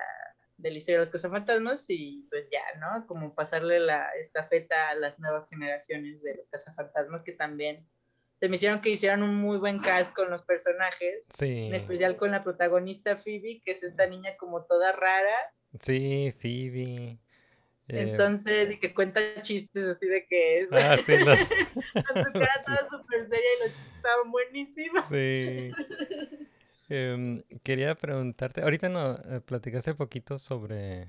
[0.57, 3.07] del historia de los cazafantasmas y pues ya, ¿no?
[3.07, 7.87] Como pasarle la estafeta a las nuevas generaciones de los cazafantasmas que también
[8.43, 11.67] se me hicieron que hicieran un muy buen cast con los personajes, Sí.
[11.67, 17.19] en especial con la protagonista Phoebe, que es esta niña como toda rara, Sí, Phoebe.
[17.87, 22.31] Eh, entonces, y que cuenta chistes así de que es Ah, sí, lo- con su
[22.33, 22.71] cara Sí.
[22.75, 25.05] toda súper seria y los chistes estaban buenísimos.
[25.09, 25.71] Sí.
[26.89, 31.07] Em, quería preguntarte, ahorita no eh, platicaste poquito sobre,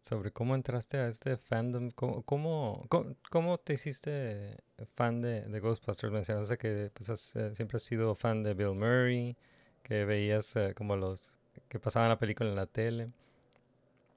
[0.00, 4.56] sobre cómo entraste a este fandom, cómo, cómo, cómo- cómo te hiciste
[4.96, 6.12] fan de, de Ghostbusters.
[6.12, 9.36] Mencionaste que pues, eh, siempre has sido fan de Bill Murray,
[9.82, 11.36] que veías eh, como los
[11.68, 13.10] que pasaban la película en la tele.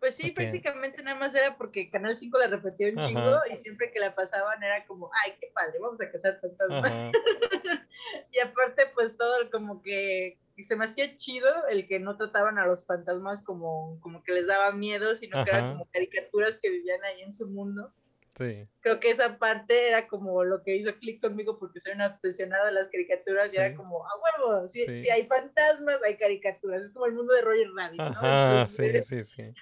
[0.03, 0.35] Pues sí, Ok.
[0.35, 3.07] prácticamente nada más era porque Canal 5 la repetía un Ajá.
[3.07, 6.91] chingo y siempre que la pasaban era como, ay, qué padre, vamos a cazar fantasmas.
[6.91, 7.11] Ajá.
[8.33, 12.59] y aparte, pues todo como que y se me hacía chido el que no trataban
[12.59, 15.71] a los fantasmas como, como que les daba miedo, sino que eran Ajá.
[15.71, 17.93] como caricaturas que vivían ahí en su mundo.
[18.37, 18.67] Sí.
[18.81, 22.65] Creo que esa parte era como lo que hizo clic conmigo porque soy una obsesionada
[22.65, 23.57] de las caricaturas y Sí.
[23.57, 25.03] era como, a huevo, si, Sí.
[25.03, 26.81] si hay fantasmas, hay caricaturas.
[26.81, 28.05] Es como el mundo de Roger Rabbit, ¿no?
[28.07, 29.53] Ajá, sí, Entonces- sí, sí.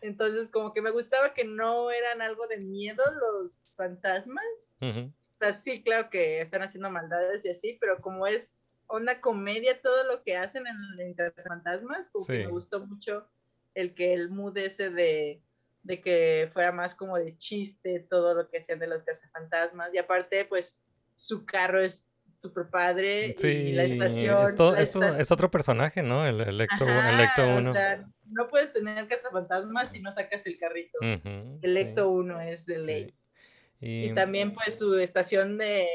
[0.00, 4.44] Entonces, como que me gustaba que no eran algo de miedo los fantasmas.
[4.80, 9.80] O sea, sí, claro que están haciendo maldades y así, pero como es onda comedia
[9.80, 13.28] todo lo que hacen en, en Fantasmas, como que me gustó mucho
[13.74, 15.42] el que el mood ese de,
[15.82, 19.92] de que fuera más como de chiste todo lo que hacían de los cazafantasmas.
[19.94, 20.76] Y aparte, pues,
[21.14, 22.07] su carro es
[22.38, 24.44] súper padre Sí, y la estación.
[24.46, 26.26] es, todo- la es, un- esta- es otro personaje, ¿no?
[26.26, 27.72] El Electo, Ajá, Electo o 1.
[27.72, 30.98] sea, no puedes tener cazafantasmas si no sacas el carrito.
[31.00, 33.14] Ujú, Electo sí, 1 es de ley.
[33.80, 35.88] Y, Y también, pues, su estación de,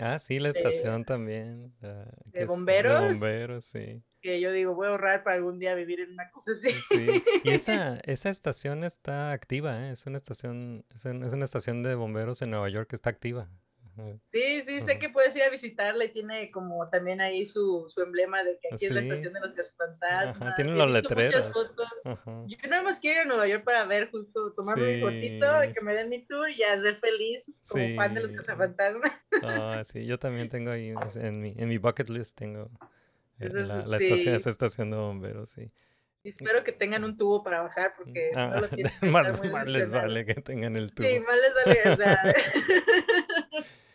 [0.00, 1.72] ah, sí, la de- estación también.
[1.82, 3.00] ah, es bomberos.
[3.00, 4.02] De bomberos, sí.
[4.20, 6.72] que yo digo, voy a ahorrar para algún día vivir en una cosa así.
[6.88, 7.22] Sí.
[7.44, 9.92] Y esa, esa estación está activa, ¿eh?
[9.92, 13.10] Es una estación, es, un- es una estación de bomberos en Nueva York que está
[13.10, 13.48] activa.
[14.28, 18.00] Sí, sí, sé que puedes ir a visitarla y tiene como también ahí su, su
[18.00, 19.08] emblema de que aquí es la Sí.
[19.08, 20.54] estación de los cazafantasmas.
[20.54, 21.52] Tienen los letreros.
[22.04, 25.72] Yo nada más quiero ir a Nueva York para ver justo, tomarme mi fotito Sí.
[25.74, 28.36] que me den mi tour y a ser feliz como fan de los Sí.
[28.36, 29.12] cazafantasmas.
[29.42, 32.70] Ah, sí, yo también tengo ahí, en mi, en mi bucket list tengo
[33.40, 34.28] eh, la, la estación, sí.
[34.30, 35.70] esa estación de bomberos, sí.
[36.24, 38.68] Y espero que tengan un tubo para bajar porque Ah, no lo
[39.12, 41.06] más, más les vale que tengan el tubo.
[41.06, 42.22] Sí, más les vale, o sea,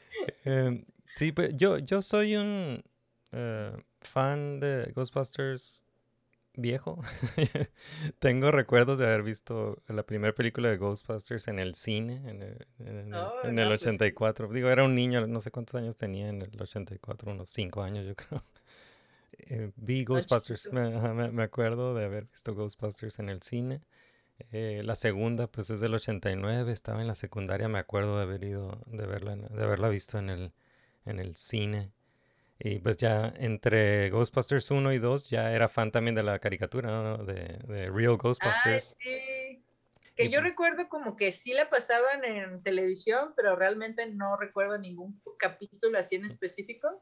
[0.45, 2.83] Em, sí, pues yo, yo soy un
[3.31, 3.71] eh,
[4.01, 5.83] fan de Ghostbusters
[6.55, 6.99] viejo.
[8.19, 12.67] Tengo recuerdos de haber visto la primera película de Ghostbusters en el cine, en el,
[12.79, 13.87] en el- Oh, en no, el pues sí.
[13.89, 14.47] 84.
[14.49, 18.05] Digo, era un niño, no sé cuántos años tenía en el 84, unos 5 años
[18.05, 18.43] yo creo.
[19.39, 23.81] Eh, vi Ghostbusters, me- me acuerdo de haber visto Ghostbusters en el cine.
[24.51, 28.43] Eh, la segunda, pues es del 89, estaba en la secundaria, me acuerdo de haber
[28.43, 30.51] ido, de verla, de haberla visto en el,
[31.05, 31.91] en el cine.
[32.59, 36.89] Y pues ya entre Ghostbusters 1 y 2 ya era fan también de la caricatura,
[36.89, 37.17] ¿no?
[37.17, 38.97] De, de Real Ay, Ghostbusters.
[39.01, 39.63] sí.
[40.15, 44.77] Que Y- yo recuerdo como que sí la pasaban en televisión, pero realmente no recuerdo
[44.77, 47.01] ningún capítulo así en específico.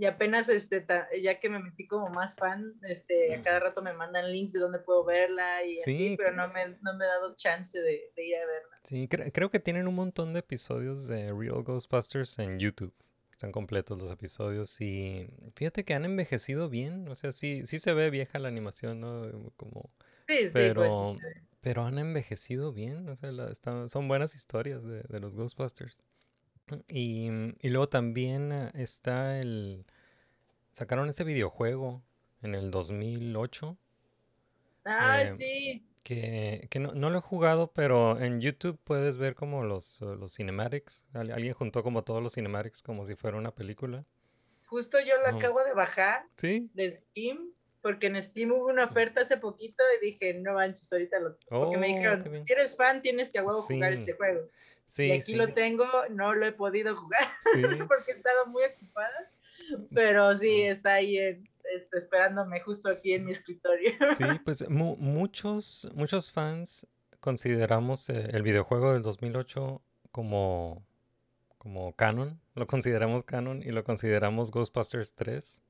[0.00, 3.82] Y apenas, este, ta- ya que me metí como más fan, este, a cada rato
[3.82, 7.04] me mandan links de dónde puedo verla y Sí, así, pero no me, no me
[7.04, 8.80] he dado chance de, de ir a verla.
[8.84, 12.94] Sí, cre- creo que tienen un montón de episodios de Real Ghostbusters en YouTube.
[13.32, 17.08] Están completos los episodios y fíjate que han envejecido bien.
[17.08, 19.52] O sea, sí, sí se ve vieja la animación, ¿no?
[19.56, 19.90] Como,
[20.28, 21.34] Sí, sí, pero, pues.
[21.60, 23.08] pero han envejecido bien.
[23.08, 26.02] O sea, la- están- son buenas historias de, de los Ghostbusters.
[26.88, 27.28] Y,
[27.60, 29.84] y luego también eh, está el...
[30.72, 32.02] Sacaron ese videojuego
[32.42, 33.76] en el 2008
[34.84, 35.86] Ah, eh, sí.
[36.02, 40.04] que, que no, no lo he jugado, pero en YouTube puedes ver como los, eh,
[40.18, 41.04] los cinematics.
[41.12, 44.04] Al- alguien juntó como todos los cinematics como si fuera una película.
[44.66, 46.70] Justo yo lo acabo de bajar Sí.
[46.74, 47.52] de Steam,
[47.82, 51.76] porque en Steam hubo una oferta hace poquito y dije, no manches, ahorita lo Porque
[51.78, 54.48] me Oh, dijeron, si eres fan, tienes que a huevo jugar este juego.
[54.88, 55.34] Sí, y aquí sí.
[55.34, 57.20] lo tengo, no lo he podido jugar
[57.54, 57.62] Sí.
[57.86, 59.30] porque he estado muy ocupada.
[59.94, 63.92] Pero sí, está ahí en- este, esperándome justo aquí en mi escritorio.
[64.16, 66.86] Sí, pues mu- muchos, muchos fans
[67.20, 70.82] consideramos eh, el videojuego del 2008 como,
[71.58, 75.60] como canon, lo consideramos canon y lo consideramos Ghostbusters 3,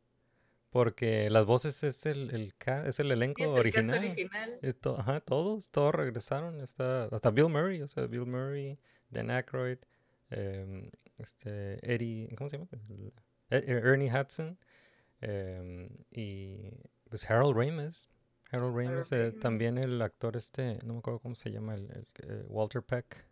[0.70, 2.54] porque las voces es el, el
[2.86, 3.98] es el elenco es el cast original.
[3.98, 4.58] original.
[4.62, 8.78] Es to- ajá, todos, todos regresaron, está, hasta Bill Murray, o sea, Bill Murray,
[9.10, 9.78] Dan Aykroyd,
[10.30, 12.68] em, este, Eddie, ¿cómo se llama?
[12.72, 13.12] El-
[13.50, 14.58] E- E- Ernie Hudson,
[15.20, 16.70] em, y
[17.08, 18.08] pues Harold Ramis.
[18.50, 22.06] Harold Ramis, eh, también el actor este, no me acuerdo cómo se llama, el, el
[22.22, 23.26] eh, Walter Peck.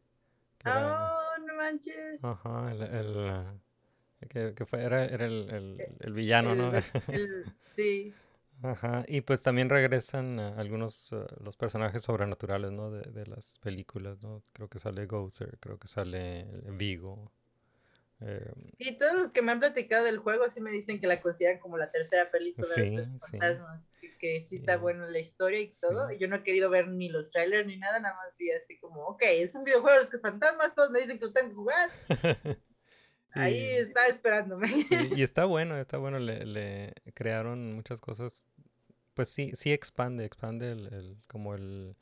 [0.59, 2.23] que era- Oh, no manches.
[2.25, 3.55] Ajá, el, el, ah,
[4.29, 6.73] que, que fue, era, era el, el- el villano, El ¿no?
[6.75, 6.83] el-
[7.73, 8.15] sí.
[8.63, 12.91] Ajá, y pues también regresan ah, algunos, ah, los personajes sobrenaturales, ¿no?
[12.91, 14.43] De, de las películas, ¿no?
[14.53, 17.31] Creo que sale Gozer, creo que sale Vigo.
[18.21, 21.21] eh, Y todos los que me han platicado del juego sí me dicen que la
[21.23, 23.39] consideran como la tercera película Sí, de los sí.
[23.39, 26.11] fantasmas, que, que sí está Y- buena la historia y todo.
[26.11, 26.19] sí.
[26.19, 29.03] Yo no he querido ver ni los trailers ni nada, nada más vi así como,
[29.07, 31.91] ok, es un videojuego de los fantasmas, todos me dicen que lo tengo que jugar.
[33.39, 34.69] Ahí está esperándome.
[34.85, 38.49] Sí, y está bueno, está bueno, le, le crearon muchas cosas,
[39.15, 41.97] pues sí, sí expande, expande el, el- como el,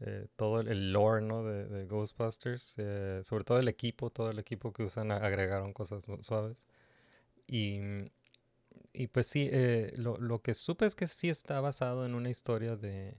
[0.00, 1.44] eh, todo el, el lore, ¿no?
[1.44, 6.06] De, de Ghostbusters, eh, sobre todo el equipo, todo el equipo que usan agregaron cosas
[6.22, 6.62] suaves.
[7.46, 7.80] Y,
[8.92, 12.30] y pues sí, eh, lo, lo que supe es que sí está basado en una
[12.30, 13.18] historia de,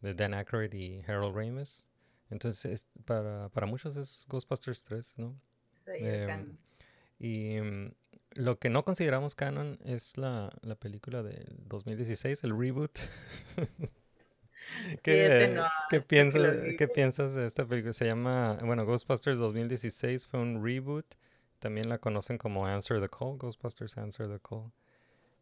[0.00, 1.86] de Dan Aykroyd y Harold Ramis.
[2.30, 5.38] Entonces, es- para, para muchos es Ghostbusters 3, ¿no?
[5.84, 6.58] Sí, bacán.
[7.18, 7.92] Y mm,
[8.34, 12.98] lo que no consideramos canon es la, la película del 2016, el reboot.
[15.02, 17.92] ¿Qué, no, qué que piensas, qué piensas de esta película?
[17.92, 21.06] Se llama, bueno, Ghostbusters 2016 fue un reboot.
[21.60, 24.72] También la conocen como Answer the Call, Ghostbusters Answer the Call.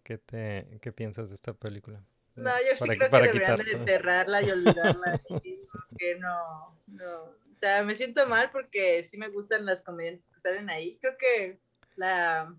[0.02, 2.02] ¿Qué, te, qué piensas de esta película?
[2.36, 5.20] No, yo sí Para creo que para deberían de quitar- enterrarla y olvidarla.
[5.98, 7.43] que no, no.
[7.64, 10.98] Sea, me siento mal porque sí me gustan las comediantes que salen ahí.
[11.00, 11.58] Creo que
[11.96, 12.54] la,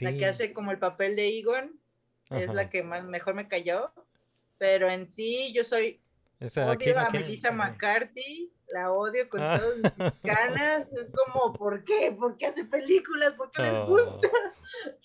[0.00, 1.80] la que hace como el papel de Egon
[2.30, 2.52] es ajá.
[2.54, 3.92] la que más mejor me cayó.
[4.58, 6.00] Pero en sí, yo soy
[6.40, 7.22] Esa, ¿a quién- odio a quién?
[7.22, 7.52] Melissa.
[7.52, 9.56] McCarthy, la odio con Ah.
[9.56, 9.84] todas mis
[10.24, 10.88] ganas.
[10.94, 12.10] Es como, ¿por qué?
[12.10, 13.34] ¿Por qué hace películas?
[13.34, 13.86] ¿Por qué les Oh.
[13.86, 14.28] gusta?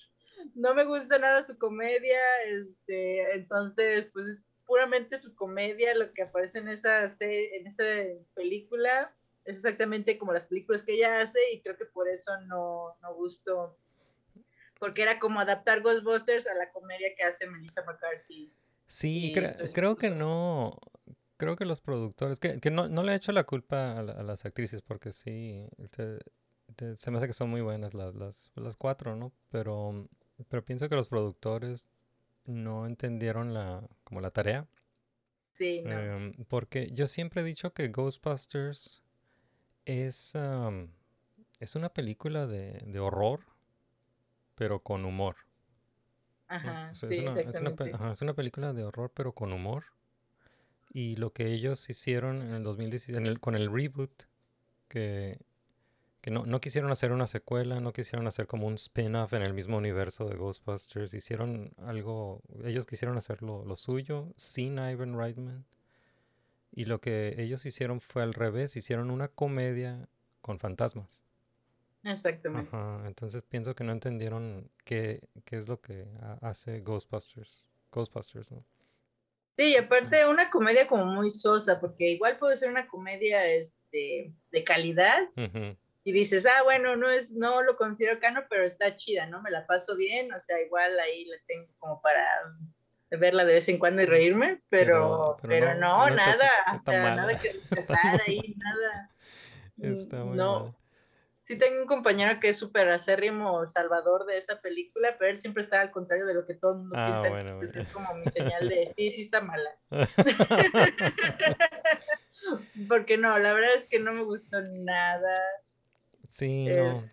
[0.55, 2.17] No me gusta nada su comedia,
[2.47, 7.83] este, entonces, pues es puramente su comedia lo que aparece en esa, en esa
[8.33, 9.13] película.
[9.45, 13.13] Es exactamente como las películas que ella hace y creo que por eso no, no
[13.13, 13.77] gustó.
[14.79, 18.51] Porque era como adaptar Ghostbusters a la comedia que hace Melissa McCarthy.
[18.87, 20.77] Sí, cre- creo que pues, no,
[21.37, 24.13] creo que los productores, que, que no, no le he hecho la culpa a, la-
[24.13, 26.19] a las actrices porque sí, te-
[26.75, 29.31] te- se me hace que son muy buenas las, las, las cuatro, ¿no?
[29.49, 30.07] Pero,
[30.49, 31.87] pero pienso que los productores
[32.45, 34.67] no entendieron la, como la tarea.
[35.51, 35.91] Sí, no.
[35.91, 39.01] Em, porque yo siempre he dicho que Ghostbusters
[39.85, 40.91] es, am,
[41.59, 43.41] es una película de, de horror,
[44.55, 45.35] pero con humor.
[46.47, 47.95] Ajá, O sea, sí, es, una, es, una, pe- exactamente.
[47.95, 49.83] ajá, es una película de horror, pero con humor.
[50.93, 54.23] Y lo que ellos hicieron en el 2016, en el- con el reboot,
[54.89, 55.39] que,
[56.21, 59.53] que no, no quisieron hacer una secuela, no quisieron hacer como un spin-off en el
[59.53, 65.65] mismo universo de Ghostbusters, hicieron algo, ellos quisieron hacer lo, lo suyo sin Ivan Reitman.
[66.75, 70.09] Y lo que ellos hicieron fue al revés, hicieron una comedia
[70.41, 71.21] con fantasmas.
[72.03, 72.69] Exactamente.
[72.75, 77.65] Ajá, entonces pienso que no entendieron qué, qué es lo que ha- hace Ghostbusters.
[77.91, 78.63] Ghostbusters, ¿no?
[79.57, 84.33] Sí, y aparte una comedia como muy sosa, porque igual puede ser una comedia este,
[84.51, 85.29] de calidad
[86.03, 89.41] y dices, ah, bueno, no es, no lo considero cano, pero está chida, ¿no?
[89.41, 92.21] Me la paso bien, o sea, igual ahí la tengo como para
[93.15, 97.01] verla de vez en cuando y reírme, pero, Pero- pero pero, no, nada, o sea,
[97.03, 97.15] mala.
[97.15, 99.09] nada que muy ahí, nada.
[99.77, 100.73] Está muy no,
[101.43, 105.61] sí tengo un compañero que es súper acérrimo salvador de esa película, pero él siempre
[105.63, 107.87] está al contrario de lo que todo el mundo Ah, piensa, bueno, entonces bueno.
[107.87, 109.69] es como mi señal de, sí, sí está mala.
[112.87, 115.41] Porque no, la verdad es que no me gustó nada.
[116.29, 117.03] Sí, no.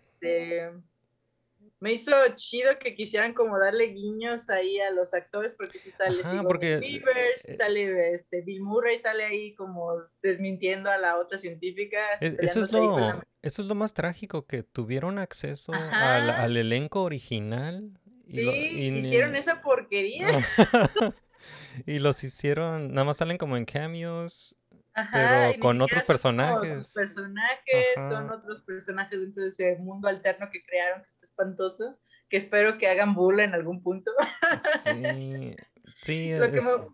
[1.83, 6.21] Me hizo chido que quisieran como darle guiños ahí a los actores, porque si sale
[6.23, 11.17] Ajá, porque, Weaver, sí eh, sale este, Bill Murray, sale ahí como desmintiendo a la
[11.17, 11.97] otra científica.
[12.21, 17.03] Es- eso, es la- lo, eso es lo más trágico, que tuvieron acceso al, elenco
[17.03, 17.91] original.
[18.27, 20.27] Y lo- Sí, ni- hicieron esa porquería.
[21.85, 24.55] y los hicieron, nada más salen como en cameos,
[24.95, 26.93] Ajá, pero con otros son personajes.
[26.93, 28.35] personajes, son Ajá.
[28.35, 32.87] otros personajes dentro de ese mundo alterno que crearon, que está espantoso, que espero que
[32.87, 34.11] hagan burla en algún punto.
[34.83, 35.55] Sí,
[36.03, 36.93] sí, es, me-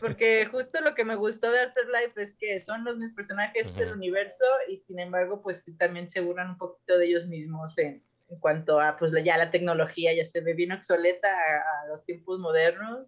[0.00, 3.78] porque justo lo que me gustó de Afterlife es que son los mismos personajes, es
[3.78, 3.96] el Ujú.
[3.98, 8.38] universo, y sin embargo, pues también se burlan un poquito de ellos mismos en, en
[8.40, 12.40] cuanto a, pues ya la tecnología ya se ve bien obsoleta a, a los tiempos
[12.40, 13.06] modernos,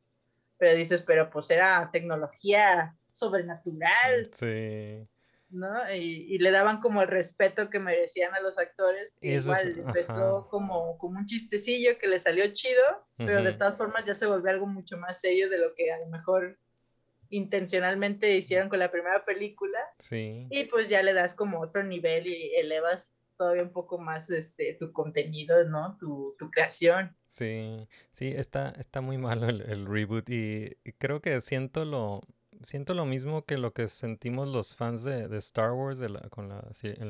[0.59, 5.07] pero dices, pero pues era tecnología sobrenatural, sí.
[5.51, 5.93] ¿no?
[5.95, 9.65] Y, y le daban como el respeto que merecían a los actores, que Eso es-
[9.65, 12.83] igual empezó como, como un chistecillo que le salió chido,
[13.17, 15.99] pero de todas formas ya se volvió algo mucho más serio de lo que a
[15.99, 16.59] lo mejor
[17.31, 22.27] intencionalmente hicieron con la primera película, Sí, y pues ya le das como otro nivel
[22.27, 25.97] y elevas todavía un poco más este, tu contenido, ¿no?
[25.99, 27.17] Tu, tu creación.
[27.27, 32.21] sí, sí, está, está muy malo el, el reboot y, y creo que siento lo,
[32.65, 36.21] siento lo mismo que lo que sentimos los fans de, de Star Wars de la,
[36.31, 36.65] con la,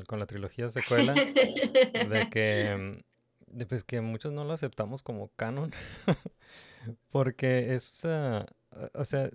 [0.07, 5.31] con la trilogía secuela, de que, mm, de, pues que muchos no lo aceptamos como
[5.37, 5.73] canon,
[7.11, 9.31] porque es, ah, ah, o sea,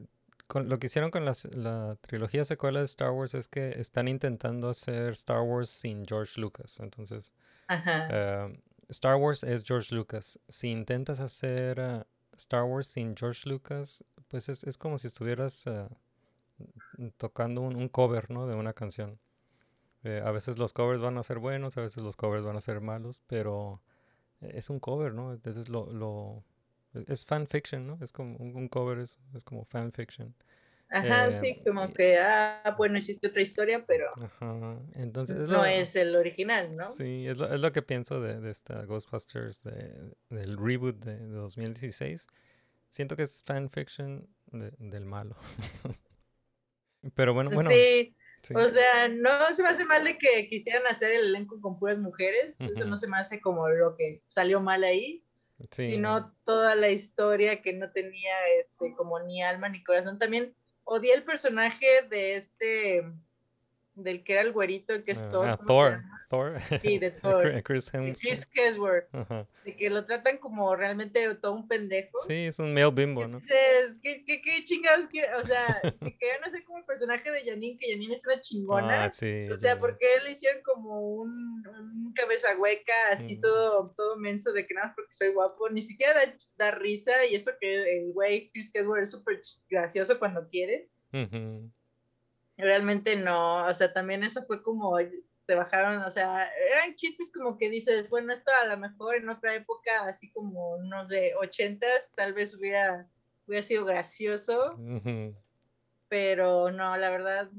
[0.47, 4.69] con, lo que hicieron con la, trilogía secuela de Star Wars es que están intentando
[4.69, 7.33] hacer Star Wars sin George Lucas, entonces...
[7.67, 8.47] Ajá.
[8.49, 8.57] Uh,
[8.89, 10.39] Star Wars es George Lucas.
[10.49, 12.03] Si intentas hacer uh,
[12.35, 15.87] Star Wars sin George Lucas, pues es, es como si estuvieras uh,
[17.17, 18.47] tocando un, un cover, ¿no?
[18.47, 19.19] De una canción.
[20.03, 22.61] Eh, a veces los covers van a ser buenos, a veces los covers van a
[22.61, 23.81] ser malos, pero
[24.41, 25.33] es un cover, ¿no?
[25.33, 26.43] Entonces lo, lo
[26.93, 27.99] es- es fan fiction, ¿no?
[28.01, 30.35] Es como un, un cover es, es como fan fiction.
[30.89, 34.79] Ajá, Eh, sí, como que, ah, bueno, hiciste otra historia, pero Ajá.
[34.93, 36.85] Entonces es no lo- es el original, ¿no?
[36.85, 41.17] Sí, es lo, es lo que pienso de, de esta Ghostbusters, de, del reboot de,
[41.19, 42.27] de 2016.
[42.89, 45.35] Siento que es fanfiction de- del malo.
[47.15, 47.69] Pero bueno, bueno.
[47.69, 48.55] sí, sí.
[48.55, 51.99] o sea, no se me hace mal de que quisieran hacer el elenco con puras
[51.99, 52.89] mujeres, eso Ujú.
[52.89, 55.23] no se me hace como lo que salió mal ahí,
[55.71, 60.19] sí, sino toda la historia que no tenía este como ni alma ni corazón.
[60.19, 63.03] También odié el personaje de este,
[64.03, 65.47] del que era el güerito, que es ah, Thor.
[65.47, 66.03] ah, ¿cómo se Thor.
[66.29, 66.59] Thor.
[66.83, 67.63] Sí, de Thor.
[67.63, 68.19] Chris Hemsworth.
[68.21, 69.47] Chris Hemsworth, Ajá.
[69.65, 72.19] de que lo tratan como realmente todo un pendejo.
[72.27, 73.39] Sí, es un male bimbo, ¿no?
[73.39, 75.33] Dices, ¿qué, qué, qué chingados quiere?
[75.35, 79.05] O sea, que querían hacer como el personaje de Janine, que Janine es una chingona.
[79.05, 79.49] Ah, sí.
[79.49, 79.79] o sea, ya.
[79.79, 83.41] ¿por qué le hicieron como un, un cabeza hueca, así Mm.
[83.41, 85.67] todo, todo menso de que nada más porque soy guapo?
[85.71, 90.19] Ni siquiera da, da risa y eso que el güey Chris Hemsworth es súper gracioso
[90.19, 90.89] cuando quiere.
[91.11, 91.71] Ujú.
[92.61, 94.97] Realmente no, o sea, también eso fue como
[95.45, 99.29] te bajaron, o sea, eran chistes como que dices, bueno, esto a lo mejor en
[99.29, 103.07] otra época, así como, no sé, ochentas, tal vez hubiera,
[103.47, 104.77] hubiera sido gracioso,
[106.07, 107.49] pero no, la verdad,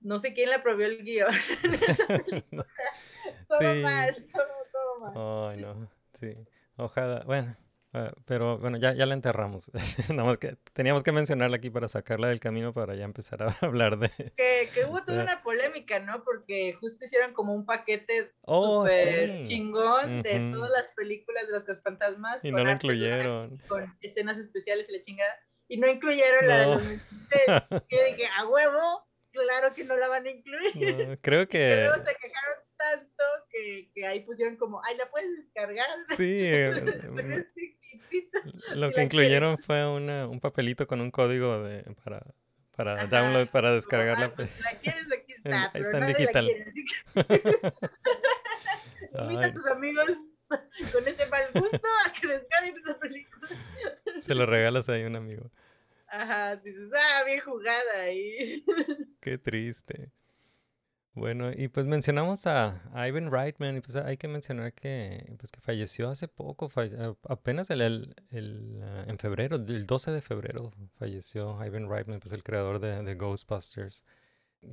[0.00, 1.32] no sé quién le aprobió el guion.
[3.48, 3.82] Todo Sí.
[3.82, 5.52] mal, todo, todo mal.
[5.52, 5.90] Ay, no.
[6.18, 6.36] Sí.
[6.76, 7.24] Ojalá.
[7.24, 7.56] Bueno.
[7.92, 9.70] Ah, pero bueno, ya, ya la enterramos.
[10.08, 13.46] Nada más que teníamos que mencionarla aquí para sacarla del camino para ya empezar a
[13.62, 14.08] hablar de.
[14.36, 16.22] Que, que hubo toda una polémica, ¿no?
[16.24, 19.48] Porque justo hicieron como un paquete Oh, súper sí.
[19.48, 20.52] chingón de Ujú.
[20.56, 23.62] todas las películas de los fantasmas Y no sonoro, incluyeron.
[23.68, 25.34] Con escenas especiales y la chingada.
[25.68, 26.72] Y no incluyeron la de No.
[26.72, 27.42] los 26.
[27.88, 30.76] Y yo dije, a huevo, claro que no la van a incluir.
[30.76, 35.30] No, creo Que luego se quejaron tanto que, que ahí pusieron como, ay, la puedes
[35.36, 35.86] descargar.
[36.16, 36.50] Sí,
[38.74, 42.24] lo que incluyeron fue una, un papelito con un código de, para,
[42.76, 44.34] para Ajá, download, para como, descargar "Ah, la.
[44.34, 46.46] pues, si la quieres, aquí En- está, ahí pero está en digital.
[49.12, 50.06] Invita a tus amigos
[50.92, 53.48] con ese mal gusto a que descarguen esa película.
[54.20, 55.50] se lo regalas ahí a un amigo.
[56.08, 58.64] Ajá, dices, ah, bien jugada ahí.
[59.20, 60.10] Qué triste.
[61.20, 65.60] Bueno, y pues mencionamos a, Ivan Reitman, y pues hay que mencionar que, pues que
[65.60, 71.62] falleció hace poco, falle- apenas el, el- ah, en febrero, el 12 de febrero falleció
[71.62, 74.02] Ivan Reitman, pues el creador de, de Ghostbusters.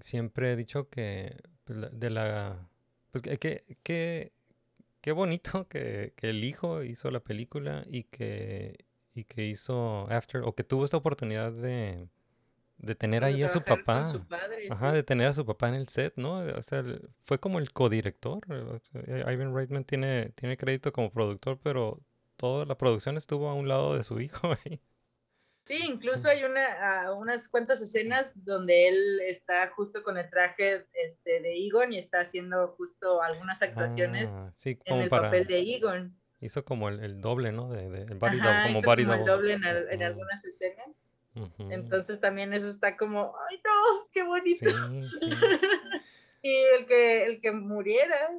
[0.02, 1.36] Siempre he dicho que
[1.66, 2.70] pues, de la...
[3.12, 4.32] Pues que, que, que-
[5.02, 10.44] qué bonito que, que el hijo hizo la película y que, y que hizo After,
[10.44, 12.08] o que tuvo esta oportunidad de,
[12.78, 14.12] de tener Pues, ahí a su papá.
[14.14, 14.96] su padre, Ajá, sí.
[14.98, 16.40] de tener a su papá en el set, ¿no?
[16.40, 18.40] O sea, el- fue como el codirector.
[18.50, 22.00] eh, o sea, eh, Ivan Reitman tiene, tiene crédito como productor, pero
[22.36, 24.80] toda la producción estuvo a un lado de su hijo ahí.
[25.66, 31.42] Sí, incluso hay una, unas cuantas escenas donde él está justo con el traje este,
[31.42, 35.24] de Egon y está haciendo justo algunas actuaciones Ah, sí, en como el para...
[35.24, 36.18] papel de Egon.
[36.40, 37.70] Hizo como el, el doble, ¿no?
[37.70, 40.04] De, de el body Ajá, double, como hizo body como el doble en, al- en
[40.04, 40.88] algunas escenas.
[41.44, 41.72] Ujú.
[41.72, 44.66] Entonces también eso está como, ay no, qué bonito.
[44.70, 45.30] Sí, sí,
[46.44, 48.32] Y el que, el que muriera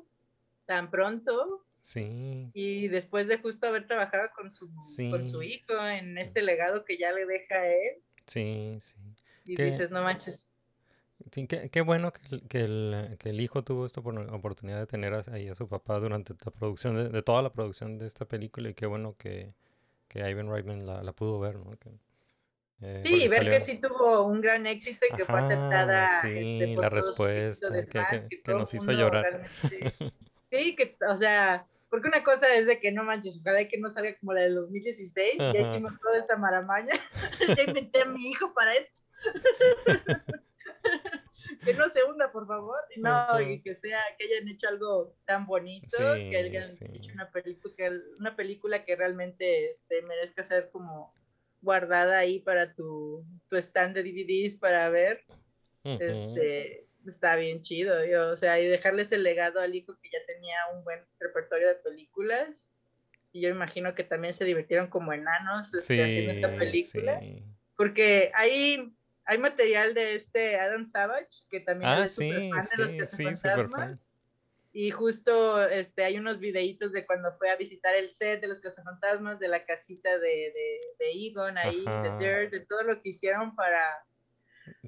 [0.66, 2.50] tan pronto sí.
[2.54, 4.68] y después de justo haber trabajado con su,
[5.10, 5.46] con su Sí.
[5.54, 8.98] hijo en este legado que ya le deja a él, Sí, sí.
[9.44, 10.50] y Que- dices, no manches,
[11.32, 14.86] Sí, qué, qué bueno que que, el, que el hijo tuvo esta opor- oportunidad de
[14.86, 18.24] tener ahí a su papá durante la producción, de, de toda la producción de esta
[18.24, 19.52] película y qué bueno que,
[20.06, 21.76] que Ivan Reitman la, la pudo ver, ¿no?
[21.78, 21.90] Que,
[22.82, 26.60] eh, Sí, ver salió- que sí tuvo un gran éxito y que fue aceptada sí,
[26.60, 29.24] este, por la respuesta, de que- fans, que- que todo nos hizo llorar.
[29.62, 30.12] realmente-
[30.50, 33.90] Sí, que, o sea, porque una cosa es de que no manches, ojalá que no
[33.90, 35.58] salga como la del 2016, ya Ajá.
[35.72, 36.92] hicimos toda esta maramaña,
[37.62, 39.00] ya inventé a mi hijo para esto.
[41.64, 45.14] que no se hunda, por favor, y no, y que sea, que hayan hecho algo
[45.24, 46.84] tan bonito, Sí, que hayan sí.
[46.94, 51.12] hecho una película, que, una película que realmente este, merezca ser como
[51.60, 55.24] guardada ahí para tu, tu stand de DVDs para ver,
[55.84, 60.18] este, está bien chido, yo, o sea, y dejarles el legado al hijo que ya
[60.26, 62.68] tenía un buen repertorio de películas,
[63.32, 67.44] y yo imagino que también se divirtieron como enanos este, haciendo esta película, sí.
[67.76, 68.92] porque hay,
[69.24, 73.24] hay material de este Adam Savage, que también Ah, es sí, fan de los sí,
[73.24, 74.07] cazafantasmas, fan.
[74.80, 78.60] Y justo este, hay unos videitos de cuando fue a visitar el set de los
[78.60, 82.02] cazafantasmas, de la casita de, de, de Egon ahí, Ajá.
[82.02, 83.82] de Dirt, de todo lo que hicieron para,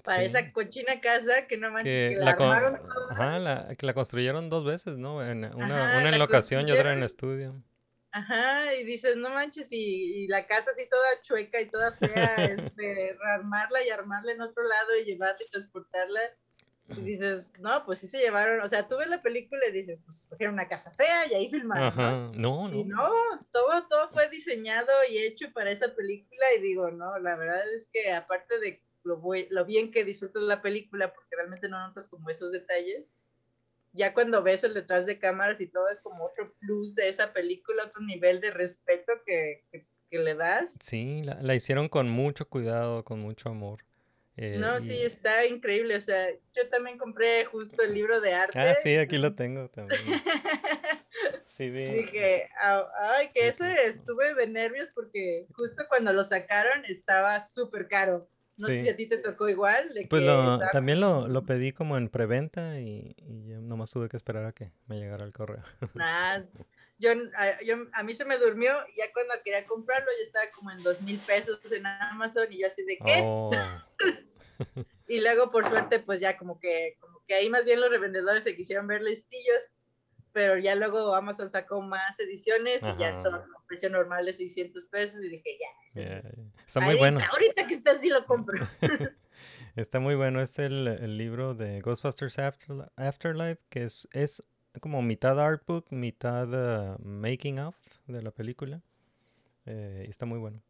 [0.05, 0.27] para Sí.
[0.27, 3.13] esa cochina casa que no manches, que que la, con- armaron toda.
[3.13, 5.25] ajá, la, que la construyeron dos veces, ¿no?
[5.25, 7.61] En, una, Ajá, una en la locación y otra en estudio.
[8.13, 12.45] Ajá, y dices, no manches, y, y la casa así toda chueca y toda fea,
[12.77, 16.21] este, armarla y armarla en otro lado y llevarla y transportarla.
[16.97, 20.03] Y dices, no, pues sí se llevaron, o sea, tú ves la película y dices,
[20.05, 22.03] pues escogieron una casa fea y ahí filmaron, ¿no?
[22.03, 22.97] Ajá, no, Y no.
[22.97, 27.63] no, todo, todo fue diseñado y hecho para esa película y digo, no, la verdad
[27.75, 29.21] es que aparte de lo,
[29.51, 33.15] lo bien que disfrutas la película, porque realmente no notas como esos detalles,
[33.93, 37.33] ya cuando ves el detrás de cámaras y todo es como otro plus de esa
[37.33, 40.75] película, otro nivel de respeto que, que- que le das.
[40.81, 43.85] Sí, la, la hicieron con mucho cuidado, con mucho amor.
[44.43, 48.33] Eh, No, y- sí, está increíble, o sea, yo también compré justo el libro de
[48.33, 48.59] arte.
[48.59, 50.01] Ah, sí, aquí lo tengo también.
[51.49, 51.85] Sí, vi.
[51.85, 57.87] Dije, "Au- ay, que ese estuve de nervios porque justo cuando lo sacaron estaba súper
[57.89, 58.31] caro.
[58.57, 59.93] No sé si a ti te tocó igual.
[59.93, 63.61] De Pues que lo, estaba- también lo, lo pedí como en preventa y, y yo
[63.61, 65.63] nomás tuve que esperar a que me llegara el correo.
[65.95, 66.43] Nah,
[66.99, 70.71] yo, a, yo- a mí se me durmió, ya cuando quería comprarlo ya estaba como
[70.71, 73.03] en dos mil pesos en Amazon y yo así de qué.
[73.05, 73.51] Oh,
[75.09, 78.45] Y luego por suerte pues ya como que, como que ahí más bien los revendedores
[78.45, 79.63] se quisieron ver listillos,
[80.33, 83.11] pero ya luego Amazon sacó más ediciones y ya Ajá.
[83.11, 86.01] estaba a precio normal de 600 pesos y dije ya.
[86.03, 86.23] yeah.
[86.67, 87.21] Está muy ahorita- bueno.
[87.33, 88.59] Ahorita que está así lo compro.
[89.77, 90.43] Está muy bueno.
[90.43, 94.43] Es el, el libro de Ghostbusters Afterli- Afterlife, que es, es
[94.81, 98.83] como mitad artbook, mitad uh, making of de la película.
[99.67, 100.61] Eh, está muy bueno.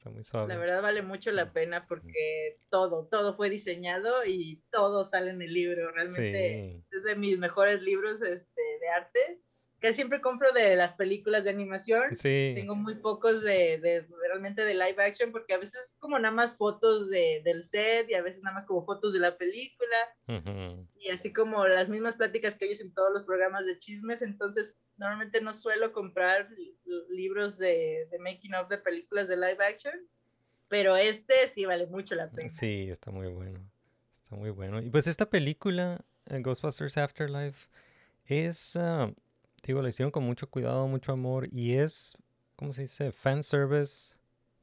[0.00, 0.48] Está muy suave.
[0.54, 5.42] La verdad vale mucho la pena porque todo, todo fue diseñado y todo sale en
[5.42, 5.90] el libro.
[5.92, 6.96] Realmente Sí.
[6.96, 9.40] es de mis mejores libros este, de arte.
[9.80, 12.14] Que siempre compro de las películas de animación.
[12.14, 12.52] Sí.
[12.54, 16.54] Tengo muy pocos de, de- realmente de live action porque a veces como nada más
[16.56, 19.96] fotos de, del set y a veces nada más como fotos de la película
[20.28, 20.86] Ujú.
[20.96, 24.78] y así como las mismas pláticas que oyes en todos los programas de chismes, entonces
[24.98, 26.76] normalmente no suelo comprar li-
[27.08, 29.94] libros de, de making of de películas de live action,
[30.68, 32.50] pero este sí vale mucho la pena.
[32.50, 33.60] Sí, está muy bueno.
[34.14, 34.80] Está muy bueno.
[34.82, 37.68] Y pues esta película, eh, Ghostbusters Afterlife,
[38.26, 39.10] es, ah,
[39.62, 42.16] digo, la hicieron con mucho cuidado, mucho amor y es,
[42.56, 43.12] ¿cómo se dice?
[43.12, 44.16] Fanservice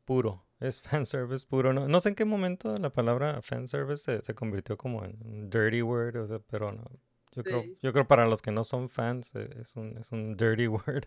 [0.06, 0.44] puro.
[0.60, 1.74] Es fanservice puro.
[1.74, 5.82] No, no sé en qué momento la palabra fanservice se, se convirtió como en dirty
[5.82, 6.84] word, o sea, pero no.
[7.34, 7.78] Yo, creo, Sí.
[7.84, 11.06] yo creo para los que no son fans eh, es un, es un dirty word.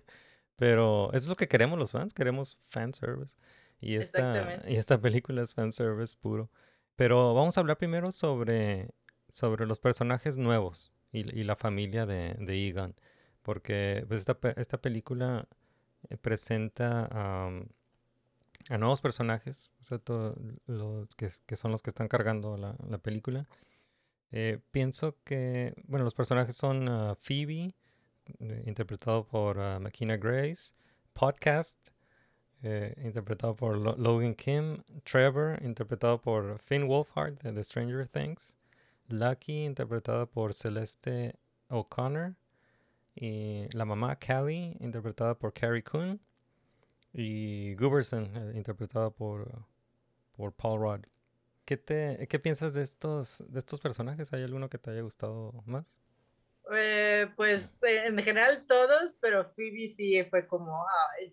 [0.57, 3.37] Pero es lo que queremos los fans, queremos fanservice.
[3.81, 6.51] Y esta, y esta película es fanservice puro.
[6.97, 8.91] Pero vamos a hablar primero sobre,
[9.31, 12.95] sobre los personajes nuevos y, y la familia de, de Egon.
[13.43, 15.47] Porque pues, esta, esta película
[16.09, 17.69] eh, presenta am,
[18.69, 20.37] a nuevos personajes, o sea, to-
[20.67, 23.49] los que, son los que están cargando la, la película.
[24.33, 27.75] Eh, pienso que, bueno, los personajes son ah, Phoebe,
[28.39, 30.73] eh, interpretado por ah, Makina Grace,
[31.13, 31.77] Podcast,
[32.63, 38.55] interpretado por Lo- Logan Kim, Trevor, interpretado por Finn Wolfhard de The Stranger Things,
[39.09, 41.37] Lucky, interpretada por Celeste
[41.71, 42.35] O'Connor,
[43.15, 46.21] y la mamá Callie, interpretada por Carrie Coon,
[47.13, 49.65] y Gooberson, eh, interpretada por,
[50.33, 51.05] por Paul Rudd.
[51.65, 54.33] ¿Qué, te, ¿Qué piensas de estos, de estos personajes?
[54.33, 56.01] ¿Hay alguno que te haya gustado más?
[56.73, 61.33] Eh, pues eh, en general todos, pero Phoebe sí fue como, ah, es,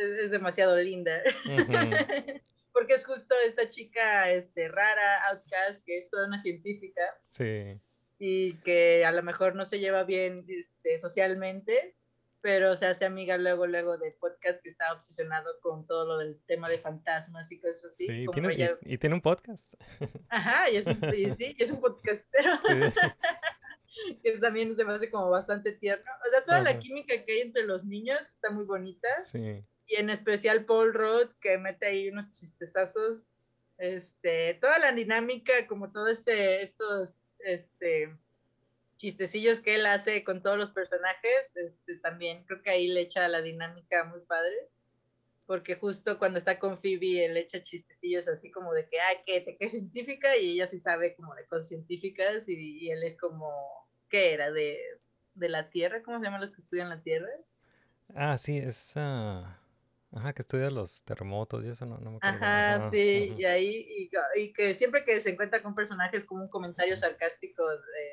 [0.00, 1.20] es- es demasiado linda.
[2.72, 7.80] Porque es justo esta chica este, rara, outcast, que es toda una científica Sí,
[8.18, 11.94] y que a lo mejor no se lleva bien este, socialmente,
[12.40, 16.40] pero se hace amiga luego, luego de podcast que está obsesionado con todo lo del
[16.46, 18.06] tema de fantasmas y cosas así.
[18.06, 19.74] sí, tiene, y- ella- y, tiene un podcast.
[20.30, 22.58] Ajá, y es un, y sí, y es un podcastero.
[22.66, 22.74] Sí.
[24.22, 26.10] que también se me hace como bastante tierno.
[26.26, 29.08] O sea, toda la química que hay entre los niños está muy bonita.
[29.24, 33.26] Sí, Y en especial Paul Rudd, que mete ahí unos chistezazos.
[33.78, 38.16] Este, toda la dinámica, como todo este, estos, este,
[38.96, 43.28] chistecillos que él hace con todos los personajes, este, también creo que ahí le echa
[43.28, 44.54] la dinámica muy padre.
[45.46, 49.40] Porque justo cuando está con Phoebe, él echa chistecillos así como de que, ay, que
[49.40, 53.52] te crees científica, y ella sí sabe como de cosas científicas, y, él es como,
[54.08, 54.50] ¿qué era?
[54.50, 54.80] De,
[55.34, 57.30] de la Tierra, ¿cómo se llaman los que estudian la Tierra?
[58.16, 58.94] Ah, sí, es...
[58.96, 59.56] ah,
[60.12, 62.36] Ajá, que estudia los terremotos y eso, no, no me acuerdo.
[62.36, 63.40] Ajá, Ajá, sí, ajá.
[63.40, 67.64] y ahí, y, que siempre que se encuentra con personajes como un comentario sarcástico,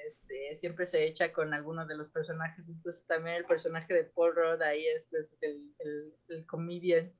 [0.06, 4.36] este, siempre se echa con alguno de los personajes, entonces también el personaje de Paul
[4.36, 7.14] Rudd ahí es, es el, el, el comedian,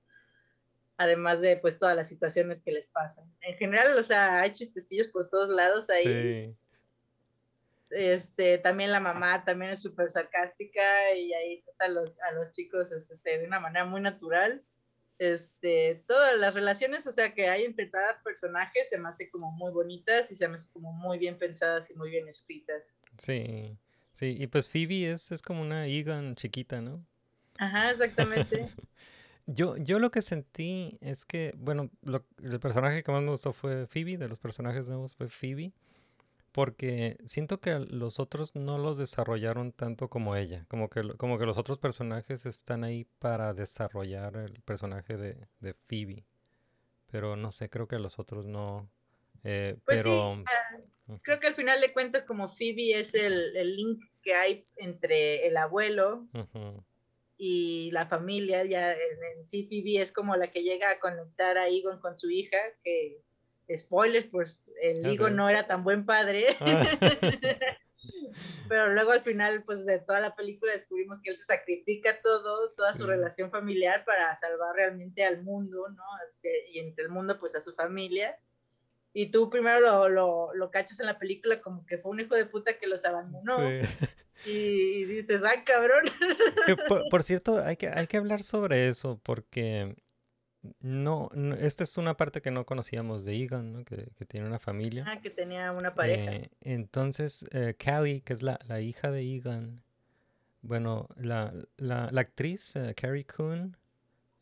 [0.98, 3.32] además de pues todas las situaciones que les pasan.
[3.42, 6.58] En general, o sea, hay chistecillos por todos lados ahí, Sí,
[7.96, 12.52] este, también la mamá también es súper sarcástica y ahí trata a los, a los
[12.52, 14.64] chicos este, de una manera muy natural.
[15.20, 19.52] Este, todas las relaciones, o sea, que hay entre cada personaje se me hace como
[19.52, 22.94] muy bonitas y se me hace como muy bien pensadas y muy bien escritas.
[23.18, 23.78] sí,
[24.12, 24.36] sí.
[24.40, 27.06] Y pues Phoebe es, es como una Egan chiquita, ¿no?
[27.58, 28.70] Ajá, exactamente.
[29.46, 33.52] Yo, yo lo que sentí es que, bueno, lo- el personaje que más me gustó
[33.52, 35.74] fue Phoebe, de los personajes nuevos fue Phoebe,
[36.54, 41.48] porque siento que los otros no los desarrollaron tanto como ella, como que, como que
[41.48, 46.24] los otros personajes están ahí para desarrollar el personaje de, de Phoebe,
[47.12, 48.88] pero no sé, creo que los otros no,
[49.44, 50.36] eh, Pues pero...
[50.36, 54.36] sí, ah, creo que al final de cuentas como Phoebe es el, el link que
[54.36, 56.28] hay entre el abuelo
[57.36, 59.00] y la familia, ya en,
[59.40, 62.58] en sí Phoebe es como la que llega a conectar a Egon con su hija,
[62.84, 63.24] que
[63.78, 65.36] spoilers, pues el Egon sé.
[65.36, 66.84] no era tan buen padre, Ah.
[68.68, 72.72] pero luego al final pues de toda la película descubrimos que él se sacrifica todo,
[72.72, 73.10] toda su Sí.
[73.10, 76.04] relación familiar para salvar realmente al mundo, ¿no?
[76.72, 78.38] Y entre el mundo pues a su familia.
[79.14, 82.36] Y tú primero lo, lo, lo cachas en la película como que fue un hijo
[82.36, 83.58] de puta que los abandonó.
[83.60, 84.50] sí.
[84.50, 86.04] Y dices, ah, cabrón.
[86.88, 89.96] Por, por cierto, hay que, hay que hablar sobre eso porque
[90.80, 93.84] no, no- esta es una parte que no conocíamos de Egan, ¿no?
[93.86, 95.04] Que, que tiene una familia.
[95.08, 96.34] Ah, que tenía una pareja.
[96.36, 99.84] Eh, entonces, eh, Callie, que es la, la hija de Egan,
[100.62, 103.76] bueno, la, la, la actriz eh, Carrie Coon,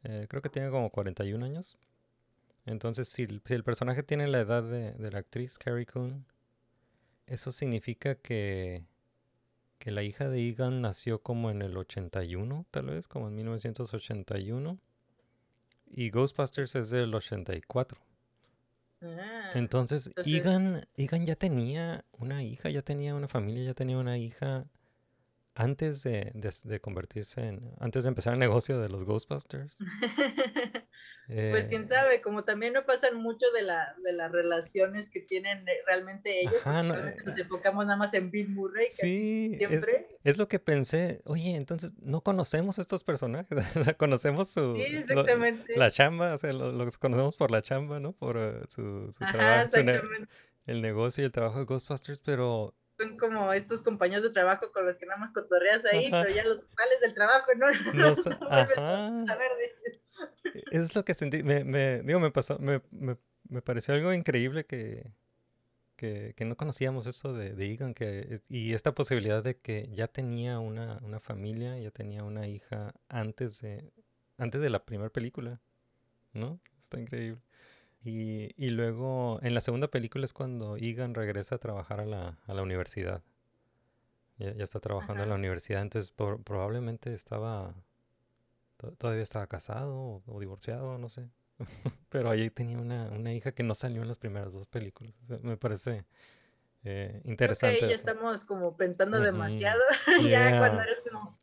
[0.04, 1.78] eh, creo que tiene como 41 años.
[2.66, 6.26] Entonces, si, el- si el personaje tiene la edad de, de la actriz Carrie Coon,
[7.26, 8.84] eso significa que,
[9.80, 14.78] que la hija de Egan nació como en el 81, tal vez, como en 1981.
[15.94, 18.00] Y Ghostbusters es del 84.
[19.04, 23.98] Ah, Entonces, entonces- Egan, Egan ya tenía una hija, ya tenía una familia, ya tenía
[23.98, 24.66] una hija
[25.56, 29.78] antes de, de- de convertirse en, antes de empezar el negocio de los Ghostbusters.
[31.52, 35.22] Pues quién Eh, sabe, como también no pasan mucho de, la, de las relaciones que
[35.22, 38.88] tienen eh, realmente ellos, Ajá, no, realmente eh, nos enfocamos nada más en Bill Murray,
[38.88, 40.08] que Sí, es, siempre.
[40.26, 41.22] es lo que pensé.
[41.26, 45.78] Oye, entonces no conocemos a estos personajes, o sea, conocemos su Sí, lo- exactamente.
[45.78, 48.12] la chamba, o sea, lo- los conocemos por la chamba, ¿no?
[48.12, 50.02] Por su, su Ajá, trabajo, su ne-
[50.66, 54.86] el negocio y el trabajo de Ghostbusters, pero Son como estos compañeros de trabajo con
[54.86, 56.22] los que nada más cotorreas ahí, Ajá.
[56.24, 57.68] pero ya los sales del trabajo, ¿no?
[57.94, 59.08] no sa- vuelves ajá.
[59.08, 59.38] a.
[60.72, 63.18] Es lo que sentí, me, me- digo, me pasó, me, me,
[63.50, 65.12] me pareció algo increíble que,
[65.96, 70.08] que, que no conocíamos eso de, de Egan, que, y esta posibilidad de que ya
[70.08, 73.92] tenía una, una familia, ya tenía una hija antes de,
[74.38, 75.60] antes de la primera película,
[76.34, 76.60] ¿no?
[76.80, 77.42] Está increíble.
[78.04, 82.40] Y, y luego, en la segunda película es cuando Egan regresa a trabajar a la,
[82.48, 83.22] a la universidad.
[84.38, 87.76] Ya, ya está trabajando en la universidad, entonces por- probablemente estaba
[88.78, 91.30] to- todavía estaba casado o, o divorciado, no sé.
[92.10, 95.16] Pero ahí tenía una, una hija que no salió en las primeras dos películas.
[95.24, 96.06] O sea, me parece
[96.84, 97.96] Eh, Creo que interesante ahí ya eso.
[97.98, 99.82] estamos como pensando demasiado.
[100.24, 100.50] Yeah.
[100.52, 101.38] ya cuando eres como,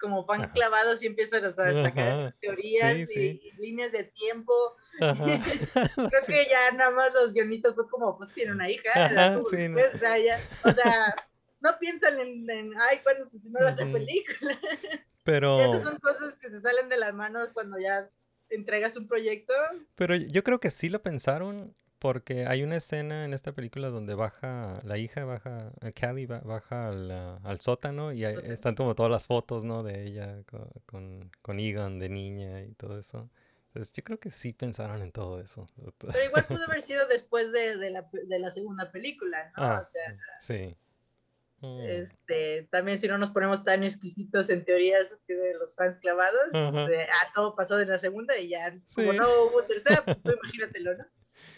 [0.00, 0.52] como fan Ajá.
[0.52, 1.88] clavado, sí empiezas a Ajá.
[1.88, 3.40] esas teorías Sí, y, sí.
[3.44, 4.52] y líneas de tiempo.
[4.98, 8.90] Creo que ya nada más los guionitos fue como, pues tiene una hija.
[9.50, 9.78] sí, no.
[9.80, 11.14] o, sea, ya- o sea,
[11.60, 14.58] no piensan en, en, ay, cuando se estrenó la película.
[15.24, 18.10] Pero, Y esas son cosas que se salen de las manos cuando ya
[18.50, 19.54] entregas un proyecto.
[19.94, 24.14] pero yo creo que sí lo pensaron porque hay una escena en esta película donde
[24.14, 28.52] baja, la hija baja, eh, Callie ba- baja al, ah, al sótano y Sótano.
[28.52, 29.84] están como todas las fotos, ¿no?
[29.84, 33.30] De ella co- con, con Egan de niña y todo eso.
[33.68, 35.66] Entonces yo creo que sí pensaron en todo eso.
[36.12, 39.62] Pero igual pudo haber sido después de, de, la, de la segunda película, ¿no?
[39.62, 40.76] Ah, o sea, sí.
[41.62, 41.80] Mm.
[41.80, 46.50] este, también si no nos ponemos tan exquisitos en teorías así de los fans clavados,
[46.52, 50.96] de, ah, todo pasó de la segunda y ya, como no hubo tercera, pues imagínatelo,
[50.98, 51.06] ¿no?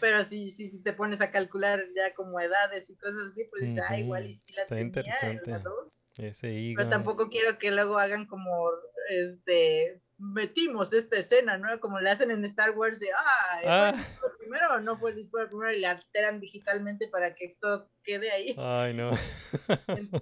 [0.01, 3.63] Pero si, si, si te pones a calcular ya como edades y cosas así, pues
[3.63, 5.51] dices, ah, igual y sí la Está tenía en interesante.
[5.51, 6.03] la dos.
[6.19, 8.71] Ese Pero tampoco quiero que luego hagan como,
[9.09, 11.81] este, metimos esta escena, ¿no?
[11.81, 13.89] Como le hacen en Star Wars de, ah, ¿fue Ah.
[13.91, 15.73] el disparo primero o no fue el disparo primero?
[15.73, 18.55] Y le alteran digitalmente para que todo quede ahí.
[18.59, 19.11] Ay, no.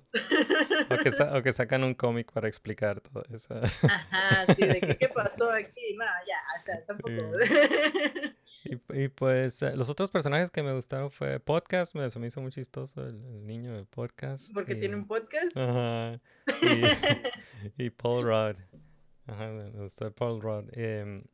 [0.91, 3.55] o, que o que sacan un cómic para explicar todo eso.
[3.83, 7.13] Ajá, sí, de que, qué pasó aquí, no, ya, o sea, tampoco.
[8.65, 12.41] Y, y pues eh, los otros personajes que me gustaron fue Podcast, me, me hizo
[12.41, 14.53] muy chistoso el, el niño de Podcast.
[14.55, 15.57] Porque y- tiene un podcast.
[15.57, 16.21] Ajá.
[17.77, 18.57] Y, y Paul Rudd.
[19.33, 20.69] Ajá, me me gustó el Paul Rudd.
[20.73, 21.25] Em,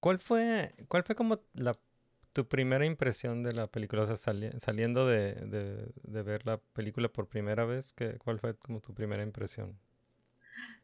[0.00, 1.76] ¿cuál fue, cuál fue como la,
[2.32, 4.02] tu primera impresión de la película?
[4.02, 8.38] O sea, sali- saliendo de, de, de ver la película por primera vez, ¿qué, ¿cuál
[8.40, 9.78] fue como tu primera impresión?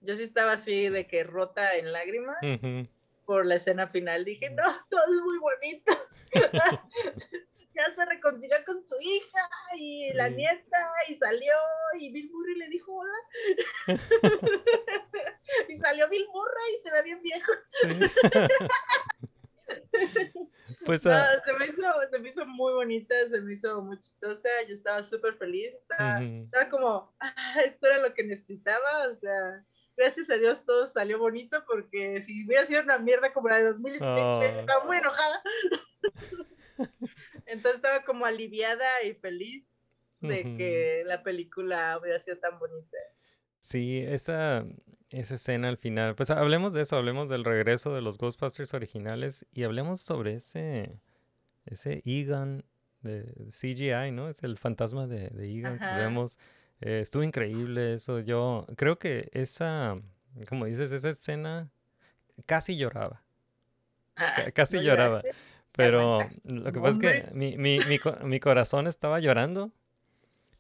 [0.01, 2.86] Yo sí estaba así de que rota en lágrimas Ujú.
[3.27, 4.24] por la escena final.
[4.24, 5.93] Dije, no, todo es muy bonito.
[7.74, 11.55] ya se reconcilió con su hija y la nieta y salió
[11.99, 13.19] y Bill Murray le dijo hola.
[15.69, 17.53] y salió Bill Murray y se ve bien viejo.
[20.85, 23.99] Pues, No, ah, se, me hizo, se me hizo muy bonita, se me hizo muy
[23.99, 29.65] chistosa, yo estaba súper feliz, estaba, como, ah, esto era lo que necesitaba, o sea,
[29.97, 33.65] gracias a Dios todo salió bonito, porque si hubiera sido una mierda como la de
[33.65, 34.43] 2016, Oh.
[34.43, 35.43] estaba muy enojada.
[37.52, 39.64] Entonces estaba como aliviada y feliz
[40.20, 42.96] de que la película hubiera sido tan bonita.
[43.58, 44.64] Sí, esa,
[45.10, 46.14] esa escena al final.
[46.14, 51.00] Pues hablemos de eso, hablemos del regreso de los Ghostbusters originales y hablemos sobre ese,
[51.66, 52.64] ese Egon
[53.02, 54.28] de CGI, ¿no?
[54.28, 56.38] Es el fantasma de, de Egon que vemos.
[56.80, 58.20] Eh, estuvo increíble eso.
[58.20, 60.00] Yo creo que esa,
[60.48, 61.68] como dices, esa escena
[62.46, 63.22] casi lloraba.
[64.16, 65.22] Ah, ca- casi ¿no lloraba.
[65.22, 65.51] lloraste?
[65.73, 69.73] Pero lo que pasa es que mi, mi, mi, mi corazón estaba llorando,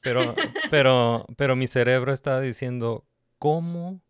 [0.02, 0.34] pero,
[0.70, 3.06] pero, pero mi cerebro estaba diciendo,
[3.38, 4.00] ¿cómo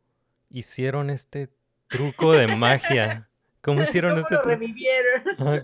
[0.50, 1.50] hicieron este
[1.90, 3.28] truco de magia?
[3.62, 4.66] ¿Cómo hicieron ¿Cómo este truco?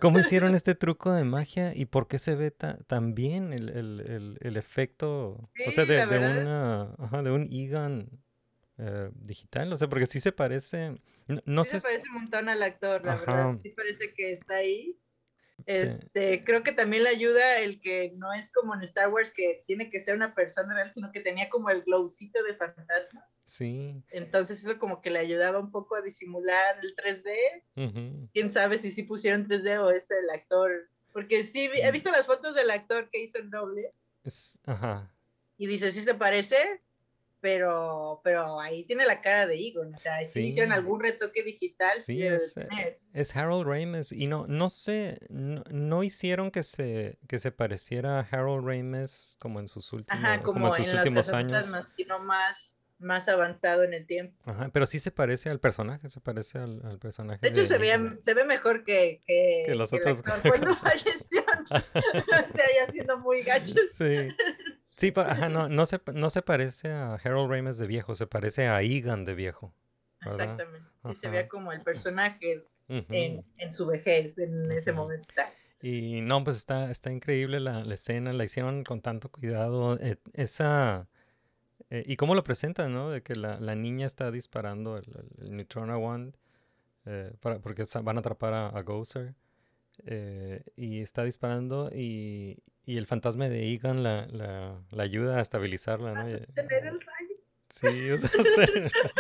[0.01, 3.69] ¿Cómo hicieron este truco de magia y por qué se ve ta- tan bien el,
[3.70, 5.51] el, el, el efecto?
[5.65, 6.31] o sea, Sí, de, de verdad.
[6.31, 8.09] una, ajá, de un Egon
[8.78, 10.97] eh, digital, o sea, porque sí se parece,
[11.28, 13.51] no, no sí sé, se si- parece un montón al actor, la verdad.
[13.51, 13.59] Ajá.
[13.62, 14.97] Sí parece que está ahí.
[15.68, 15.74] Sí.
[15.74, 19.64] Este, creo que también le ayuda el que no es como en Star Wars que
[19.66, 23.26] tiene que ser una persona real, sino que tenía como el glowcito de fantasma.
[23.44, 27.64] sí, Entonces eso como que le ayudaba un poco a disimular el 3D.
[27.76, 30.88] ujú, Quién sabe si sí pusieron 3D o es el actor.
[31.12, 31.92] Porque sí, he Mm.
[31.92, 33.92] visto las fotos del actor que hizo el doble
[34.24, 35.10] es, ajá,
[35.58, 36.56] y dice, sí se parece,
[37.40, 39.94] pero, pero ahí tiene la cara de Egon.
[39.94, 40.40] O sea, si Sí.
[40.48, 42.98] hicieron algún retoque digital, sí, es, eh, tener.
[43.12, 48.20] es Harold Ramis y no, no sé, no, no hicieron que se, que se pareciera
[48.20, 51.66] a Harold Ramis como en sus últimos, Ajá, como, como en sus en últimos años.
[51.97, 54.35] sino más, más avanzado en el tiempo.
[54.44, 57.39] Ajá, pero sí se parece al personaje, se parece al, al personaje.
[57.40, 58.19] De hecho, se, Egon.
[58.20, 61.44] se ve mejor que, que, Que los que el otros- actor cuando falleció.
[61.70, 63.77] o sea, ya siendo muy gachos.
[63.97, 64.28] Sí.
[64.98, 68.26] Sí, pero, ajá, no, no, se, no se parece a Harold Ramis de viejo, se
[68.26, 69.72] parece a Egan de viejo.
[70.20, 70.40] ¿verdad?
[70.42, 70.88] Exactamente.
[71.08, 75.28] Y se veía como el personaje en, en su vejez, en ese momento.
[75.80, 79.96] Y no, pues está, está increíble la, la escena, la hicieron con tanto cuidado.
[80.00, 81.08] eh, esa.
[81.90, 83.10] eh, y cómo lo presentan, ¿no?
[83.10, 85.04] De que la, la niña está disparando el,
[85.38, 86.36] el, el Neutrona Wand
[87.06, 89.34] eh, para, porque van a atrapar a, a Gozer.
[90.06, 95.40] Eh, y está disparando y, y el fantasma de Egan la, la, la ayuda a
[95.42, 96.28] estabilizarla, ¿no?
[96.30, 97.34] Y- tener el rayo.
[97.70, 98.72] Sí, o sea, está-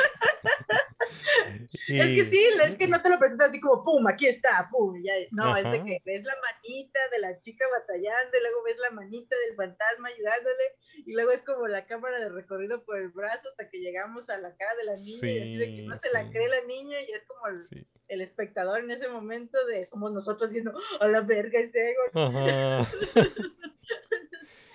[1.88, 4.94] Es que sí, es que no te lo presentas así como, pum, aquí está, pum,
[5.02, 5.12] ya.
[5.32, 8.90] No, es de que ves la manita de la chica batallando, y luego ves la
[8.90, 10.64] manita del fantasma ayudándole,
[11.06, 14.38] y luego es como la cámara de recorrido por el brazo hasta que llegamos a
[14.38, 16.64] la cara de la niña, y así de que no Sí, se la cree la
[16.66, 17.86] niña, y es como el, Sí.
[18.08, 22.02] El espectador en ese momento de somos nosotros diciendo, a la verga ese ego,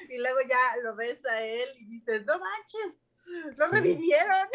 [0.10, 2.94] y luego ya lo ves a él y dices, no manches,
[3.58, 3.72] lo Sí.
[3.74, 4.48] revivieron.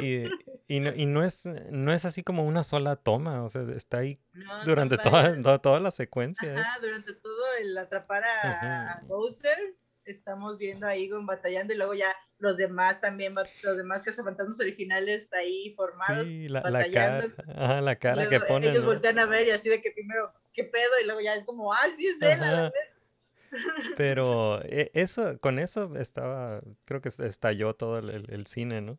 [0.00, 0.24] Y,
[0.66, 3.98] y no, y no es no es así como una sola toma, o sea, está
[3.98, 6.58] ahí No, durante toda, toda, toda la secuencia.
[6.60, 9.56] Ajá, durante todo el atrapar a, a Bowser,
[10.04, 15.32] estamos viendo a Egon batallando y luego ya los demás también, los demás cazafantasmas originales
[15.32, 17.36] ahí formados, Sí, la, la cara, batallando.
[17.56, 18.70] ajá, la cara que Luego ponen.
[18.70, 18.88] Ellos ¿no?
[18.90, 20.90] voltean a ver y así de que primero, ¿qué pedo?
[21.02, 22.72] Y luego ya es como, ah, sí es él, a la Ajá.
[22.72, 23.52] vez.
[23.96, 28.98] Pero eh, eso, con eso estaba, creo que estalló todo el, el- el cine, ¿no?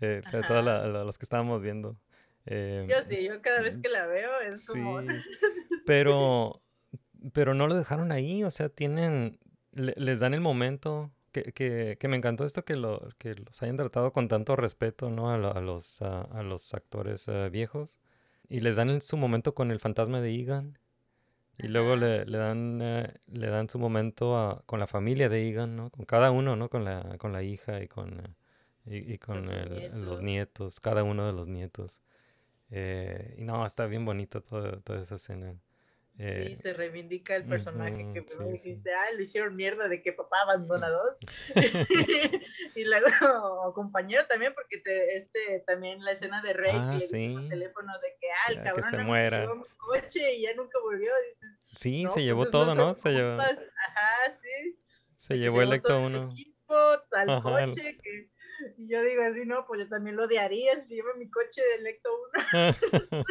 [0.00, 1.96] Eh, todos los que estábamos viendo.
[2.46, 4.96] Eh, Yo sí, yo cada vez que la veo es sí, como,
[5.86, 6.62] pero,
[7.34, 9.38] pero no lo dejaron ahí, o sea, tienen,
[9.72, 13.62] le- les dan el momento, que, que, que me encantó esto que, lo, que los
[13.62, 15.30] hayan tratado con tanto respeto, ¿no?
[15.30, 18.00] A, a los, a, a los actores eh, viejos.
[18.48, 20.78] Y les dan el- su momento con el fantasma de Egan.
[21.58, 25.48] Y luego le, le dan, eh, le dan su momento a- con la familia de
[25.48, 25.90] Egan, ¿no?
[25.90, 26.68] Con cada uno, ¿no?
[26.70, 28.34] Con la, con la hija y con, eh,
[29.06, 29.68] y, y con el-
[30.04, 30.22] los nietos.
[30.22, 32.02] nietos, cada uno de los nietos.
[32.70, 35.54] Eh, y no, está bien bonito todo- toda esa escena.
[36.20, 38.52] Sí, Eh, se reivindica el personaje ujú, que sí, primero sí.
[38.70, 41.16] dijiste, ah, lo hicieron mierda de que papá abandonador.
[42.76, 43.06] y luego,
[43.74, 47.48] compañero también, porque te, este, también la escena de Rey, Ah, que sí.
[47.48, 49.40] teléfono de que, ah, el Ya, que cabrón se nada más muera.
[49.40, 51.10] llevó mi coche y ya nunca volvió.
[51.30, 52.94] Dices, sí, no, se pues llevó todo, ¿no?
[52.94, 53.40] Se llevó.
[53.40, 54.78] Ajá, sí.
[55.16, 56.30] se que llevó el Ecto todo el 1.
[56.32, 56.76] equipo,
[57.10, 58.28] tal Ajá, el- coche, que...
[58.76, 61.74] Y yo digo así, no, pues yo también lo odiaría si llevo mi coche de
[61.76, 62.10] Electo
[62.60, 63.24] 1.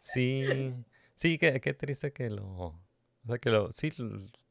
[0.00, 0.74] Sí,
[1.18, 2.80] sí, qué, qué triste que lo, o
[3.26, 3.92] sea, que lo, sí,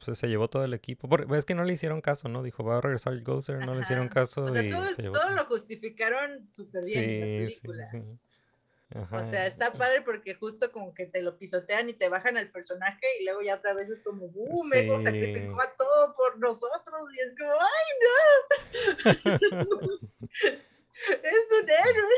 [0.06, 1.10] pues, se llevó todo el equipo.
[1.10, 2.44] Porque es que no le hicieron caso, ¿no?
[2.44, 5.16] Dijo, va a regresar Gozer, no le hicieron caso O sea, y todo, se llevó
[5.16, 5.36] todo todo.
[5.36, 7.90] lo justificaron súper bien en la Sí, sí, película.
[7.92, 8.04] sí.
[9.12, 12.50] O sea, está padre porque justo como que te lo pisotean y te bajan al
[12.52, 14.64] personaje y luego ya otra vez es como, ¡uh!
[14.72, 14.88] Sí.
[15.04, 18.14] sacrificó a todo por nosotros y es como, ¡ay, no!
[21.24, 22.18] ¡Es un héroe!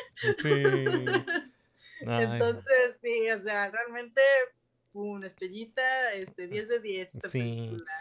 [2.08, 4.22] Ay, Entonces, sí, o sea, realmente,
[4.94, 7.16] una estrellita, este, 10 de 10.
[7.16, 7.40] esta Sí.
[7.40, 7.92] película.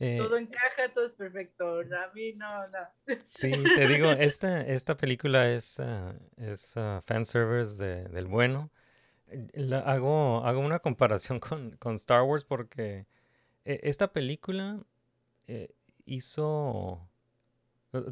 [0.00, 1.80] eh, Todo encaja, todo es perfecto.
[1.80, 2.78] A mí no, no.
[3.26, 8.70] Sí, te digo, esta, esta película es, ah, es ah, fanservice de, del bueno.
[9.52, 13.06] La- hago, hago una comparación con, con Star Wars porque
[13.64, 14.80] eh, esta película
[15.48, 15.74] eh,
[16.06, 17.08] hizo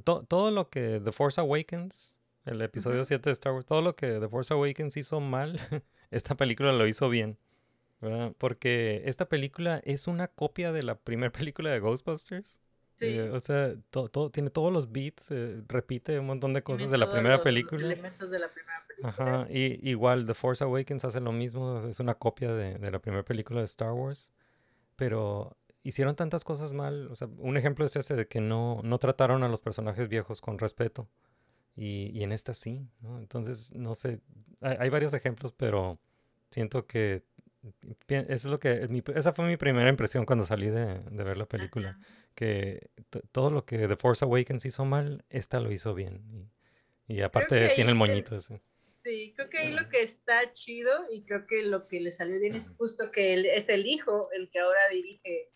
[0.05, 2.16] to- todo lo que The Force Awakens,
[2.47, 5.59] el episodio 7 de Star Wars, todo lo que The Force Awakens hizo mal,
[6.11, 7.37] esta película lo hizo bien.
[8.01, 8.33] ¿verdad?
[8.39, 12.61] Porque esta película es una copia de la primera película de Ghostbusters.
[12.95, 13.07] Sí.
[13.07, 16.97] Eh, o sea, todo, tiene todos los beats, eh, repite un montón de cosas de
[16.97, 17.85] la primera película.
[17.85, 19.09] elementos de la primera película.
[19.11, 22.99] Ajá, y igual The Force Awakens hace lo mismo, es una copia de, de la
[22.99, 24.33] primera película de Star Wars,
[24.97, 28.99] pero hicieron tantas cosas mal, o sea, un ejemplo es ese de que no, no
[28.99, 31.07] trataron a los personajes viejos con respeto,
[31.77, 33.19] y, y en esta sí, ¿no?
[33.19, 34.21] Entonces, no sé,
[34.61, 35.99] hay, hay varios ejemplos, pero
[36.51, 37.25] siento que
[38.11, 41.37] eso es lo que, mi- esa fue mi primera impresión cuando salí de, de ver
[41.37, 42.01] la película, Ajá.
[42.35, 42.91] que
[43.33, 46.23] todo lo que The Force Awakens hizo mal, esta lo hizo bien,
[47.09, 48.63] y, y aparte tiene el moñito ese.
[49.05, 52.41] Sí, creo que ahí lo que está chido y creo que lo que le salió
[52.41, 55.49] bien es justo que él es el hijo el que ahora dirige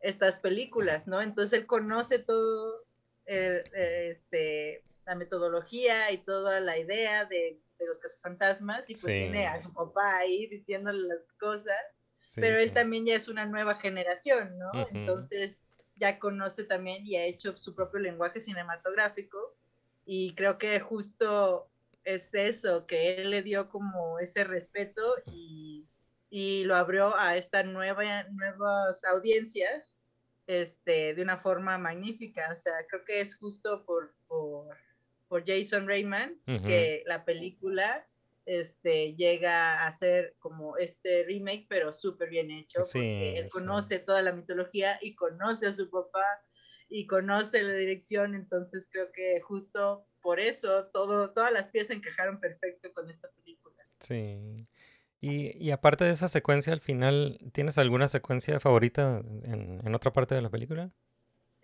[0.00, 1.22] estas películas, ¿no?
[1.22, 2.84] Entonces él conoce todo,
[3.26, 9.04] el, eh, este, la metodología y toda la idea de, de los cazafantasmas y pues
[9.04, 9.18] Sí.
[9.20, 11.76] tiene a su papá ahí diciéndole las cosas,
[12.22, 12.74] Sí, pero él sí.
[12.74, 14.70] también ya es una nueva generación, ¿no?
[14.72, 14.88] Ujú.
[14.92, 15.60] Entonces
[15.94, 19.56] ya conoce también y ha hecho su propio lenguaje cinematográfico
[20.04, 21.70] y creo que justo
[22.04, 25.86] es eso, que él le dio como ese respeto y,
[26.30, 29.92] y lo abrió a esta nueva, nuevas audiencias
[30.46, 32.52] este, de una forma magnífica.
[32.52, 34.76] O sea, creo que es justo por, por,
[35.28, 36.66] por Jason Ujú.
[36.66, 38.06] que la película
[38.46, 43.50] este, llega a ser como este remake, pero súper bien hecho, Sí, porque él sí.
[43.50, 46.24] conoce toda la mitología y conoce a su papá
[46.88, 52.38] y conoce la dirección, entonces creo que justo por eso todo, todas las piezas encajaron
[52.40, 53.82] perfecto con esta película.
[53.98, 54.68] Sí.
[55.20, 60.12] Y, y aparte de esa secuencia al final, ¿tienes alguna secuencia favorita en, en otra
[60.12, 60.92] parte de la película?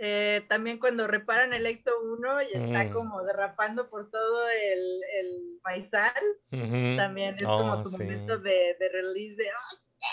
[0.05, 2.93] Eh, también cuando reparan el Ecto 1 y está Mm.
[2.93, 6.12] como derrapando por todo el, el maizal,
[6.51, 6.97] Ujú.
[6.97, 8.03] también es Oh, como tu sí.
[8.03, 10.07] momento de, de release de, ¡ah, sí!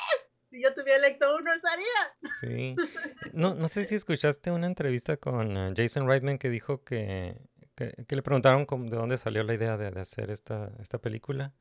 [0.52, 2.32] Si yo tuviera el Ecto 1, eso haría.
[2.40, 2.76] Sí.
[3.34, 7.36] No, no sé si escuchaste una entrevista con eh, Jason Reitman que dijo que,
[7.76, 11.52] que, que le preguntaron de dónde salió la idea de, de hacer esta, esta película.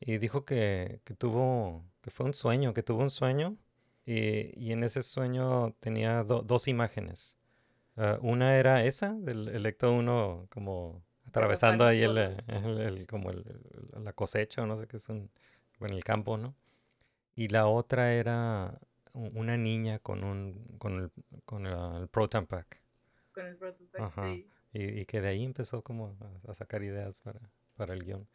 [0.00, 3.58] Y dijo que, que tuvo, que fue un sueño, que tuvo un sueño.
[4.06, 7.36] Y, y en ese sueño tenía do- dos imágenes.
[7.96, 13.30] Ah, una era esa, del Electo 1 como atravesando ahí el, eh, el- el- como
[13.32, 15.30] la cosecha o no sé qué es un,
[15.80, 16.54] en el campo, ¿no?
[17.36, 18.78] Y la otra era
[19.14, 21.10] una niña con un con el,
[21.44, 22.80] con el, Proton Pack.
[23.32, 24.22] Con el prototype, Ajá.
[24.34, 24.48] sí.
[24.72, 26.16] Y, y que de ahí empezó como
[26.46, 27.40] a, a sacar ideas para,
[27.76, 28.26] para el guion.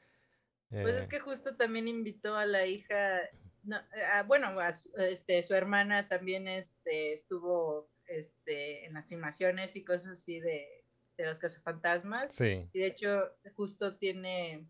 [0.69, 3.21] Pues es Eh, que justo también invitó a la hija,
[3.63, 9.75] no, eh, a- bueno, a este, su hermana también este, estuvo este, en las filmaciones
[9.75, 10.83] y cosas así de,
[11.17, 12.35] de los cazafantasmas.
[12.35, 12.69] Sí.
[12.73, 14.67] Y de hecho, justo tiene.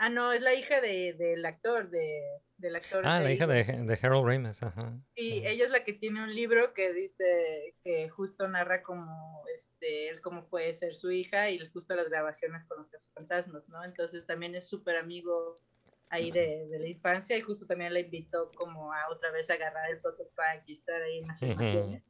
[0.00, 2.22] Ah, no, es la hija de, del actor, de,
[2.56, 3.02] del actor.
[3.04, 4.96] Ah, la hija de, de Harold Ramis, ajá.
[5.16, 10.08] Y ella es la que tiene un libro que dice que justo narra como este
[10.08, 13.84] él cómo puede ser su hija y justo las grabaciones con los cazafantasmas, ¿no?
[13.84, 15.60] Entonces también es súper amigo
[16.10, 19.90] ahí de, de la infancia y justo también la invitó como a otra vez agarrar
[19.90, 22.02] el protopack y estar ahí en las filmaciones.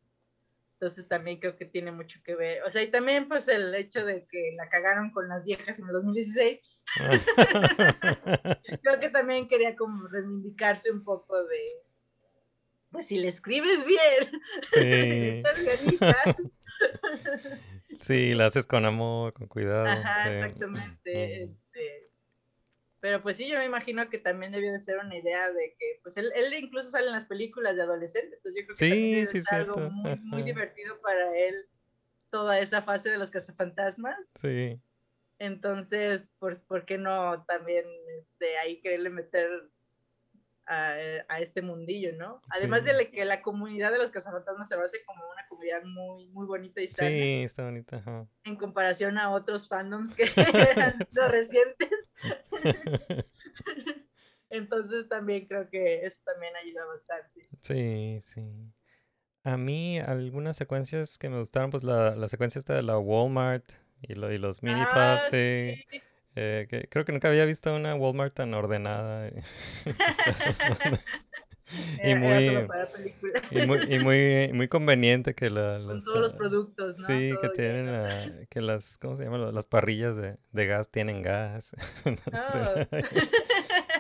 [0.81, 2.63] Entonces también creo que tiene mucho que ver.
[2.63, 5.87] O sea, y también pues el hecho de que la cagaron con las viejas en
[5.87, 6.81] el 2016.
[8.83, 11.59] creo que también quería como reivindicarse un poco de,
[12.93, 14.31] pues si le escribes bien,
[14.73, 15.43] Sí.
[18.01, 19.89] Sí, la haces con amor, con cuidado.
[19.89, 21.47] Ajá, exactamente.
[21.47, 21.57] Ujú.
[23.01, 26.01] Pero pues sí, yo me imagino que también debió de ser una idea de que,
[26.03, 28.91] pues él, él incluso sale en las películas de adolescente, entonces yo creo que Sí,
[28.91, 31.69] también debe sí, algo muy, muy divertido para él
[32.31, 34.19] toda esa fase de los cazafantasmas.
[34.41, 34.81] Sí.
[35.39, 37.87] Entonces, pues, ¿por qué no también
[38.19, 39.49] este, ahí quererle meter
[40.69, 40.95] a,
[41.29, 42.41] a este mundillo, ¿no?
[42.51, 42.93] Además Sí.
[42.95, 46.81] de que la comunidad de los cazafantasmas se hace como una comunidad muy, muy bonita
[46.81, 48.27] y sana Sí, está bonita, ajá.
[48.45, 50.25] en comparación a otros fandoms que
[50.93, 52.13] han sido recientes.
[54.51, 57.49] Entonces también creo que eso también ayuda bastante.
[57.63, 58.73] Sí, sí.
[59.45, 63.65] A mí algunas secuencias que me gustaron, pues la, la secuencia esta de la Walmart
[64.03, 65.85] y, lo, y los mini Ah, pubs, sí.
[66.37, 69.29] Eh, que creo que nunca había visto una Walmart tan ordenada.
[69.29, 69.33] y-
[72.15, 72.67] muy,
[73.51, 77.07] y muy, y muy, muy conveniente que la, Con los, todos los ah, productos, ¿no?
[77.07, 79.55] Sí, que tienen, que las, ¿cómo se llaman?
[79.55, 81.75] Las parrillas de, de gas tienen gas.
[82.33, 82.99] Oh.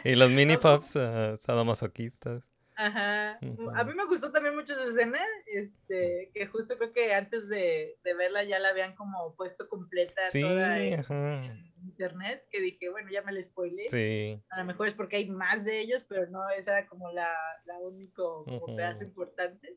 [0.04, 2.42] y los mini No, puffs ah, sadomasoquistas.
[2.80, 3.38] Ajá.
[3.74, 7.98] A mí me gustó también mucho esa escena, este, que justo creo que antes de,
[8.04, 12.88] de verla ya la habían como puesto completa Sí, toda en, en internet, que dije,
[12.88, 13.88] bueno, ya me la spoilé.
[13.90, 14.40] Sí.
[14.50, 17.34] A lo mejor es porque hay más de ellos, pero no, esa era como la,
[17.64, 19.76] la único como pedazo importante.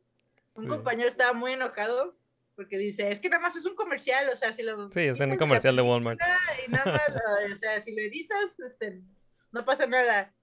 [0.53, 0.69] Un Sí.
[0.69, 2.15] compañero estaba muy enojado
[2.55, 4.91] porque dice, es que nada más es un comercial, o sea, si lo...
[4.91, 6.19] Sí, es un comercial de Walmart.
[6.67, 7.01] Y nada
[7.51, 9.01] o sea, si lo editas, este,
[9.51, 10.35] no pasa nada.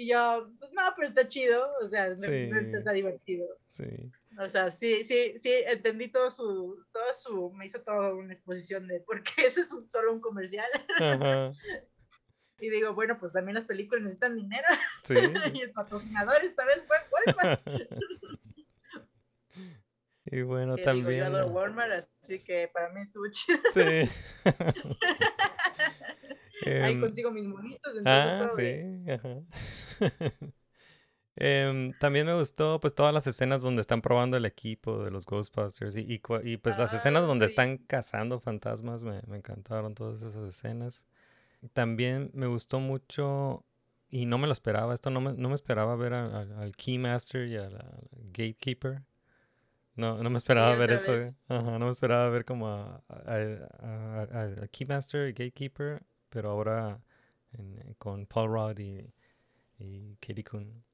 [0.00, 2.52] Y yo, pues no, pero está chido, o sea, me- Sí.
[2.52, 3.48] me- está divertido.
[3.68, 4.12] Sí.
[4.38, 8.86] O sea, sí, sí, sí, entendí todo su, todo su, me hizo toda una exposición
[8.86, 10.68] de por qué eso es un- solo un comercial.
[11.00, 11.52] Ajá.
[12.60, 14.66] Y digo, bueno, pues también las películas necesitan dinero.
[15.04, 15.14] Sí.
[15.54, 17.60] y el patrocinador esta vez fue Walmart.
[20.30, 21.34] Y bueno, Que digo, yo también.
[21.36, 23.58] ah, Walmart, así que para mí estuvo chido.
[23.72, 24.10] Sí.
[26.66, 27.92] Ahí Em, consigo mis monitos.
[28.04, 29.42] Ah, sí, ajá.
[31.40, 35.24] Em, también me gustó pues todas las escenas donde están probando el equipo de los
[35.24, 37.52] Ghostbusters y, y, pues las escenas donde sí.
[37.52, 41.04] están cazando fantasmas, me, me encantaron todas esas escenas.
[41.74, 43.64] También me gustó mucho
[44.10, 47.56] y no me lo esperaba, esto no me, no me esperaba ver al, Keymaster y
[47.56, 47.78] al,
[48.32, 49.02] Gatekeeper.
[49.94, 51.12] No, no me esperaba ver eso.
[51.48, 53.00] Ajá, no me esperaba ver como a
[54.72, 57.00] Keymaster y Gatekeeper, pero ahora
[57.52, 59.12] en- con Paul Rudd y,
[59.78, 60.84] y Katie Coon.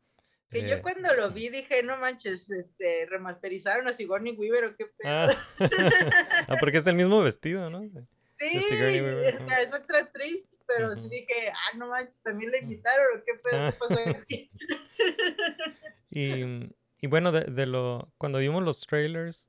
[0.50, 4.76] Que Eh, yo cuando lo vi dije, no manches, este, remasterizaron a Sigourney Weaver o
[4.76, 4.96] qué pedo.
[5.04, 5.46] Ah.
[6.48, 7.80] ah, porque es el mismo vestido, ¿no?
[8.38, 13.24] Sí, esta es otra actriz, pero sí dije, ah, no manches, también la invitaron o
[13.24, 14.50] qué pedo, ¿qué pasó aquí?
[16.10, 16.70] Y,
[17.00, 19.48] y bueno, de, de lo cuando vimos los trailers,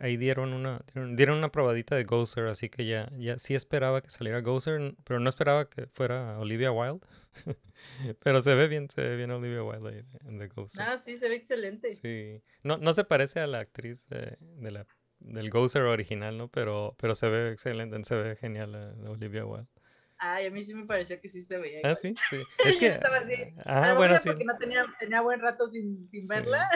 [0.00, 4.10] ahí dieron una dieron, una probadita de Gozer, así que ya, ya sí esperaba que
[4.10, 7.06] saliera Gozer, pero no esperaba que fuera Olivia Wilde.
[8.22, 10.84] pero se ve bien, se ve bien Olivia Wilde en The Gozer.
[10.86, 11.90] Ah, sí, se ve excelente.
[11.92, 12.42] Sí.
[12.62, 14.86] No, no se parece a la actriz de, de la
[15.18, 16.48] del Gozer original, ¿no?
[16.48, 19.66] Pero, pero se ve excelente, se ve genial la Olivia Wilde.
[20.18, 21.80] Ay, a mí sí me pareció que sí se veía.
[21.84, 21.96] Ah, igual.
[21.98, 22.36] sí, sí.
[22.38, 23.34] Yo Es que, estaba así.
[23.64, 24.28] ah, a lo bueno, sí.
[24.28, 26.28] porque no tenía, tenía buen rato sin, sin Sí.
[26.28, 26.68] verla.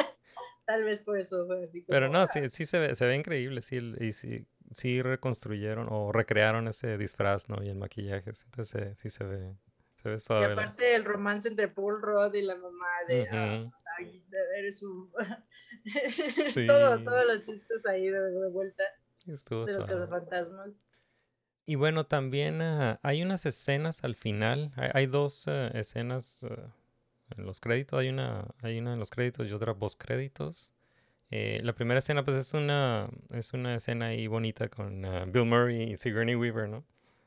[0.71, 1.87] Tal vez por eso fue así como.
[1.89, 5.89] Pero no, ah, sí, sí se ve, se ve increíble, sí, y sí, sí reconstruyeron
[5.91, 7.61] o recrearon ese disfraz, ¿no?
[7.65, 9.57] Y el maquillaje, entonces sí se ve,
[9.97, 10.47] se ve Y suave.
[10.55, 13.29] la- aparte el romance entre Paul Rudd y la mamá de.
[13.33, 13.73] ah, Ujú.
[13.99, 14.25] ay,
[14.59, 15.11] eres un.
[16.55, 16.67] Sí.
[16.69, 18.85] Todo, todos los chistes ahí de, de vuelta
[19.27, 20.71] Estuvo de los cazafantasmas.
[21.67, 24.71] Y bueno, también ah, hay unas escenas al final.
[24.77, 26.49] Hay, hay dos eh, escenas eh,
[27.37, 28.01] en los créditos.
[28.01, 30.73] Hay una, hay una en los créditos y otra post créditos.
[31.31, 35.47] Eh, la primera escena, pues es una, es una escena ahí bonita con ah, Bill
[35.47, 36.85] Murray y Sigourney Weaver, ¿no?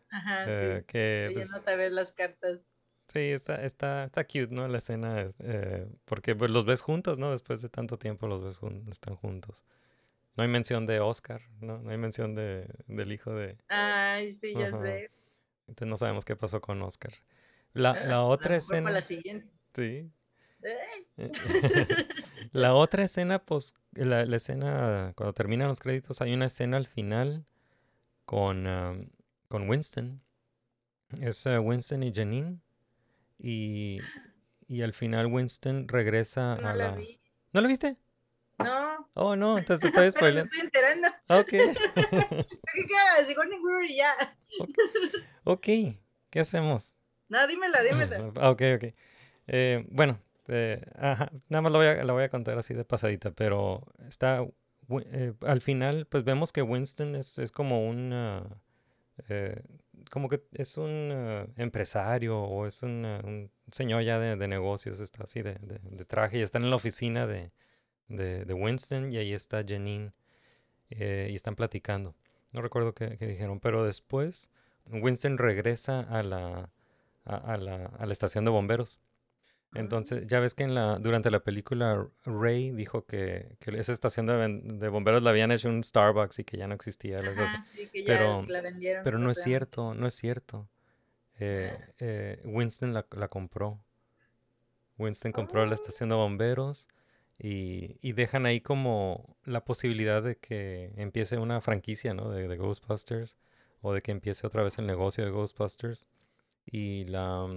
[0.10, 0.86] Ajá, Eh, sí.
[0.88, 2.60] que pues, vez las cartas.
[3.08, 4.68] sí, está, está, está cute, ¿no?
[4.68, 7.32] La escena, es, eh, porque pues, los ves juntos, ¿no?
[7.32, 9.64] Después de tanto tiempo los ves jun- están juntos.
[10.38, 11.80] No hay mención de Oscar, ¿no?
[11.80, 14.82] No hay mención de, del hijo de, Ay, sí, ya Ajá.
[14.84, 15.12] sé.
[15.68, 17.14] Entonces no sabemos qué pasó con Oscar.
[17.74, 18.92] La, Ah, la otra escena.
[18.92, 19.48] la siguiente.
[19.74, 20.12] Sí.
[21.18, 21.32] Eh,
[22.52, 26.88] la otra escena, pues, la, la escena, cuando terminan los créditos, hay una escena al
[26.88, 27.46] final
[28.26, 29.10] con, um,
[29.50, 30.22] con Winston.
[31.22, 32.60] Es uh, Winston y Janine.
[33.40, 34.00] Y,
[34.68, 36.96] y al final Winston regresa No a la la...
[36.96, 37.20] vi.
[37.52, 37.98] ¿No la viste?
[38.60, 39.10] No.
[39.16, 40.52] Oh, no, entonces te estoy spoileando.
[40.54, 41.08] estoy enterando.
[41.28, 41.48] Ok.
[41.50, 43.32] ¿Qué queda?
[43.88, 44.38] Y ya.
[45.44, 45.68] ok,
[46.30, 46.96] ¿qué hacemos?
[47.28, 48.32] No, dímela, dímela.
[48.38, 48.94] Ah, Ok, ok.
[49.48, 50.82] Eh, bueno, eh,
[51.50, 54.46] nada más lo voy a, la voy a contar así de pasadita, pero está,
[55.06, 58.12] eh, al final, pues vemos que Winston es, como un,
[59.30, 59.62] eh,
[60.12, 65.56] como que es un empresario o es un, señor ya de, negocios, está así de,
[66.08, 67.52] traje y está en la oficina de,
[68.54, 70.12] Winston y ahí está Janine
[70.90, 72.16] y están platicando.
[72.52, 74.50] No recuerdo qué, dijeron, pero después
[74.88, 76.70] Winston regresa a la,
[77.24, 79.00] a la, a la estación de bomberos.
[79.76, 84.28] Entonces, ya ves que en la, durante la película Ray dijo que, que esa estación
[84.28, 87.18] de, bomberos la habían hecho un Starbucks y que ya no existía.
[87.20, 89.04] Ajá, sí, que ya Pero, la vendieron.
[89.04, 90.70] pero no es cierto, no es cierto.
[91.40, 93.84] Eh, eh, Winston la, la compró.
[94.98, 96.88] Winston compró la estación de bomberos
[97.40, 102.30] y, y dejan ahí como la posibilidad de que empiece una franquicia, ¿no?
[102.30, 103.38] De, de Ghostbusters
[103.82, 106.08] o de que empiece otra vez el negocio de Ghostbusters.
[106.66, 107.48] Y la...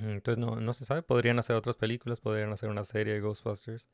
[0.00, 3.20] mm, Entonces no, no se sabe, podrían hacer otras películas, podrían hacer una serie de
[3.20, 3.88] Ghostbusters.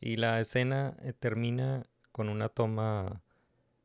[0.00, 3.22] Y la escena eh, termina con una toma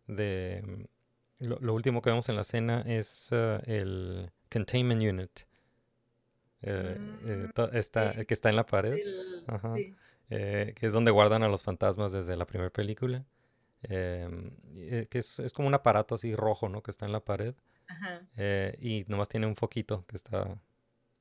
[0.07, 0.61] de...
[0.65, 5.31] mm, Lo, lo último que vemos en la escena es eh, el containment unit.
[6.61, 8.25] eh, eh, to- está, sí.
[8.25, 8.93] que está en la pared.
[8.93, 9.75] El- Ajá.
[9.75, 9.93] sí.
[10.29, 13.25] eh, que es donde guardan a los fantasmas desde la primera película.
[13.83, 14.51] em,
[15.09, 16.81] que es, es como un aparato así rojo, ¿no?
[16.81, 17.53] Que está en la pared.
[17.87, 18.21] Ajá.
[18.81, 20.57] y nomás tiene un foquito que está,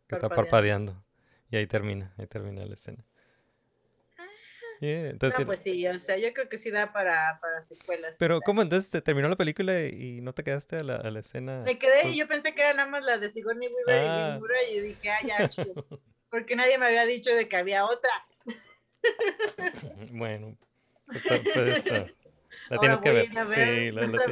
[0.06, 1.02] que está Parpadeando.
[1.51, 3.05] Y ahí termina, ahí termina la escena.
[4.81, 8.16] Yeah, entonces No, pues sí, o sea, yo creo que sí da para, para secuelas.
[8.18, 11.20] Pero ¿cómo entonces se terminó la película y no te quedaste a la, a la
[11.20, 11.62] escena?
[11.64, 14.09] Me quedé Pues- y yo pensé que era nada más la de Sigourney Weaver y
[14.09, 14.26] Ah.
[14.32, 15.74] Bill Murray y dije, ah, ya, chido.
[16.31, 18.10] Porque nadie me había dicho de que había otra.
[20.10, 20.56] Bueno,
[21.06, 22.06] pues, ah,
[22.70, 23.47] la Ahora tienes que voy a ver.
[23.48, 24.26] ver Sí, la, la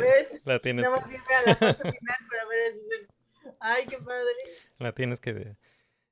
[0.44, 3.08] la tienes Nada que, a la foto final para ver escena.
[3.64, 4.34] Ay, qué padre.
[4.78, 5.56] la tienes que ver.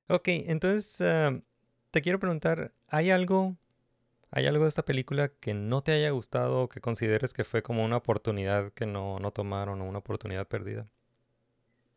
[0.09, 1.41] Ok, entonces ah,
[1.91, 3.57] te quiero preguntar, ¿hay algo,
[4.31, 7.63] hay algo de esta película que no te haya gustado o que consideres que fue
[7.63, 10.89] como una oportunidad que no, no tomaron o una oportunidad perdida?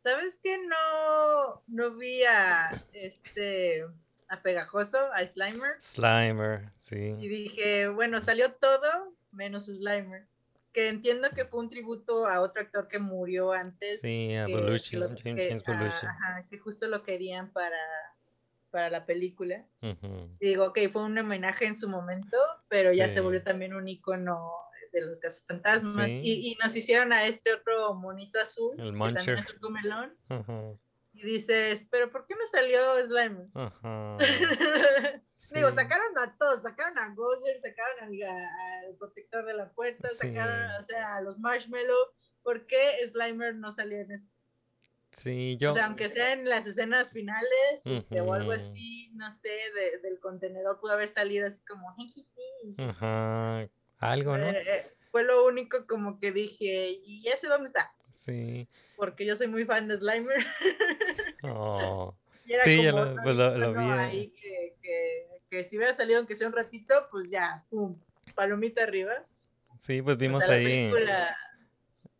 [0.03, 3.85] ¿Sabes que no, no vi a este
[4.27, 5.75] a Pegajoso, a Slimer?
[5.79, 7.13] Slimer, Y sí.
[7.27, 10.27] dije, bueno, salió todo menos Slimer.
[10.73, 14.01] Que entiendo que fue un tributo a otro actor que murió antes.
[14.01, 16.05] Sí, a Belushi, James, que- James Belushi.
[16.07, 17.77] ajá, que justo lo querían para,
[18.71, 19.65] para la película.
[19.81, 22.37] Y digo, ok, fue un homenaje en su momento,
[22.69, 24.51] pero ya se volvió también un icono
[24.91, 26.07] de los cazafantasmas.
[26.07, 26.21] Sí.
[26.23, 29.15] Y, y nos hicieron a este otro monito azul, El que Muncher.
[29.17, 30.17] también es un comelón.
[30.29, 30.73] Ajá,
[31.13, 33.47] Y dices, pero ¿por qué no salió Slimer?
[33.53, 34.17] ajá.
[35.53, 35.75] Sí.
[35.75, 41.17] sacaron a todos, sacaron a Gozer, sacaron al, protector de la puerta, sacaron, o sea,
[41.17, 42.07] a los Marshmallow.
[42.43, 44.29] ¿Por qué Slimer no salió en esto?
[45.11, 45.71] Sí, yo.
[45.71, 49.99] O sea, aunque sea en las escenas finales este, o algo así, no sé, de-
[49.99, 51.95] del contenedor pudo haber salido así como.
[52.89, 53.69] Ajá,
[53.99, 54.49] algo, ¿no?
[54.49, 57.93] Eh, eh, fue lo único como que dije, ¿y ese dónde está?
[58.11, 58.67] Sí.
[58.95, 60.43] Porque yo soy muy fan de Slimer.
[61.43, 62.15] Oh.
[62.65, 63.89] Sí, lo, otro pues lo, lo icono vi.
[63.89, 65.27] eh, ahí que, que,
[65.57, 67.97] que si hubiera salido aunque sea un ratito, pues ya, pum,
[68.35, 69.13] palomita arriba.
[69.79, 70.65] Sí, pues O vimos sea, la ahí.
[70.91, 71.37] película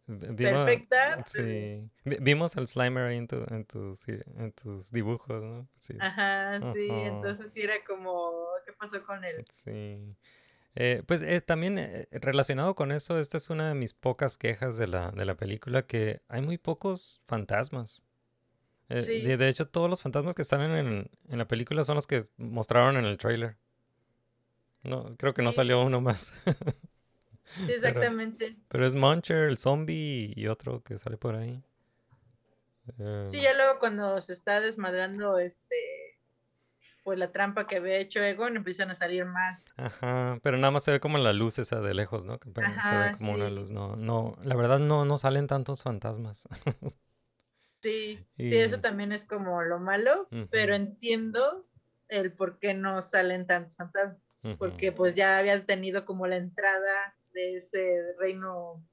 [0.07, 1.89] vi- vimos- perfecta, Sí.
[2.03, 5.67] Vi- Vimos al Slimer ahí en, tu- en tus, en tus dibujos, ¿no?
[5.75, 5.95] Sí.
[5.99, 9.45] Ajá, sí, entonces sí era como, ¿qué pasó con él?
[9.49, 10.15] Sí.
[10.75, 14.75] Eh, pues eh, también eh, relacionado con eso, esta es una de mis pocas quejas
[14.77, 18.01] de la, de la película, que hay muy pocos fantasmas.
[18.89, 19.21] Eh, Sí.
[19.21, 22.23] de, de hecho, todos los fantasmas que están en, en la película son los que
[22.37, 23.55] mostraron en el trailer.
[24.83, 25.55] No, creo que no Sí.
[25.57, 26.33] salió uno más.
[27.67, 28.55] Pero- exactamente.
[28.67, 31.61] Pero es Muncher, el zombie y otro que sale por ahí.
[32.99, 35.75] Eh, Sí, ya luego cuando se está desmadrando este
[37.05, 39.65] pues la trampa que había hecho Egon empiezan a salir más.
[39.75, 42.39] Ajá, pero nada más se ve como la luz esa de lejos, ¿no?
[42.41, 43.71] Se ve como una luz.
[43.71, 46.47] No, no, la verdad no, no salen tantos fantasmas.
[47.83, 51.67] Sí, Y- sí, eso también es como lo malo, pero entiendo
[52.07, 54.17] el por qué no salen tantos fantasmas,
[54.57, 58.83] porque pues ya habían tenido como la entrada de ese reino.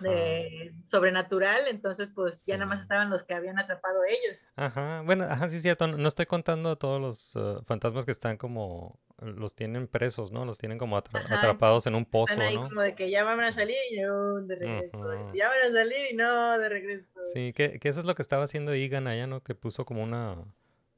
[0.00, 4.46] De sobrenatural, entonces pues ya nada más estaban los que habían atrapado ellos.
[4.56, 5.86] Ajá, bueno, ajá, sí, cierto.
[5.86, 10.32] No no estoy contando a todos los eh, fantasmas que están como, los tienen presos,
[10.32, 10.44] ¿no?
[10.44, 12.68] Los tienen como atra- Ajá, atrapados en un pozo, Están ahí ¿no?
[12.68, 16.12] como de que ya van a salir y no de regreso, ya van a salir
[16.12, 17.06] y no de regreso.
[17.32, 19.42] Sí, que, que eso es lo que estaba haciendo Egan allá, ¿no?
[19.42, 20.36] Que puso como una,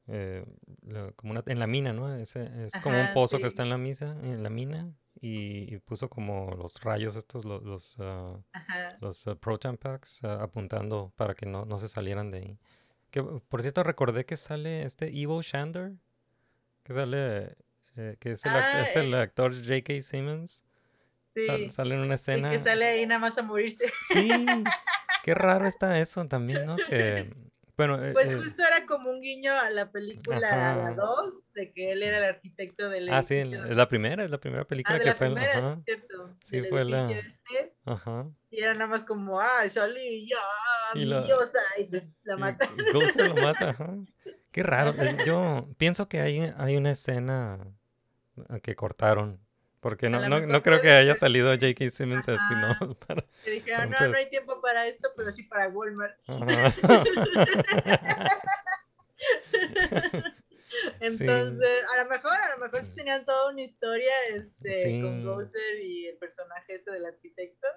[0.07, 0.45] eh,
[1.15, 2.15] como una, en la mina, ¿no?
[2.15, 4.91] Ese, es como un pozo que está en la misa, en la mina,
[5.21, 8.89] y, y puso como los rayos estos, los, los, ah, Ajá.
[9.01, 12.57] los ah, proton packs ah, apuntando para que no, no se salieran de ahí.
[13.11, 15.93] Que, por cierto, recordé que sale este Evo Shander,
[16.83, 17.55] que sale,
[17.95, 19.17] eh, que es el, Ah, es el eh.
[19.21, 20.01] actor J.K.
[20.03, 20.63] Simmons.
[21.45, 21.69] Sal- Sí.
[21.69, 22.49] sale en una escena.
[22.49, 23.91] que sale ahí nada más a morirse.
[24.07, 24.29] Sí,
[25.23, 26.75] qué raro está eso también, ¿no?
[26.75, 27.31] Que,
[27.87, 30.95] bueno, eh, Pues eh, justo era como un guiño a la película, a la Ajá.
[30.95, 33.63] 2, de que él era el arquitecto del ah, sí, edificio.
[33.65, 35.27] es la primera, es la primera Ah, película de que la fue.
[35.27, 36.35] primera, ajá, es cierto.
[36.43, 37.09] sí, fue la.
[37.11, 38.27] este, Ajá.
[38.49, 40.37] y era nada más como, ah, salí yo,
[40.99, 41.89] Y la- diosa, y
[42.23, 42.69] la mata.
[42.93, 43.95] Gozer lo mata, ajá.
[44.51, 44.93] Qué raro.
[45.25, 47.59] Yo pienso que hay, hay una escena
[48.49, 49.39] ah, que cortaron.
[49.79, 51.89] Porque no, no, no creo que haya salido J.K.
[51.91, 52.77] Simmons así, Ajá.
[52.81, 52.93] ¿no?
[53.07, 56.17] Para- Que dijeron, no, Entonces- no hay tiempo para esto, pero sí para Walmart.
[60.99, 65.25] Entonces, a lo mejor, a lo mejor sí tenían toda una historia este, con Sí.
[65.25, 67.67] Gozer y el personaje este del arquitecto.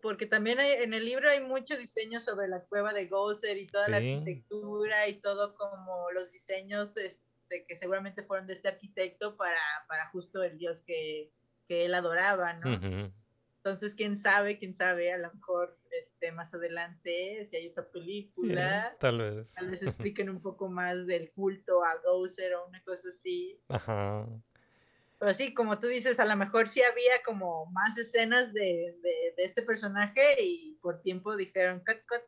[0.00, 3.66] Porque también hay- en el libro hay mucho diseño sobre la cueva de Gozer y
[3.66, 4.12] toda la Sí.
[4.14, 7.22] arquitectura y todo como los diseños este,
[7.66, 9.58] que seguramente fueron de este arquitecto para,
[9.88, 11.30] para justo el dios que,
[11.68, 12.74] que él adoraba, ¿no?
[12.74, 13.12] Ujú.
[13.58, 18.96] Entonces, quién sabe, quién sabe, a lo mejor este, más adelante, si hay otra película,
[18.98, 19.54] Tal vez.
[19.54, 23.60] tal vez expliquen un poco más del culto a Gozer o una cosa así.
[23.68, 24.26] Ajá.
[25.20, 29.34] Pero sí, como tú dices, a lo mejor sí había como más escenas de, de,
[29.36, 32.22] de este personaje y por tiempo dijeron cut, cut,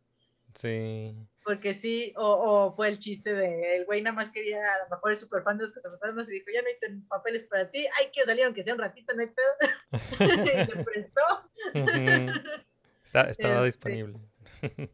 [0.54, 1.16] Sí.
[1.44, 2.26] Porque sí, o,
[2.66, 5.42] o fue el chiste de el güey nada más quería, a lo mejor es súper
[5.42, 8.44] fan de los cazafantasmas y dijo, ya no hay papeles para ti, ay, quiero salir
[8.44, 9.70] aunque sea un ratito, no hay pedo.
[10.62, 11.20] y se prestó.
[13.04, 14.18] Está- estaba Este, disponible.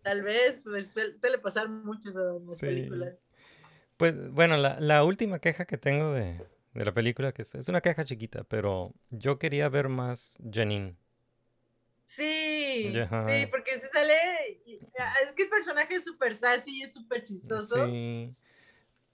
[0.02, 2.66] Tal vez, pues suele, suele pasar mucho eso en las Sí.
[2.66, 3.14] películas.
[3.96, 6.42] Pues bueno, la, la última queja que tengo de,
[6.74, 10.96] de la película, que es, es una queja chiquita, pero yo quería ver más Janine.
[12.10, 14.80] Sí, sí, porque se sale, y-
[15.24, 17.86] es que el personaje es súper sassy, es súper chistoso.
[17.86, 18.34] Sí.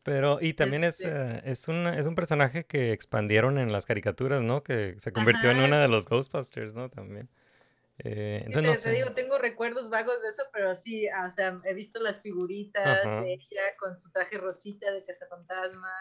[0.03, 4.43] Pero, y también es, eh, es, un, es un personaje que expandieron en las caricaturas,
[4.43, 4.63] ¿no?
[4.63, 6.89] Que se convirtió en una de los Ghostbusters, ¿no?
[6.89, 7.29] También.
[7.99, 11.33] Eh, Sí, entonces, te, no te digo, tengo recuerdos vagos de eso, pero sí, o
[11.33, 13.21] sea, he visto las figuritas Ajá.
[13.21, 15.93] de ella con su traje rosita de cazafantasma.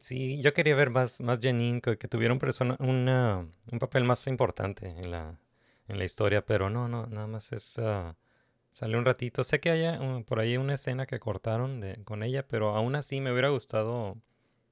[0.00, 4.02] Sí, yo quería ver más, más Janine, que, que tuviera un, persona, una, un papel
[4.02, 5.38] más importante en la,
[5.90, 7.78] en la historia, pero no, no, nada más es...
[7.78, 8.16] ah,
[8.70, 9.44] sale un ratito.
[9.44, 12.94] Sé que hay uh, por ahí una escena que cortaron de, con ella, pero aún
[12.94, 14.16] así me hubiera gustado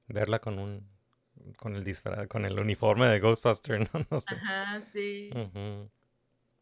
[0.07, 0.89] verla con un...
[1.57, 4.01] con el disfraz, con el uniforme de Ghostbuster, ¿no?
[4.09, 4.35] No sé.
[4.35, 5.29] Ajá, sí.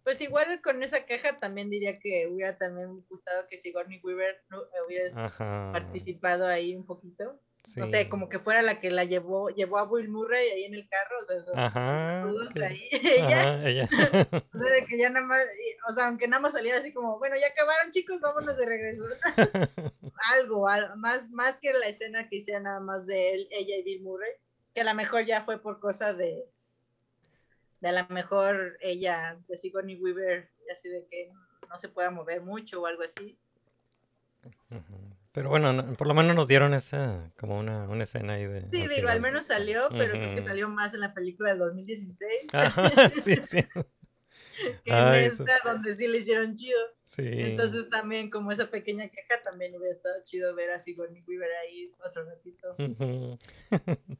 [0.03, 4.61] Pues igual con esa queja también diría que hubiera también gustado que Sigourney Weaver no,
[4.85, 5.71] hubiera Ajá.
[5.73, 7.39] participado ahí un poquito.
[7.67, 7.81] Sí.
[7.81, 10.73] No sé, como que fuera la que la llevó, llevó a Will Murray ahí en
[10.73, 12.23] el carro, o sea, son- Ajá.
[12.25, 13.41] todos que- ahí, ella.
[13.41, 13.89] Ajá, ella.
[14.53, 16.93] O sea, de que ya nada más, y- o sea, aunque nada más saliera así
[16.93, 19.03] como, bueno, ya acabaron chicos, vámonos de regreso.
[20.33, 23.83] Algo, al- más, más que la escena que hiciera nada más de él, ella y
[23.83, 24.31] Bill Murray,
[24.73, 26.45] que a lo mejor ya fue por cosa de,
[27.81, 31.31] de a lo mejor ella, de Sigourney Weaver, así de que
[31.69, 33.37] no se pueda mover mucho o algo así.
[34.71, 35.06] Ujú.
[35.37, 38.61] Pero bueno, no- por lo menos nos dieron esa, como una, una escena ahí de...
[38.71, 42.47] Sí, digo, al menos salió, pero creo que salió más en la película del 2016
[42.53, 43.63] Ajá, sí, sí.
[44.83, 46.79] que Ay, en esta donde sí le hicieron chido.
[47.05, 47.21] Sí.
[47.23, 51.91] Entonces también como esa pequeña queja también hubiera estado chido ver a Sigourney Weaver ahí
[52.03, 52.75] otro ratito.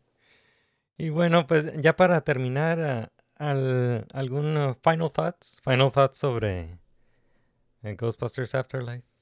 [1.00, 5.62] Y bueno, pues ya para terminar, ah, al, ¿algún ah, final thoughts?
[5.64, 6.78] Final thoughts sobre
[7.82, 9.17] eh, Ghostbusters Afterlife.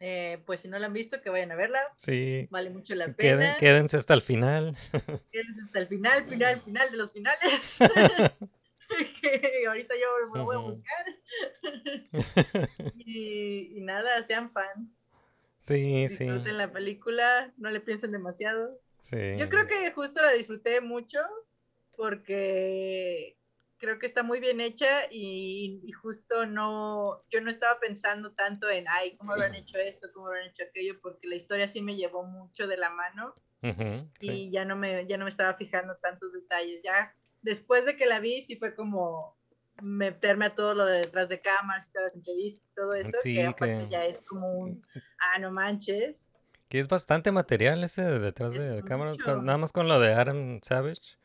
[0.00, 1.80] Eh, pues si no la han visto, que vayan a verla.
[1.96, 2.46] Sí.
[2.50, 3.56] Vale mucho la Queden- pena.
[3.58, 4.76] quédense hasta el final.
[5.32, 7.76] Quédense hasta el final, final, final de los finales.
[9.20, 11.04] que ahorita yo me voy a buscar.
[12.96, 14.96] y, y nada, sean fans.
[15.62, 16.24] sí, sí.
[16.24, 18.78] Disfruten la película, no le piensen demasiado.
[19.00, 19.36] Sí.
[19.36, 21.18] Yo creo que justo la disfruté mucho
[21.96, 23.36] porque
[23.78, 28.68] creo que está muy bien hecha y, y justo no, yo no estaba pensando tanto
[28.68, 30.08] en, ay, ¿cómo habrán hecho esto?
[30.12, 31.00] ¿Cómo habrán hecho aquello?
[31.00, 33.34] Porque la historia sí me llevó mucho de la mano
[34.20, 36.80] y ya no me, ya no me estaba fijando tantos detalles.
[36.82, 39.36] Ya después de que la vi, sí fue como
[39.80, 43.12] meterme a todo lo de detrás de cámaras y todas las entrevistas y todo eso,
[43.22, 44.84] Sí, que ya es como un,
[45.20, 46.16] ah, no manches.
[46.68, 49.42] Que es bastante material ese de detrás de, de cámara, con- mucho.
[49.42, 51.16] nada más con lo de Adam Savage.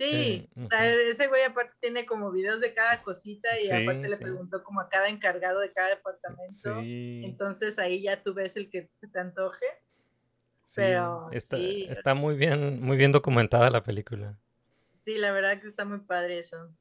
[0.00, 3.70] Sí, Eh, o sea, ese güey aparte tiene como videos de cada cosita y Sí,
[3.70, 4.22] aparte le sí.
[4.22, 6.80] preguntó como a cada encargado de cada departamento.
[6.82, 7.20] Sí.
[7.24, 9.66] Entonces ahí ya tú ves el que se te antoje.
[10.64, 14.38] Sí, Pero está, muy bien, muy bien documentada la película.
[15.04, 16.72] sí, la verdad que está muy padre eso.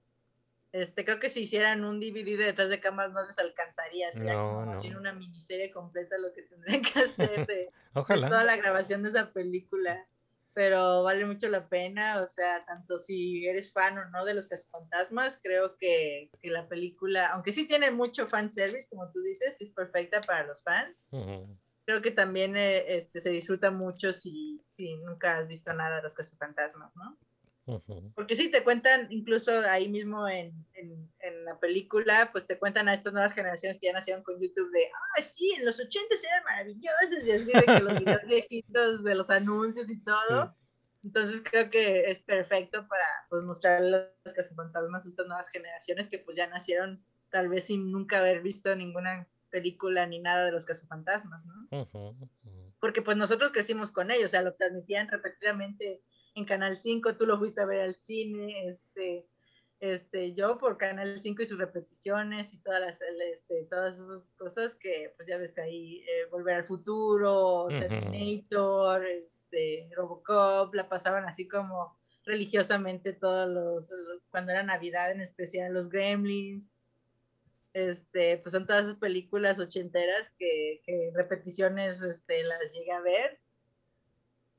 [0.72, 4.14] Este, creo que si hicieran un DVD de detrás de cámaras no les alcanzaría.
[4.14, 5.00] Sería No, como no.
[5.00, 8.30] una miniserie completa lo que tendrían que hacer de, de Ojalá.
[8.30, 10.06] toda la grabación de esa película.
[10.54, 14.48] Pero vale mucho la pena, o sea, tanto si eres fan o no de los
[14.48, 19.70] cazafantasmas, creo que, que la película, aunque sí tiene mucho fanservice, como tú dices, es
[19.70, 20.98] perfecta para los fans,
[21.86, 26.04] creo que también eh, este, se disfruta mucho si, si nunca has visto nada de
[26.04, 27.18] los cazafantasmas, ¿no?
[28.16, 32.90] Porque sí, te cuentan, incluso ahí mismo en, en, en la película, pues te cuentan
[32.90, 36.16] a estas nuevas generaciones que ya nacieron con YouTube de, ah, sí, en los 80
[36.24, 40.56] eran maravillosos, y así de que los videos viejitos de los anuncios y todo.
[41.04, 46.20] Entonces creo que es perfecto para pues, mostrar los cazafantasmas a estas nuevas generaciones que
[46.20, 50.66] pues ya nacieron tal vez sin nunca haber visto ninguna película ni nada de los
[50.66, 51.82] cazafantasmas, ¿no?
[51.82, 52.74] Ujú, ujú.
[52.80, 56.02] porque pues nosotros crecimos con ellos, o sea, lo transmitían repetidamente
[56.40, 59.28] en Canal 5, tú lo fuiste a ver al cine, este,
[59.80, 64.76] este, yo por Canal 5 y sus repeticiones y todas las, este, todas esas cosas
[64.76, 67.68] que pues ya ves ahí, eh, Volver al Futuro.
[67.88, 75.22] Terminator, este, Robocop, la pasaban así como religiosamente todos los, los- cuando era Navidad en
[75.22, 76.72] especial, los Gremlins,
[77.74, 80.82] este, pues son todas esas películas ochenteras que,
[81.14, 83.40] repeticiones este, las llegué a ver,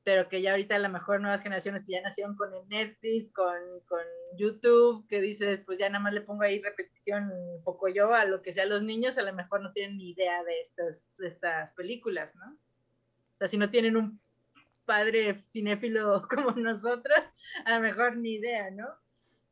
[0.03, 3.31] pero que ya ahorita a lo mejor nuevas generaciones que ya nacieron con el Netflix,
[3.31, 3.55] con,
[3.87, 4.01] con
[4.35, 8.25] YouTube, que dices, pues ya nada más le pongo ahí repetición un poco yo a
[8.25, 11.27] lo que sea los niños, a lo mejor no tienen ni idea de estas, de
[11.27, 12.53] estas películas, ¿no?
[12.53, 14.19] O sea, si no tienen un
[14.85, 17.17] padre cinéfilo como nosotros,
[17.65, 18.87] a lo mejor ni idea, ¿no?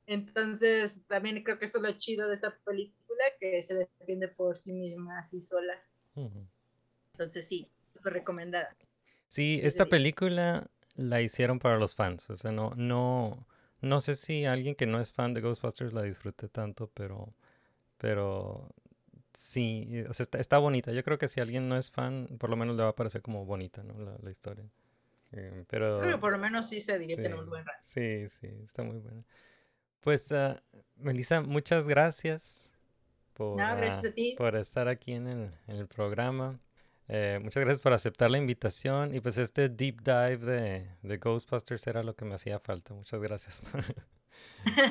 [0.08, 4.58] Entonces, también creo que eso es lo chido de esta película, que se defiende por
[4.58, 5.80] sí misma, así sola.
[7.14, 8.76] Entonces, sí, súper recomendada.
[9.30, 12.30] Sí, esta película la hicieron para los fans.
[12.30, 13.48] O sea, no, no,
[13.82, 17.34] no sé si alguien que no es fan de Ghostbusters la disfrute tanto, pero,
[17.98, 18.70] pero
[19.34, 20.92] sí, o sea, está, está bonita.
[20.92, 23.22] Yo creo que si alguien no es fan, por lo menos le va a parecer
[23.22, 23.98] como bonita, ¿no?
[24.00, 24.66] La, la historia.
[25.32, 27.80] Eh, pero por lo menos sí se divierte en sí, un buen rato.
[27.84, 29.24] sí, sí, está muy buena.
[30.02, 30.62] Pues, ah,
[30.96, 32.72] Melissa, muchas gracias
[33.34, 36.60] por, No, gracias ah, por estar aquí en el, en el programa.
[37.10, 41.88] Eh, muchas gracias por aceptar la invitación y pues este deep dive de, de Ghostbusters
[41.88, 42.94] era lo que me hacía falta.
[42.94, 43.84] Muchas gracias por,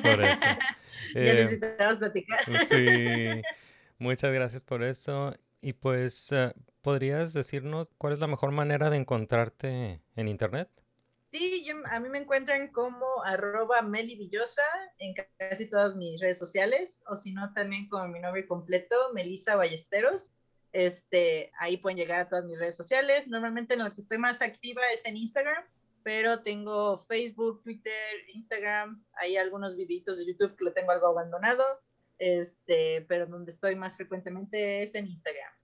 [0.01, 0.49] por eso.
[1.19, 2.39] ya Eh, necesitabas platicar.
[2.65, 3.45] sí,
[3.99, 5.33] muchas gracias por eso.
[5.61, 10.69] Y pues, eh, ¿podrías decirnos cuál es la mejor manera de encontrarte en internet?
[11.27, 14.63] Sí, yo- a mí me encuentran como arroba Meli Villosa
[14.97, 18.95] en ca- casi todas mis redes sociales, o si no, también con mi nombre completo,
[19.13, 20.33] Melissa Ballesteros.
[20.71, 23.27] Este, ahí pueden llegar a todas mis redes sociales.
[23.27, 25.63] Normalmente en lo que estoy más activa es en Instagram,
[26.03, 27.93] pero tengo Facebook, Twitter,
[28.33, 31.63] Instagram, hay algunos videitos de YouTube que lo tengo algo abandonado,
[32.17, 35.59] este, pero donde estoy más frecuentemente es en Instagram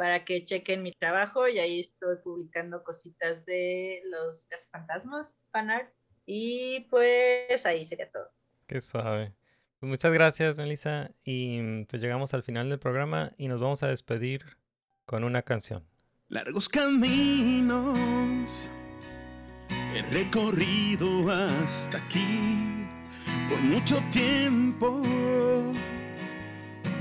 [0.00, 5.92] para que chequen mi trabajo y ahí estoy publicando cositas de los fantasmas, fanart,
[6.24, 8.30] y pues ahí sería todo.
[8.66, 9.34] Qué suave.
[9.80, 11.10] Pues muchas gracias, Melissa.
[11.24, 14.58] Y mm, pues llegamos al final del programa y nos vamos a despedir
[15.06, 15.84] con una canción.
[16.28, 18.68] largos caminos
[19.94, 22.86] he recorrido hasta aquí
[23.48, 25.00] por mucho tiempo,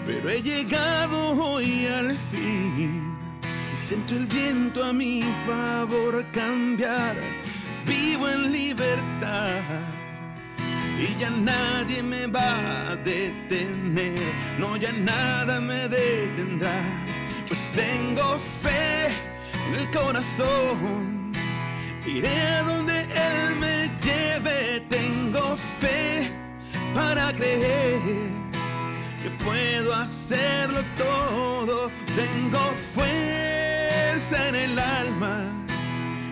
[0.07, 3.13] pero he llegado hoy al fin.
[3.73, 7.17] Y siento el viento a mi favor cambiar,
[7.85, 9.98] vivo en libertad.
[10.99, 14.19] Y ya nadie me va a detener,
[14.57, 16.75] no ya nada me detendrá,
[17.47, 19.07] pues tengo fe
[19.67, 21.31] en el corazón.
[22.05, 26.33] Iré a donde Él me lleve, tengo fe
[26.93, 28.01] para creer
[29.23, 31.89] que puedo hacerlo todo.
[32.07, 32.59] Tengo
[32.93, 35.45] fuerza en el alma.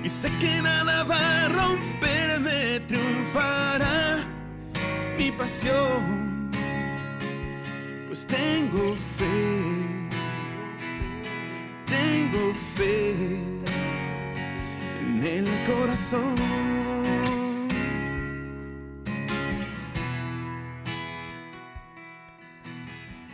[0.04, 4.37] Y sé que nada va a romperme, triunfará
[5.18, 6.52] mi pasión,
[8.08, 9.26] pues tengo fe,
[11.86, 13.12] tengo fe
[15.02, 16.36] en el corazón.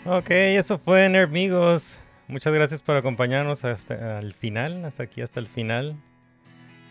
[0.05, 1.99] Ok, eso fue Nermigos.
[2.27, 5.95] Muchas gracias por acompañarnos hasta el final, hasta aquí, hasta el final.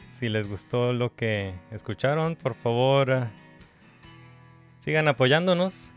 [0.08, 3.28] Si les gustó lo que escucharon, por favor,
[4.82, 5.92] sigan apoyándonos.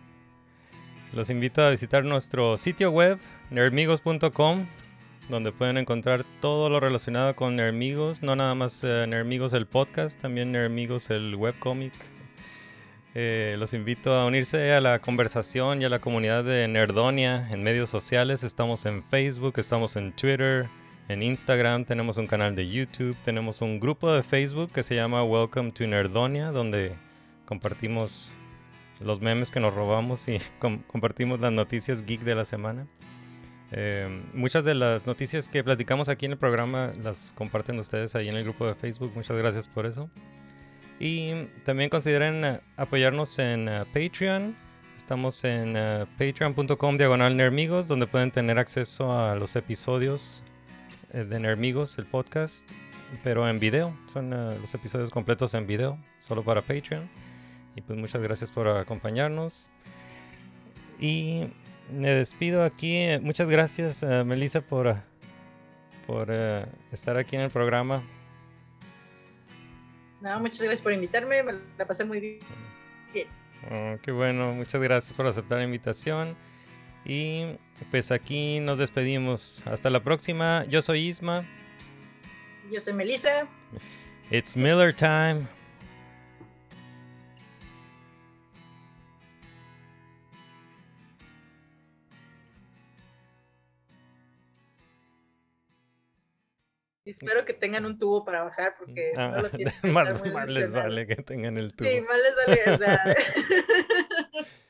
[1.11, 3.17] Los invito a visitar nuestro sitio web,
[3.49, 4.67] nermigos.com,
[5.27, 10.21] donde pueden encontrar todo lo relacionado con Nermigos, no nada más uh, Nermigos el podcast,
[10.21, 11.93] también Nermigos el webcomic,
[13.15, 17.63] eh, los invito a unirse a la conversación y a la comunidad de Nerdonia en
[17.63, 18.43] medios sociales.
[18.43, 20.69] Estamos en Facebook, estamos en Twitter,
[21.07, 25.23] en Instagram, tenemos un canal de YouTube, tenemos un grupo de Facebook que se llama
[25.23, 26.93] Welcome to Nerdonia, donde
[27.47, 28.31] compartimos
[28.99, 32.87] los memes que nos robamos y com compartimos las noticias geek de la semana.
[33.71, 38.29] Eh, muchas de las noticias que platicamos aquí en el programa las comparten ustedes ahí
[38.29, 39.11] en el grupo de Facebook.
[39.15, 40.09] Muchas gracias por eso.
[40.99, 44.55] Y también consideren uh, apoyarnos en uh, Patreon.
[44.95, 50.43] Estamos en uh, patreon.com diagonal Nermigos, donde pueden tener acceso a los episodios
[51.11, 52.67] eh, de Nermigos, el podcast,
[53.23, 53.95] pero en video.
[54.11, 57.09] Son los episodios completos en video, solo para Patreon.
[57.75, 59.67] Y pues muchas gracias por acompañarnos.
[60.99, 61.47] Y
[61.91, 63.05] me despido aquí.
[63.21, 64.95] Muchas gracias, Melissa, por,
[66.07, 66.31] por
[66.91, 68.01] estar aquí en el programa.
[70.21, 72.39] No, muchas gracias por invitarme, me la pasé muy bien.
[73.71, 76.35] Oh, qué bueno, muchas gracias por aceptar la invitación.
[77.03, 77.57] Y
[77.91, 79.65] pues aquí nos despedimos.
[79.67, 80.65] Hasta la próxima.
[80.65, 81.45] Yo soy Isma.
[82.71, 83.47] Yo soy Melissa.
[84.31, 85.47] It's Miller time.
[97.05, 99.73] Espero que tengan un tubo para bajar porque Ah, no lo tienen.
[99.93, 101.87] más, más les vale que tengan el tubo.
[101.87, 102.73] Sí, más les vale.
[102.73, 103.03] o sea,